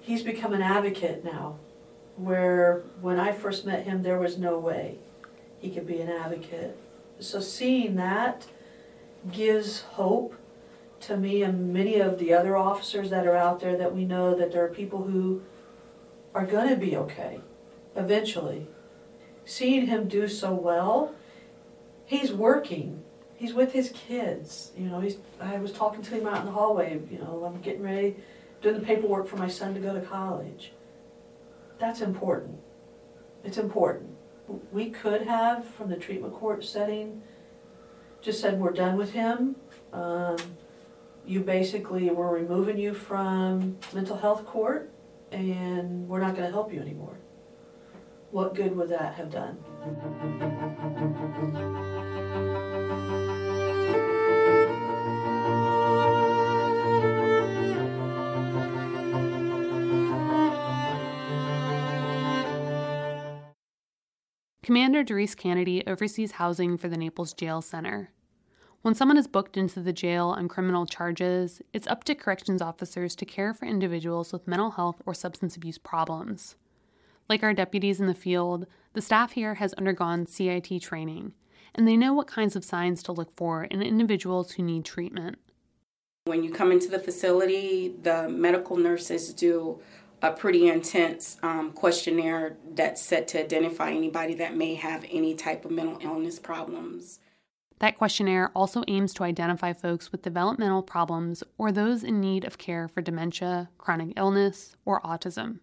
He's 0.00 0.22
become 0.22 0.52
an 0.52 0.62
advocate 0.62 1.24
now, 1.24 1.58
where 2.16 2.82
when 3.00 3.20
I 3.20 3.32
first 3.32 3.64
met 3.64 3.84
him, 3.84 4.02
there 4.02 4.18
was 4.18 4.36
no 4.36 4.58
way 4.58 4.98
he 5.60 5.70
could 5.70 5.86
be 5.86 6.00
an 6.00 6.08
advocate 6.08 6.76
so 7.22 7.40
seeing 7.40 7.96
that 7.96 8.46
gives 9.30 9.82
hope 9.82 10.34
to 11.00 11.16
me 11.16 11.42
and 11.42 11.72
many 11.72 11.98
of 11.98 12.18
the 12.18 12.32
other 12.32 12.56
officers 12.56 13.10
that 13.10 13.26
are 13.26 13.36
out 13.36 13.60
there 13.60 13.76
that 13.76 13.94
we 13.94 14.04
know 14.04 14.34
that 14.34 14.52
there 14.52 14.64
are 14.64 14.68
people 14.68 15.04
who 15.04 15.42
are 16.34 16.46
going 16.46 16.68
to 16.68 16.76
be 16.76 16.96
okay 16.96 17.40
eventually. 17.96 18.66
Seeing 19.44 19.86
him 19.86 20.08
do 20.08 20.28
so 20.28 20.52
well, 20.54 21.14
he's 22.04 22.32
working. 22.32 23.02
He's 23.36 23.52
with 23.52 23.72
his 23.72 23.90
kids. 23.90 24.70
You 24.76 24.88
know, 24.88 25.00
he's. 25.00 25.16
I 25.40 25.58
was 25.58 25.72
talking 25.72 26.02
to 26.02 26.10
him 26.14 26.28
out 26.28 26.40
in 26.40 26.46
the 26.46 26.52
hallway. 26.52 27.00
You 27.10 27.18
know, 27.18 27.44
I'm 27.44 27.60
getting 27.60 27.82
ready, 27.82 28.16
doing 28.60 28.76
the 28.76 28.86
paperwork 28.86 29.26
for 29.26 29.36
my 29.36 29.48
son 29.48 29.74
to 29.74 29.80
go 29.80 29.92
to 29.92 30.00
college. 30.00 30.72
That's 31.80 32.00
important. 32.00 32.60
It's 33.42 33.58
important 33.58 34.11
we 34.70 34.90
could 34.90 35.22
have, 35.22 35.64
from 35.64 35.88
the 35.90 35.96
treatment 35.96 36.34
court 36.34 36.64
setting, 36.64 37.22
just 38.20 38.40
said, 38.40 38.58
we're 38.58 38.72
done 38.72 38.96
with 38.96 39.12
him. 39.12 39.56
Um, 39.92 40.36
you 41.26 41.40
basically, 41.40 42.10
we're 42.10 42.32
removing 42.32 42.78
you 42.78 42.94
from 42.94 43.78
mental 43.92 44.16
health 44.16 44.46
court 44.46 44.92
and 45.30 46.08
we're 46.08 46.20
not 46.20 46.34
gonna 46.34 46.50
help 46.50 46.72
you 46.72 46.80
anymore. 46.80 47.16
What 48.30 48.54
good 48.54 48.76
would 48.76 48.88
that 48.88 49.14
have 49.14 49.30
done? 49.30 49.58
Commander 64.72 65.04
Doris 65.04 65.34
Kennedy 65.34 65.86
oversees 65.86 66.32
housing 66.32 66.78
for 66.78 66.88
the 66.88 66.96
Naples 66.96 67.34
Jail 67.34 67.60
Center. 67.60 68.10
When 68.80 68.94
someone 68.94 69.18
is 69.18 69.26
booked 69.26 69.58
into 69.58 69.80
the 69.80 69.92
jail 69.92 70.28
on 70.28 70.48
criminal 70.48 70.86
charges, 70.86 71.60
it's 71.74 71.86
up 71.86 72.04
to 72.04 72.14
corrections 72.14 72.62
officers 72.62 73.14
to 73.16 73.26
care 73.26 73.52
for 73.52 73.66
individuals 73.66 74.32
with 74.32 74.48
mental 74.48 74.70
health 74.70 75.02
or 75.04 75.12
substance 75.12 75.56
abuse 75.56 75.76
problems. 75.76 76.56
Like 77.28 77.42
our 77.42 77.52
deputies 77.52 78.00
in 78.00 78.06
the 78.06 78.14
field, 78.14 78.66
the 78.94 79.02
staff 79.02 79.32
here 79.32 79.56
has 79.56 79.74
undergone 79.74 80.24
CIT 80.24 80.80
training, 80.80 81.34
and 81.74 81.86
they 81.86 81.98
know 81.98 82.14
what 82.14 82.26
kinds 82.26 82.56
of 82.56 82.64
signs 82.64 83.02
to 83.02 83.12
look 83.12 83.36
for 83.36 83.64
in 83.64 83.82
individuals 83.82 84.52
who 84.52 84.62
need 84.62 84.86
treatment. 84.86 85.36
When 86.24 86.42
you 86.42 86.50
come 86.50 86.72
into 86.72 86.88
the 86.88 86.98
facility, 86.98 87.94
the 88.00 88.26
medical 88.26 88.78
nurses 88.78 89.34
do 89.34 89.82
a 90.22 90.30
pretty 90.30 90.68
intense 90.68 91.36
um, 91.42 91.72
questionnaire 91.72 92.56
that's 92.74 93.02
set 93.02 93.26
to 93.28 93.40
identify 93.40 93.90
anybody 93.90 94.34
that 94.34 94.56
may 94.56 94.76
have 94.76 95.04
any 95.10 95.34
type 95.34 95.64
of 95.64 95.72
mental 95.72 95.98
illness 96.00 96.38
problems. 96.38 97.18
That 97.80 97.98
questionnaire 97.98 98.52
also 98.54 98.84
aims 98.86 99.12
to 99.14 99.24
identify 99.24 99.72
folks 99.72 100.12
with 100.12 100.22
developmental 100.22 100.84
problems 100.84 101.42
or 101.58 101.72
those 101.72 102.04
in 102.04 102.20
need 102.20 102.44
of 102.44 102.56
care 102.56 102.86
for 102.86 103.00
dementia, 103.00 103.70
chronic 103.76 104.12
illness, 104.16 104.76
or 104.84 105.00
autism. 105.00 105.58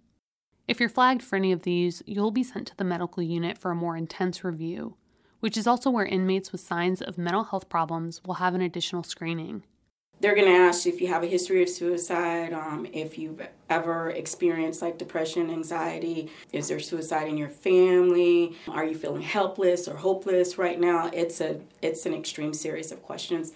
If 0.68 0.82
you're 0.82 0.90
flagged 0.90 1.24
for 1.24 1.38
any 1.38 1.54
of 1.54 1.62
these, 1.62 2.04
you'll 2.06 2.32
be 2.32 2.44
sent 2.44 2.68
to 2.68 2.78
the 2.78 2.84
medical 2.84 3.24
unit 3.24 3.58
for 3.58 3.72
a 3.72 3.76
more 3.76 3.96
intense 3.96 4.44
review, 4.44 4.98
which 5.40 5.56
is 5.56 5.66
also 5.66 5.90
where 5.90 6.06
inmates 6.06 6.52
with 6.52 6.60
signs 6.60 7.02
of 7.02 7.18
mental 7.18 7.46
health 7.46 7.70
problems 7.70 8.22
will 8.26 8.36
have 8.36 8.54
an 8.54 8.62
additional 8.62 9.04
screening 9.04 9.64
they're 10.20 10.36
going 10.36 10.48
to 10.48 10.54
ask 10.54 10.86
if 10.86 11.00
you 11.00 11.08
have 11.08 11.24
a 11.24 11.28
history 11.28 11.64
of 11.64 11.70
suicide, 11.70 12.52
um, 12.54 12.86
if 12.92 13.18
you've 13.18 13.42
ever 13.70 14.10
experienced 14.12 14.82
like 14.82 14.98
depression, 14.98 15.50
anxiety, 15.50 16.30
is 16.52 16.68
there 16.68 16.80
suicide 16.80 17.28
in 17.28 17.38
your 17.38 17.50
family, 17.50 18.56
are 18.68 18.86
you 18.86 18.96
feeling 18.96 19.22
helpless 19.22 19.88
or 19.88 19.96
hopeless 19.96 20.58
right 20.58 20.80
now? 20.80 21.10
It's 21.14 21.40
a 21.40 21.62
it's 21.82 22.06
an 22.06 22.14
extreme 22.14 22.54
series 22.54 22.92
of 22.92 23.02
questions. 23.02 23.54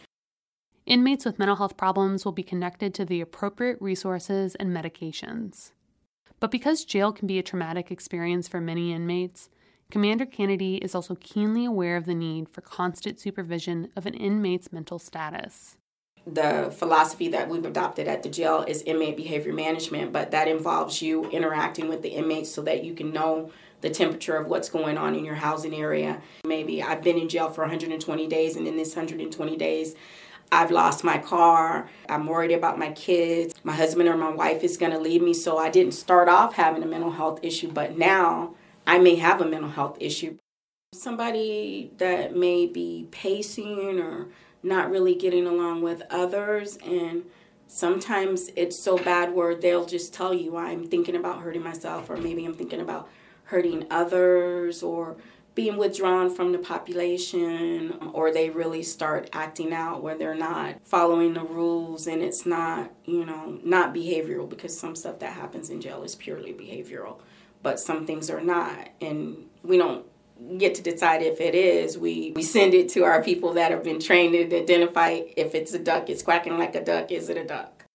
Inmates 0.86 1.26
with 1.26 1.40
mental 1.40 1.56
health 1.56 1.78
problems 1.78 2.26
will 2.26 2.34
be 2.34 2.44
connected 2.44 2.94
to 2.94 3.06
the 3.06 3.22
appropriate 3.22 3.78
resources 3.82 4.56
and 4.56 4.76
medications. 4.76 5.72
But 6.40 6.52
because 6.52 6.84
jail 6.84 7.14
can 7.14 7.26
be 7.26 7.40
a 7.40 7.44
traumatic 7.44 7.90
experience 7.90 8.50
for 8.50 8.60
many 8.60 8.92
inmates, 8.92 9.50
Commander 9.90 10.26
Kennedy 10.26 10.78
is 10.78 10.94
also 10.94 11.16
keenly 11.16 11.66
aware 11.66 11.96
of 11.96 12.06
the 12.06 12.16
need 12.16 12.50
for 12.50 12.62
constant 12.62 13.20
supervision 13.20 13.90
of 13.96 14.06
an 14.06 14.14
inmate's 14.14 14.74
mental 14.74 15.00
status 15.00 15.78
the 16.26 16.74
philosophy 16.78 17.28
that 17.30 17.50
we've 17.50 17.66
adopted 17.66 18.08
at 18.08 18.24
the 18.24 18.30
jail 18.30 18.64
is 18.68 18.82
inmate 18.84 19.18
behavior 19.18 19.54
management, 19.54 20.14
but 20.14 20.32
that 20.32 20.48
involves 20.48 21.02
you 21.02 21.30
interacting 21.32 21.90
with 21.90 22.02
the 22.02 22.10
inmates 22.10 22.50
so 22.50 22.62
that 22.62 22.84
you 22.84 22.94
can 22.94 23.12
know 23.12 23.52
the 23.82 23.90
temperature 23.90 24.38
of 24.38 24.48
what's 24.48 24.70
going 24.70 24.98
on 24.98 25.16
in 25.16 25.26
your 25.26 25.36
housing 25.36 25.74
area. 25.74 26.22
Maybe 26.46 26.82
I've 26.82 27.04
been 27.04 27.18
in 27.18 27.28
jail 27.28 27.50
for 27.50 27.62
120 27.62 28.28
days, 28.28 28.56
and 28.56 28.66
in 28.68 28.78
this 28.78 28.96
120 28.96 29.58
days, 29.58 29.96
I've 30.52 30.72
lost 30.72 31.04
my 31.04 31.18
car. 31.18 31.90
I'm 32.08 32.28
worried 32.28 32.52
about 32.52 32.80
my 32.80 32.92
kids. 32.92 33.56
My 33.64 33.74
husband 33.74 34.08
or 34.08 34.16
my 34.16 34.30
wife 34.30 34.64
is 34.64 34.78
going 34.78 34.92
to 34.92 35.00
leave 35.00 35.22
me. 35.22 35.34
So 35.34 35.58
I 35.58 35.70
didn't 35.70 35.94
start 35.94 36.30
off 36.30 36.54
having 36.54 36.84
a 36.84 36.86
mental 36.86 37.12
health 37.12 37.40
issue, 37.42 37.72
but 37.72 37.98
now 37.98 38.56
I 38.86 39.00
may 39.00 39.16
have 39.16 39.42
a 39.42 39.46
mental 39.46 39.72
health 39.72 39.98
issue. 40.00 40.38
Somebody 40.94 41.92
that 41.98 42.36
may 42.36 42.68
be 42.68 43.08
pacing 43.10 44.00
or 44.00 44.28
not 44.64 44.90
really 44.90 45.14
getting 45.14 45.46
along 45.46 45.82
with 45.82 46.02
others 46.10 46.78
and 46.86 47.24
sometimes 47.68 48.50
it's 48.56 48.78
so 48.78 48.98
bad 48.98 49.34
where 49.34 49.56
they'll 49.56 49.86
just 49.86 50.14
tell 50.14 50.34
you 50.34 50.58
I'm 50.58 50.88
thinking 50.88 51.16
about 51.16 51.42
hurting 51.42 51.64
myself 51.64 52.10
or 52.10 52.18
maybe 52.18 52.46
I'm 52.46 52.54
thinking 52.54 52.80
about 52.80 53.10
hurting 53.46 53.86
others 53.92 54.82
or 54.82 55.18
being 55.56 55.78
withdrawn 55.78 56.34
from 56.34 56.52
the 56.52 56.58
population 56.58 58.10
or 58.14 58.32
they 58.32 58.50
really 58.50 58.82
start 58.82 59.30
acting 59.34 59.72
out 59.72 60.02
where 60.02 60.18
they're 60.18 60.34
not 60.34 60.76
following 60.84 61.34
the 61.34 61.44
rules 61.44 62.08
and 62.08 62.22
it's 62.24 62.46
not 62.46 62.92
you 63.06 63.26
know 63.26 63.60
not 63.64 63.94
behavioral 63.94 64.50
because 64.50 64.78
some 64.78 64.96
stuff 64.96 65.20
that 65.20 65.34
happens 65.34 65.70
in 65.70 65.80
jail 65.80 66.04
is 66.04 66.16
purely 66.16 66.54
behavioral 66.54 67.20
but 67.62 67.80
some 67.80 68.06
things 68.06 68.30
are 68.30 68.42
not 68.42 68.90
and 69.00 69.38
we 69.62 69.78
don't 69.78 70.06
get 70.58 70.76
to 70.76 70.82
decide 70.82 71.22
if 71.22 71.40
it 71.40 71.56
is, 71.56 71.98
we, 71.98 72.32
we 72.36 72.44
send 72.44 72.74
it 72.74 72.90
to 72.90 73.04
our 73.04 73.24
people 73.24 73.54
that 73.54 73.72
have 73.72 73.84
been 73.84 74.00
trained 74.00 74.34
to 74.34 74.62
identify 74.62 75.22
if 75.38 75.56
it's 75.56 75.74
a 75.74 75.80
duck, 75.80 76.10
it's 76.10 76.24
quacking 76.24 76.58
like 76.58 76.76
a 76.76 76.84
duck, 76.84 77.12
is 77.12 77.30
it 77.30 77.38
a 77.38 77.46
duck? 77.46 77.86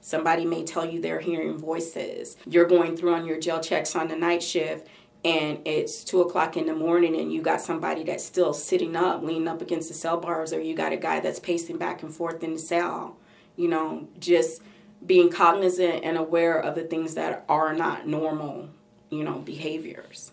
Somebody 0.00 0.44
may 0.44 0.64
tell 0.64 0.84
you 0.84 1.00
they're 1.00 1.20
hearing 1.20 1.56
voices. 1.56 2.36
You're 2.46 2.66
going 2.66 2.96
through 2.96 3.14
on 3.14 3.26
your 3.26 3.40
jail 3.40 3.60
checks 3.60 3.96
on 3.96 4.08
the 4.08 4.16
night 4.16 4.42
shift 4.42 4.86
and 5.24 5.60
it's 5.64 6.04
two 6.04 6.20
o'clock 6.20 6.56
in 6.56 6.66
the 6.66 6.74
morning 6.74 7.16
and 7.18 7.32
you 7.32 7.40
got 7.40 7.62
somebody 7.62 8.04
that's 8.04 8.24
still 8.24 8.52
sitting 8.52 8.94
up, 8.94 9.22
leaning 9.22 9.48
up 9.48 9.62
against 9.62 9.88
the 9.88 9.94
cell 9.94 10.18
bars, 10.18 10.52
or 10.52 10.60
you 10.60 10.74
got 10.76 10.92
a 10.92 10.98
guy 10.98 11.20
that's 11.20 11.40
pacing 11.40 11.78
back 11.78 12.02
and 12.02 12.14
forth 12.14 12.44
in 12.44 12.52
the 12.52 12.58
cell. 12.58 13.16
You 13.56 13.68
know, 13.68 14.08
just 14.18 14.60
being 15.04 15.30
cognizant 15.30 16.04
and 16.04 16.18
aware 16.18 16.58
of 16.58 16.74
the 16.74 16.82
things 16.82 17.14
that 17.14 17.44
are 17.48 17.72
not 17.72 18.06
normal, 18.06 18.68
you 19.08 19.24
know, 19.24 19.38
behaviors. 19.38 20.32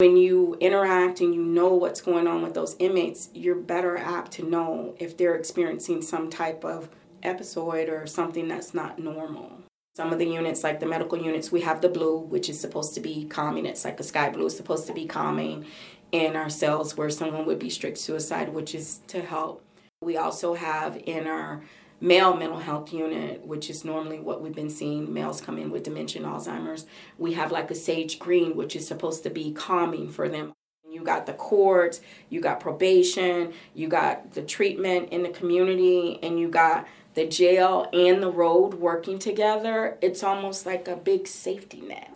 When 0.00 0.16
you 0.16 0.56
interact 0.60 1.20
and 1.20 1.34
you 1.34 1.42
know 1.42 1.74
what's 1.74 2.00
going 2.00 2.28
on 2.28 2.40
with 2.40 2.54
those 2.54 2.76
inmates, 2.78 3.30
you're 3.34 3.56
better 3.56 3.96
apt 3.98 4.30
to 4.34 4.48
know 4.48 4.94
if 5.00 5.16
they're 5.16 5.34
experiencing 5.34 6.02
some 6.02 6.30
type 6.30 6.64
of 6.64 6.88
episode 7.24 7.88
or 7.88 8.06
something 8.06 8.46
that's 8.46 8.72
not 8.72 9.00
normal. 9.00 9.50
Some 9.96 10.12
of 10.12 10.20
the 10.20 10.28
units, 10.28 10.62
like 10.62 10.78
the 10.78 10.86
medical 10.86 11.18
units, 11.18 11.50
we 11.50 11.62
have 11.62 11.80
the 11.80 11.88
blue, 11.88 12.16
which 12.16 12.48
is 12.48 12.60
supposed 12.60 12.94
to 12.94 13.00
be 13.00 13.24
calming. 13.24 13.66
It's 13.66 13.84
like 13.84 13.98
a 13.98 14.04
sky 14.04 14.30
blue, 14.30 14.46
is 14.46 14.56
supposed 14.56 14.86
to 14.86 14.92
be 14.92 15.04
calming 15.04 15.66
in 16.12 16.36
our 16.36 16.48
cells 16.48 16.96
where 16.96 17.10
someone 17.10 17.44
would 17.46 17.58
be 17.58 17.68
strict 17.68 17.98
suicide, 17.98 18.50
which 18.50 18.76
is 18.76 19.00
to 19.08 19.20
help. 19.20 19.64
We 20.00 20.16
also 20.16 20.54
have 20.54 20.96
in 21.06 21.26
our 21.26 21.64
male 22.00 22.36
mental 22.36 22.60
health 22.60 22.92
unit, 22.92 23.44
which 23.44 23.68
is 23.68 23.84
normally 23.84 24.20
what 24.20 24.40
we've 24.40 24.54
been 24.54 24.70
seeing, 24.70 25.12
males 25.12 25.40
come 25.40 25.58
in 25.58 25.70
with 25.70 25.84
dementia 25.84 26.22
and 26.22 26.32
Alzheimer's. 26.32 26.86
We 27.16 27.34
have 27.34 27.52
like 27.52 27.70
a 27.70 27.74
sage 27.74 28.18
green, 28.18 28.56
which 28.56 28.76
is 28.76 28.86
supposed 28.86 29.22
to 29.24 29.30
be 29.30 29.52
calming 29.52 30.08
for 30.08 30.28
them. 30.28 30.52
You 30.90 31.02
got 31.02 31.26
the 31.26 31.34
courts, 31.34 32.00
you 32.30 32.40
got 32.40 32.60
probation, 32.60 33.52
you 33.74 33.88
got 33.88 34.32
the 34.32 34.42
treatment 34.42 35.10
in 35.10 35.22
the 35.22 35.28
community, 35.28 36.18
and 36.22 36.40
you 36.40 36.48
got 36.48 36.88
the 37.14 37.26
jail 37.26 37.88
and 37.92 38.22
the 38.22 38.30
road 38.30 38.74
working 38.74 39.18
together. 39.18 39.98
It's 40.00 40.22
almost 40.22 40.64
like 40.64 40.88
a 40.88 40.96
big 40.96 41.26
safety 41.26 41.80
net. 41.80 42.14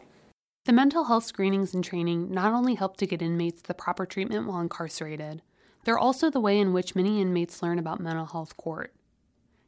The 0.65 0.73
mental 0.73 1.05
health 1.05 1.25
screenings 1.25 1.75
and 1.75 1.83
training 1.83 2.31
not 2.31 2.53
only 2.53 2.77
help 2.77 2.97
to 2.99 3.07
get 3.07 3.21
inmates 3.21 3.63
the 3.63 3.75
proper 3.75 4.07
treatment 4.07 4.47
while 4.47 4.61
incarcerated, 4.61 5.43
they're 5.85 5.99
also 5.99 6.31
the 6.31 6.41
way 6.41 6.59
in 6.61 6.73
which 6.73 6.95
many 6.95 7.21
inmates 7.21 7.63
learn 7.63 7.81
about 7.81 8.01
mental 8.01 8.27
health 8.27 8.57
court. 8.57 8.93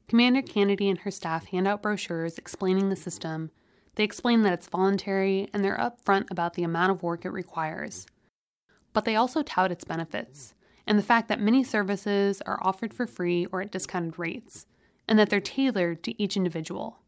Commander 0.09 0.43
Kennedy 0.43 0.89
and 0.89 1.01
her 1.01 1.11
staff 1.11 1.47
hand 1.47 1.67
out 1.67 1.83
brochures 1.83 2.39
explaining 2.39 2.89
the 2.89 2.97
system. 2.97 3.51
They 3.95 4.05
explain 4.05 4.43
that 4.43 4.53
it's 4.53 4.67
voluntary 4.67 5.49
and 5.53 5.65
they're 5.65 5.79
upfront 5.79 6.31
about 6.31 6.55
the 6.55 6.65
amount 6.65 6.93
of 6.93 7.03
work 7.03 7.25
it 7.25 7.31
requires. 7.31 8.07
But 8.93 9.05
they 9.05 9.17
also 9.17 9.43
tout 9.43 9.73
its 9.73 9.85
benefits 9.85 10.55
and 10.87 10.99
the 10.99 11.03
fact 11.03 11.29
that 11.29 11.41
many 11.41 11.65
services 11.65 12.43
are 12.43 12.59
offered 12.63 12.93
for 12.93 13.07
free 13.07 13.47
or 13.47 13.63
at 13.63 13.71
discounted 13.71 14.19
rates, 14.19 14.67
and 15.09 15.19
that 15.19 15.31
they're 15.31 15.41
tailored 15.41 16.03
to 16.05 16.23
each 16.23 16.37
individual. 16.37 16.99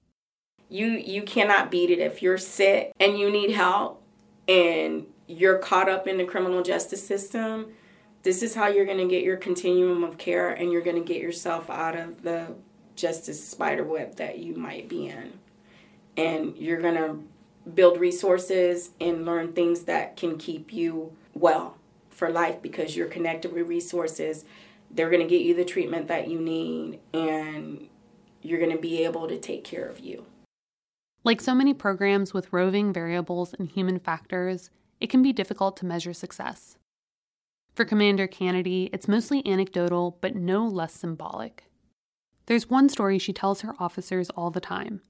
You 0.68 0.88
you 0.88 1.22
cannot 1.22 1.70
beat 1.70 1.90
it 1.90 2.01
if 2.01 2.22
you're 2.22 2.38
sick 2.38 2.92
and 2.99 3.18
you 3.18 3.30
need 3.30 3.53
help 3.53 4.03
and 4.49 5.07
you're 5.28 5.59
caught 5.59 5.88
up 5.88 6.07
in 6.07 6.18
the 6.18 6.24
criminal 6.24 6.62
justice 6.62 7.07
system. 7.07 7.72
This 8.22 8.42
is 8.42 8.57
how 8.57 8.66
you're 8.66 8.84
going 8.84 8.99
to 8.99 9.07
get 9.07 9.22
your 9.22 9.36
continuum 9.36 10.03
of 10.03 10.18
care 10.18 10.51
and 10.51 10.72
you're 10.72 10.82
going 10.82 10.97
to 10.97 11.05
get 11.05 11.22
yourself 11.22 11.70
out 11.70 11.97
of 11.97 12.22
the 12.22 12.57
justice 12.97 13.47
spider 13.47 13.84
web 13.84 14.16
that 14.16 14.38
you 14.38 14.55
might 14.55 14.88
be 14.88 15.07
in. 15.07 15.38
And 16.16 16.57
you're 16.57 16.80
going 16.80 16.94
to 16.97 17.22
build 17.70 18.01
resources 18.01 18.90
and 19.01 19.24
learn 19.24 19.53
things 19.53 19.82
that 19.82 20.16
can 20.16 20.38
keep 20.38 20.72
you 20.72 21.12
well 21.34 21.76
for 22.11 22.30
life 22.30 22.62
because 22.62 22.97
you're 22.97 23.09
connected 23.09 23.53
with 23.53 23.68
resources. 23.68 24.44
They're 24.90 25.11
going 25.11 25.22
to 25.22 25.28
get 25.28 25.42
you 25.42 25.55
the 25.55 25.64
treatment 25.64 26.09
that 26.09 26.28
you 26.28 26.40
need 26.40 27.01
and 27.12 27.88
you're 28.42 28.61
going 28.61 28.72
to 28.72 28.78
be 28.78 29.05
able 29.05 29.28
to 29.28 29.38
take 29.38 29.64
care 29.64 29.86
of 29.86 30.01
you. 30.01 30.24
Like 31.24 31.40
so 31.40 31.55
many 31.55 31.74
programs 31.74 32.32
with 32.32 32.53
roving 32.53 32.92
variables 32.92 33.53
and 33.53 33.68
human 33.68 33.99
factors, 33.99 34.70
it 35.01 35.11
can 35.11 35.22
be 35.22 35.32
difficult 35.32 35.76
to 35.78 35.86
measure 35.86 36.12
success. 36.12 36.78
For 37.74 37.84
Commander 37.84 38.26
Kennedy, 38.26 38.88
it's 38.92 39.09
mostly 39.09 39.44
anecdotal, 39.47 40.16
but 40.20 40.34
no 40.34 40.66
less 40.66 40.94
symbolic. 40.94 41.64
There's 42.47 42.70
one 42.70 42.88
story 42.88 43.18
she 43.18 43.32
tells 43.32 43.62
her 43.62 43.74
officers 43.80 44.30
all 44.30 44.51
the 44.51 44.61
time 44.61 45.03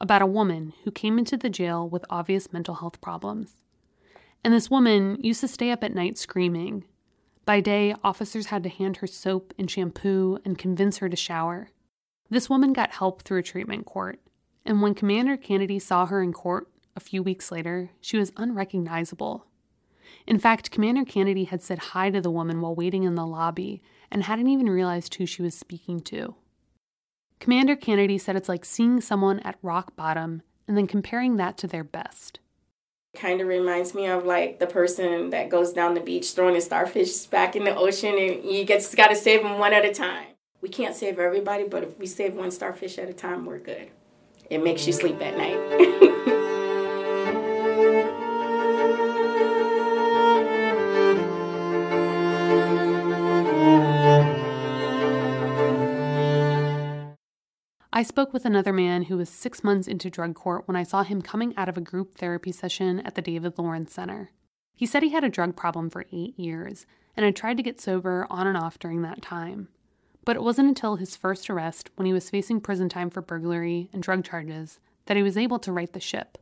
about 0.00 0.22
a 0.22 0.26
woman 0.26 0.72
who 0.84 0.90
came 0.90 1.18
into 1.18 1.36
the 1.36 1.50
jail 1.50 1.88
with 1.88 2.04
obvious 2.08 2.52
mental 2.52 2.76
health 2.76 3.00
problems. 3.00 3.62
And 4.44 4.54
this 4.54 4.70
woman 4.70 5.16
used 5.20 5.40
to 5.40 5.48
stay 5.48 5.70
up 5.70 5.82
at 5.82 5.94
night 5.94 6.18
screaming. 6.18 6.84
By 7.44 7.60
day, 7.60 7.94
officers 8.04 8.46
had 8.46 8.62
to 8.62 8.68
hand 8.68 8.98
her 8.98 9.06
soap 9.06 9.52
and 9.58 9.70
shampoo 9.70 10.38
and 10.44 10.58
convince 10.58 10.98
her 10.98 11.08
to 11.08 11.16
shower. 11.16 11.70
This 12.30 12.48
woman 12.48 12.72
got 12.72 12.92
help 12.92 13.22
through 13.22 13.38
a 13.38 13.42
treatment 13.42 13.86
court, 13.86 14.20
and 14.64 14.80
when 14.80 14.94
Commander 14.94 15.36
Kennedy 15.36 15.78
saw 15.78 16.06
her 16.06 16.22
in 16.22 16.32
court 16.32 16.68
a 16.96 17.00
few 17.00 17.22
weeks 17.22 17.50
later, 17.50 17.90
she 18.00 18.16
was 18.16 18.32
unrecognizable. 18.36 19.46
In 20.26 20.38
fact, 20.38 20.70
Commander 20.70 21.04
Kennedy 21.04 21.44
had 21.44 21.62
said 21.62 21.78
hi 21.78 22.10
to 22.10 22.20
the 22.20 22.30
woman 22.30 22.60
while 22.60 22.74
waiting 22.74 23.02
in 23.02 23.14
the 23.14 23.26
lobby 23.26 23.82
and 24.10 24.22
hadn't 24.22 24.48
even 24.48 24.70
realized 24.70 25.14
who 25.14 25.26
she 25.26 25.42
was 25.42 25.54
speaking 25.54 26.00
to. 26.00 26.36
Commander 27.40 27.76
Kennedy 27.76 28.18
said 28.18 28.36
it's 28.36 28.48
like 28.48 28.64
seeing 28.64 29.00
someone 29.00 29.40
at 29.40 29.58
rock 29.62 29.96
bottom 29.96 30.42
and 30.66 30.76
then 30.76 30.86
comparing 30.86 31.36
that 31.36 31.58
to 31.58 31.66
their 31.66 31.84
best. 31.84 32.40
Kind 33.14 33.40
of 33.40 33.46
reminds 33.46 33.94
me 33.94 34.06
of 34.06 34.24
like 34.24 34.58
the 34.58 34.66
person 34.66 35.30
that 35.30 35.48
goes 35.48 35.72
down 35.72 35.94
the 35.94 36.00
beach 36.00 36.32
throwing 36.32 36.56
a 36.56 36.60
starfish 36.60 37.26
back 37.26 37.54
in 37.54 37.64
the 37.64 37.74
ocean 37.74 38.16
and 38.18 38.44
you 38.44 38.64
just 38.64 38.96
got 38.96 39.08
to 39.08 39.16
save 39.16 39.42
them 39.42 39.58
one 39.58 39.72
at 39.72 39.84
a 39.84 39.92
time. 39.92 40.28
We 40.60 40.68
can't 40.68 40.96
save 40.96 41.18
everybody, 41.18 41.64
but 41.64 41.82
if 41.82 41.98
we 41.98 42.06
save 42.06 42.34
one 42.34 42.50
starfish 42.50 42.98
at 42.98 43.10
a 43.10 43.12
time, 43.12 43.44
we're 43.44 43.58
good. 43.58 43.90
It 44.48 44.64
makes 44.64 44.86
you 44.86 44.92
sleep 44.92 45.20
at 45.20 45.36
night. 45.36 46.50
I 57.96 58.02
spoke 58.02 58.32
with 58.32 58.44
another 58.44 58.72
man 58.72 59.04
who 59.04 59.16
was 59.16 59.28
six 59.28 59.62
months 59.62 59.86
into 59.86 60.10
drug 60.10 60.34
court 60.34 60.66
when 60.66 60.74
I 60.74 60.82
saw 60.82 61.04
him 61.04 61.22
coming 61.22 61.56
out 61.56 61.68
of 61.68 61.78
a 61.78 61.80
group 61.80 62.16
therapy 62.16 62.50
session 62.50 62.98
at 62.98 63.14
the 63.14 63.22
David 63.22 63.56
Lawrence 63.56 63.92
Center. 63.92 64.32
He 64.74 64.84
said 64.84 65.04
he 65.04 65.10
had 65.10 65.22
a 65.22 65.28
drug 65.28 65.54
problem 65.54 65.90
for 65.90 66.04
eight 66.10 66.36
years 66.36 66.86
and 67.16 67.24
had 67.24 67.36
tried 67.36 67.56
to 67.58 67.62
get 67.62 67.80
sober 67.80 68.26
on 68.28 68.48
and 68.48 68.56
off 68.56 68.80
during 68.80 69.02
that 69.02 69.22
time. 69.22 69.68
But 70.24 70.34
it 70.34 70.42
wasn't 70.42 70.66
until 70.66 70.96
his 70.96 71.14
first 71.14 71.48
arrest, 71.48 71.88
when 71.94 72.04
he 72.04 72.12
was 72.12 72.28
facing 72.28 72.60
prison 72.60 72.88
time 72.88 73.10
for 73.10 73.22
burglary 73.22 73.90
and 73.92 74.02
drug 74.02 74.24
charges, 74.24 74.80
that 75.06 75.16
he 75.16 75.22
was 75.22 75.36
able 75.36 75.60
to 75.60 75.70
right 75.70 75.92
the 75.92 76.00
ship. 76.00 76.36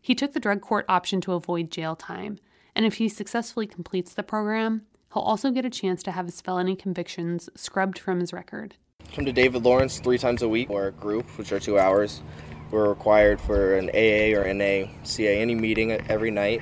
He 0.00 0.14
took 0.14 0.32
the 0.32 0.40
drug 0.40 0.62
court 0.62 0.86
option 0.88 1.20
to 1.20 1.34
avoid 1.34 1.70
jail 1.70 1.96
time, 1.96 2.38
and 2.74 2.86
if 2.86 2.94
he 2.94 3.10
successfully 3.10 3.66
completes 3.66 4.14
the 4.14 4.22
program, 4.22 4.86
he'll 5.12 5.22
also 5.22 5.50
get 5.50 5.66
a 5.66 5.70
chance 5.70 6.02
to 6.04 6.12
have 6.12 6.24
his 6.24 6.40
felony 6.40 6.74
convictions 6.74 7.50
scrubbed 7.54 7.98
from 7.98 8.20
his 8.20 8.32
record. 8.32 8.76
Come 9.12 9.24
to 9.24 9.32
David 9.32 9.62
Lawrence 9.62 9.98
three 10.00 10.18
times 10.18 10.42
a 10.42 10.48
week 10.48 10.70
or 10.70 10.86
a 10.86 10.92
group, 10.92 11.26
which 11.38 11.52
are 11.52 11.60
two 11.60 11.78
hours. 11.78 12.22
We're 12.70 12.88
required 12.88 13.40
for 13.40 13.76
an 13.76 13.90
AA 13.90 14.36
or 14.36 14.52
NA, 14.52 14.88
CA, 15.04 15.40
any 15.40 15.54
meeting 15.54 15.92
every 15.92 16.30
night, 16.30 16.60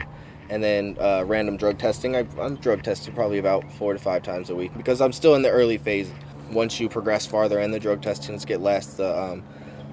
and 0.50 0.62
then 0.62 0.96
uh, 1.00 1.24
random 1.26 1.56
drug 1.56 1.78
testing. 1.78 2.16
I, 2.16 2.26
I'm 2.38 2.56
drug 2.56 2.82
tested 2.82 3.14
probably 3.14 3.38
about 3.38 3.72
four 3.72 3.94
to 3.94 3.98
five 3.98 4.22
times 4.22 4.50
a 4.50 4.54
week 4.54 4.76
because 4.76 5.00
I'm 5.00 5.12
still 5.12 5.34
in 5.34 5.42
the 5.42 5.50
early 5.50 5.78
phase. 5.78 6.10
Once 6.50 6.78
you 6.78 6.88
progress 6.88 7.24
farther 7.26 7.58
and 7.58 7.72
the 7.72 7.80
drug 7.80 8.02
testings 8.02 8.44
get 8.44 8.60
less, 8.60 8.94
the, 8.94 9.18
um, 9.18 9.42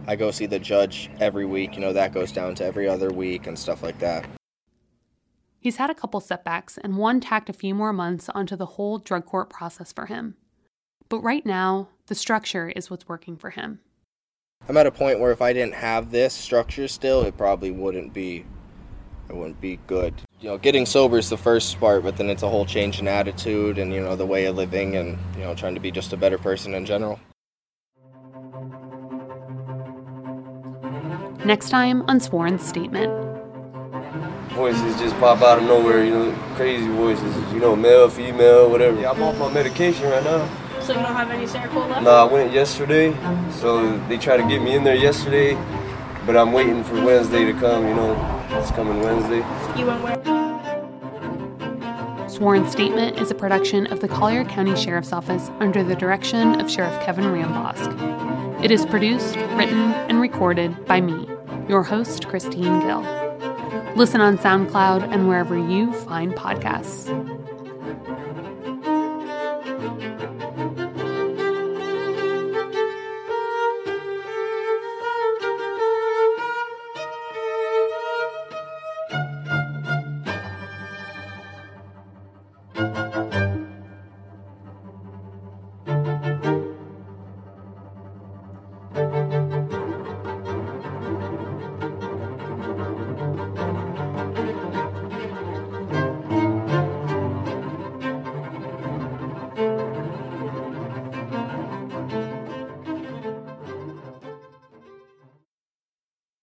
I 0.07 0.17
go 0.17 0.29
see 0.31 0.45
the 0.45 0.59
judge 0.59 1.09
every 1.21 1.45
week. 1.45 1.75
You 1.75 1.81
know, 1.81 1.93
that 1.93 2.13
goes 2.13 2.33
down 2.33 2.55
to 2.55 2.65
every 2.65 2.89
other 2.89 3.11
week 3.11 3.47
and 3.47 3.57
stuff 3.57 3.81
like 3.81 3.99
that. 3.99 4.27
He's 5.61 5.77
had 5.77 5.89
a 5.89 5.95
couple 5.95 6.19
setbacks, 6.19 6.77
and 6.77 6.97
one 6.97 7.19
tacked 7.19 7.49
a 7.49 7.53
few 7.53 7.75
more 7.75 7.93
months 7.93 8.29
onto 8.29 8.55
the 8.55 8.65
whole 8.65 8.97
drug 8.97 9.25
court 9.25 9.49
process 9.49 9.91
for 9.91 10.05
him. 10.05 10.35
But 11.09 11.21
right 11.21 11.43
now, 11.43 11.89
the 12.05 12.13
structure 12.13 12.69
is 12.69 12.91
what's 12.91 13.07
working 13.07 13.35
for 13.35 13.49
him. 13.49 13.79
I'm 14.67 14.77
at 14.77 14.85
a 14.85 14.91
point 14.91 15.19
where 15.19 15.31
if 15.31 15.41
I 15.41 15.53
didn't 15.53 15.73
have 15.73 16.11
this 16.11 16.35
structure 16.35 16.87
still, 16.87 17.23
it 17.23 17.35
probably 17.35 17.71
wouldn't 17.71 18.13
be 18.13 18.45
it 19.27 19.35
wouldn't 19.35 19.61
be 19.61 19.79
good. 19.87 20.13
You 20.39 20.49
know, 20.49 20.57
getting 20.57 20.85
sober 20.85 21.17
is 21.17 21.29
the 21.29 21.37
first 21.37 21.79
part, 21.79 22.03
but 22.03 22.17
then 22.17 22.29
it's 22.29 22.43
a 22.43 22.49
whole 22.49 22.65
change 22.65 22.99
in 22.99 23.07
attitude 23.07 23.77
and 23.77 23.93
you 23.93 24.01
know 24.01 24.15
the 24.15 24.25
way 24.25 24.45
of 24.45 24.55
living 24.55 24.95
and 24.95 25.17
you 25.35 25.41
know 25.41 25.55
trying 25.55 25.73
to 25.73 25.79
be 25.79 25.89
just 25.89 26.13
a 26.13 26.17
better 26.17 26.37
person 26.37 26.75
in 26.75 26.85
general. 26.85 27.19
Next 31.45 31.69
time 31.69 32.03
on 32.03 32.19
Sworn 32.19 32.59
Statement. 32.59 33.11
Voices 34.51 34.99
just 34.99 35.17
pop 35.19 35.41
out 35.41 35.59
of 35.59 35.63
nowhere, 35.63 36.03
you 36.03 36.11
know, 36.11 36.31
crazy 36.55 36.87
voices, 36.89 37.53
you 37.53 37.59
know, 37.59 37.75
male, 37.75 38.09
female, 38.09 38.69
whatever. 38.69 38.99
Yeah, 38.99 39.11
I'm 39.11 39.23
off 39.23 39.37
my 39.39 39.51
medication 39.51 40.09
right 40.09 40.23
now. 40.23 40.49
So 40.89 40.95
you 40.95 41.01
don't 41.01 41.15
have 41.15 41.29
any 41.29 41.45
Seroquel 41.45 41.87
left? 41.87 42.01
No, 42.01 42.09
I 42.09 42.23
went 42.23 42.51
yesterday. 42.51 43.13
So 43.51 43.95
they 44.07 44.17
tried 44.17 44.37
to 44.37 44.47
get 44.47 44.59
me 44.59 44.73
in 44.73 44.83
there 44.83 44.95
yesterday, 44.95 45.53
but 46.25 46.35
I'm 46.35 46.51
waiting 46.51 46.83
for 46.83 46.95
Wednesday 46.95 47.45
to 47.45 47.53
come. 47.53 47.87
You 47.87 47.93
know, 47.93 48.47
it's 48.53 48.71
coming 48.71 48.99
Wednesday. 49.01 49.45
You 49.79 49.85
went 49.85 50.01
where? 50.01 50.17
Sworn 52.27 52.67
Statement 52.67 53.19
is 53.19 53.29
a 53.29 53.35
production 53.35 53.85
of 53.85 53.99
the 53.99 54.07
Collier 54.07 54.43
County 54.45 54.75
Sheriff's 54.75 55.13
Office 55.13 55.51
under 55.59 55.83
the 55.83 55.95
direction 55.95 56.59
of 56.59 56.71
Sheriff 56.71 56.99
Kevin 57.03 57.25
Rambosk. 57.25 58.63
It 58.63 58.71
is 58.71 58.83
produced, 58.87 59.35
written, 59.35 59.91
and 60.09 60.19
recorded 60.19 60.87
by 60.87 61.01
me, 61.01 61.29
your 61.67 61.83
host, 61.83 62.27
Christine 62.27 62.79
Gill. 62.79 63.01
Listen 63.95 64.21
on 64.21 64.39
SoundCloud 64.39 65.13
and 65.13 65.27
wherever 65.27 65.55
you 65.55 65.93
find 65.93 66.33
podcasts. 66.33 67.09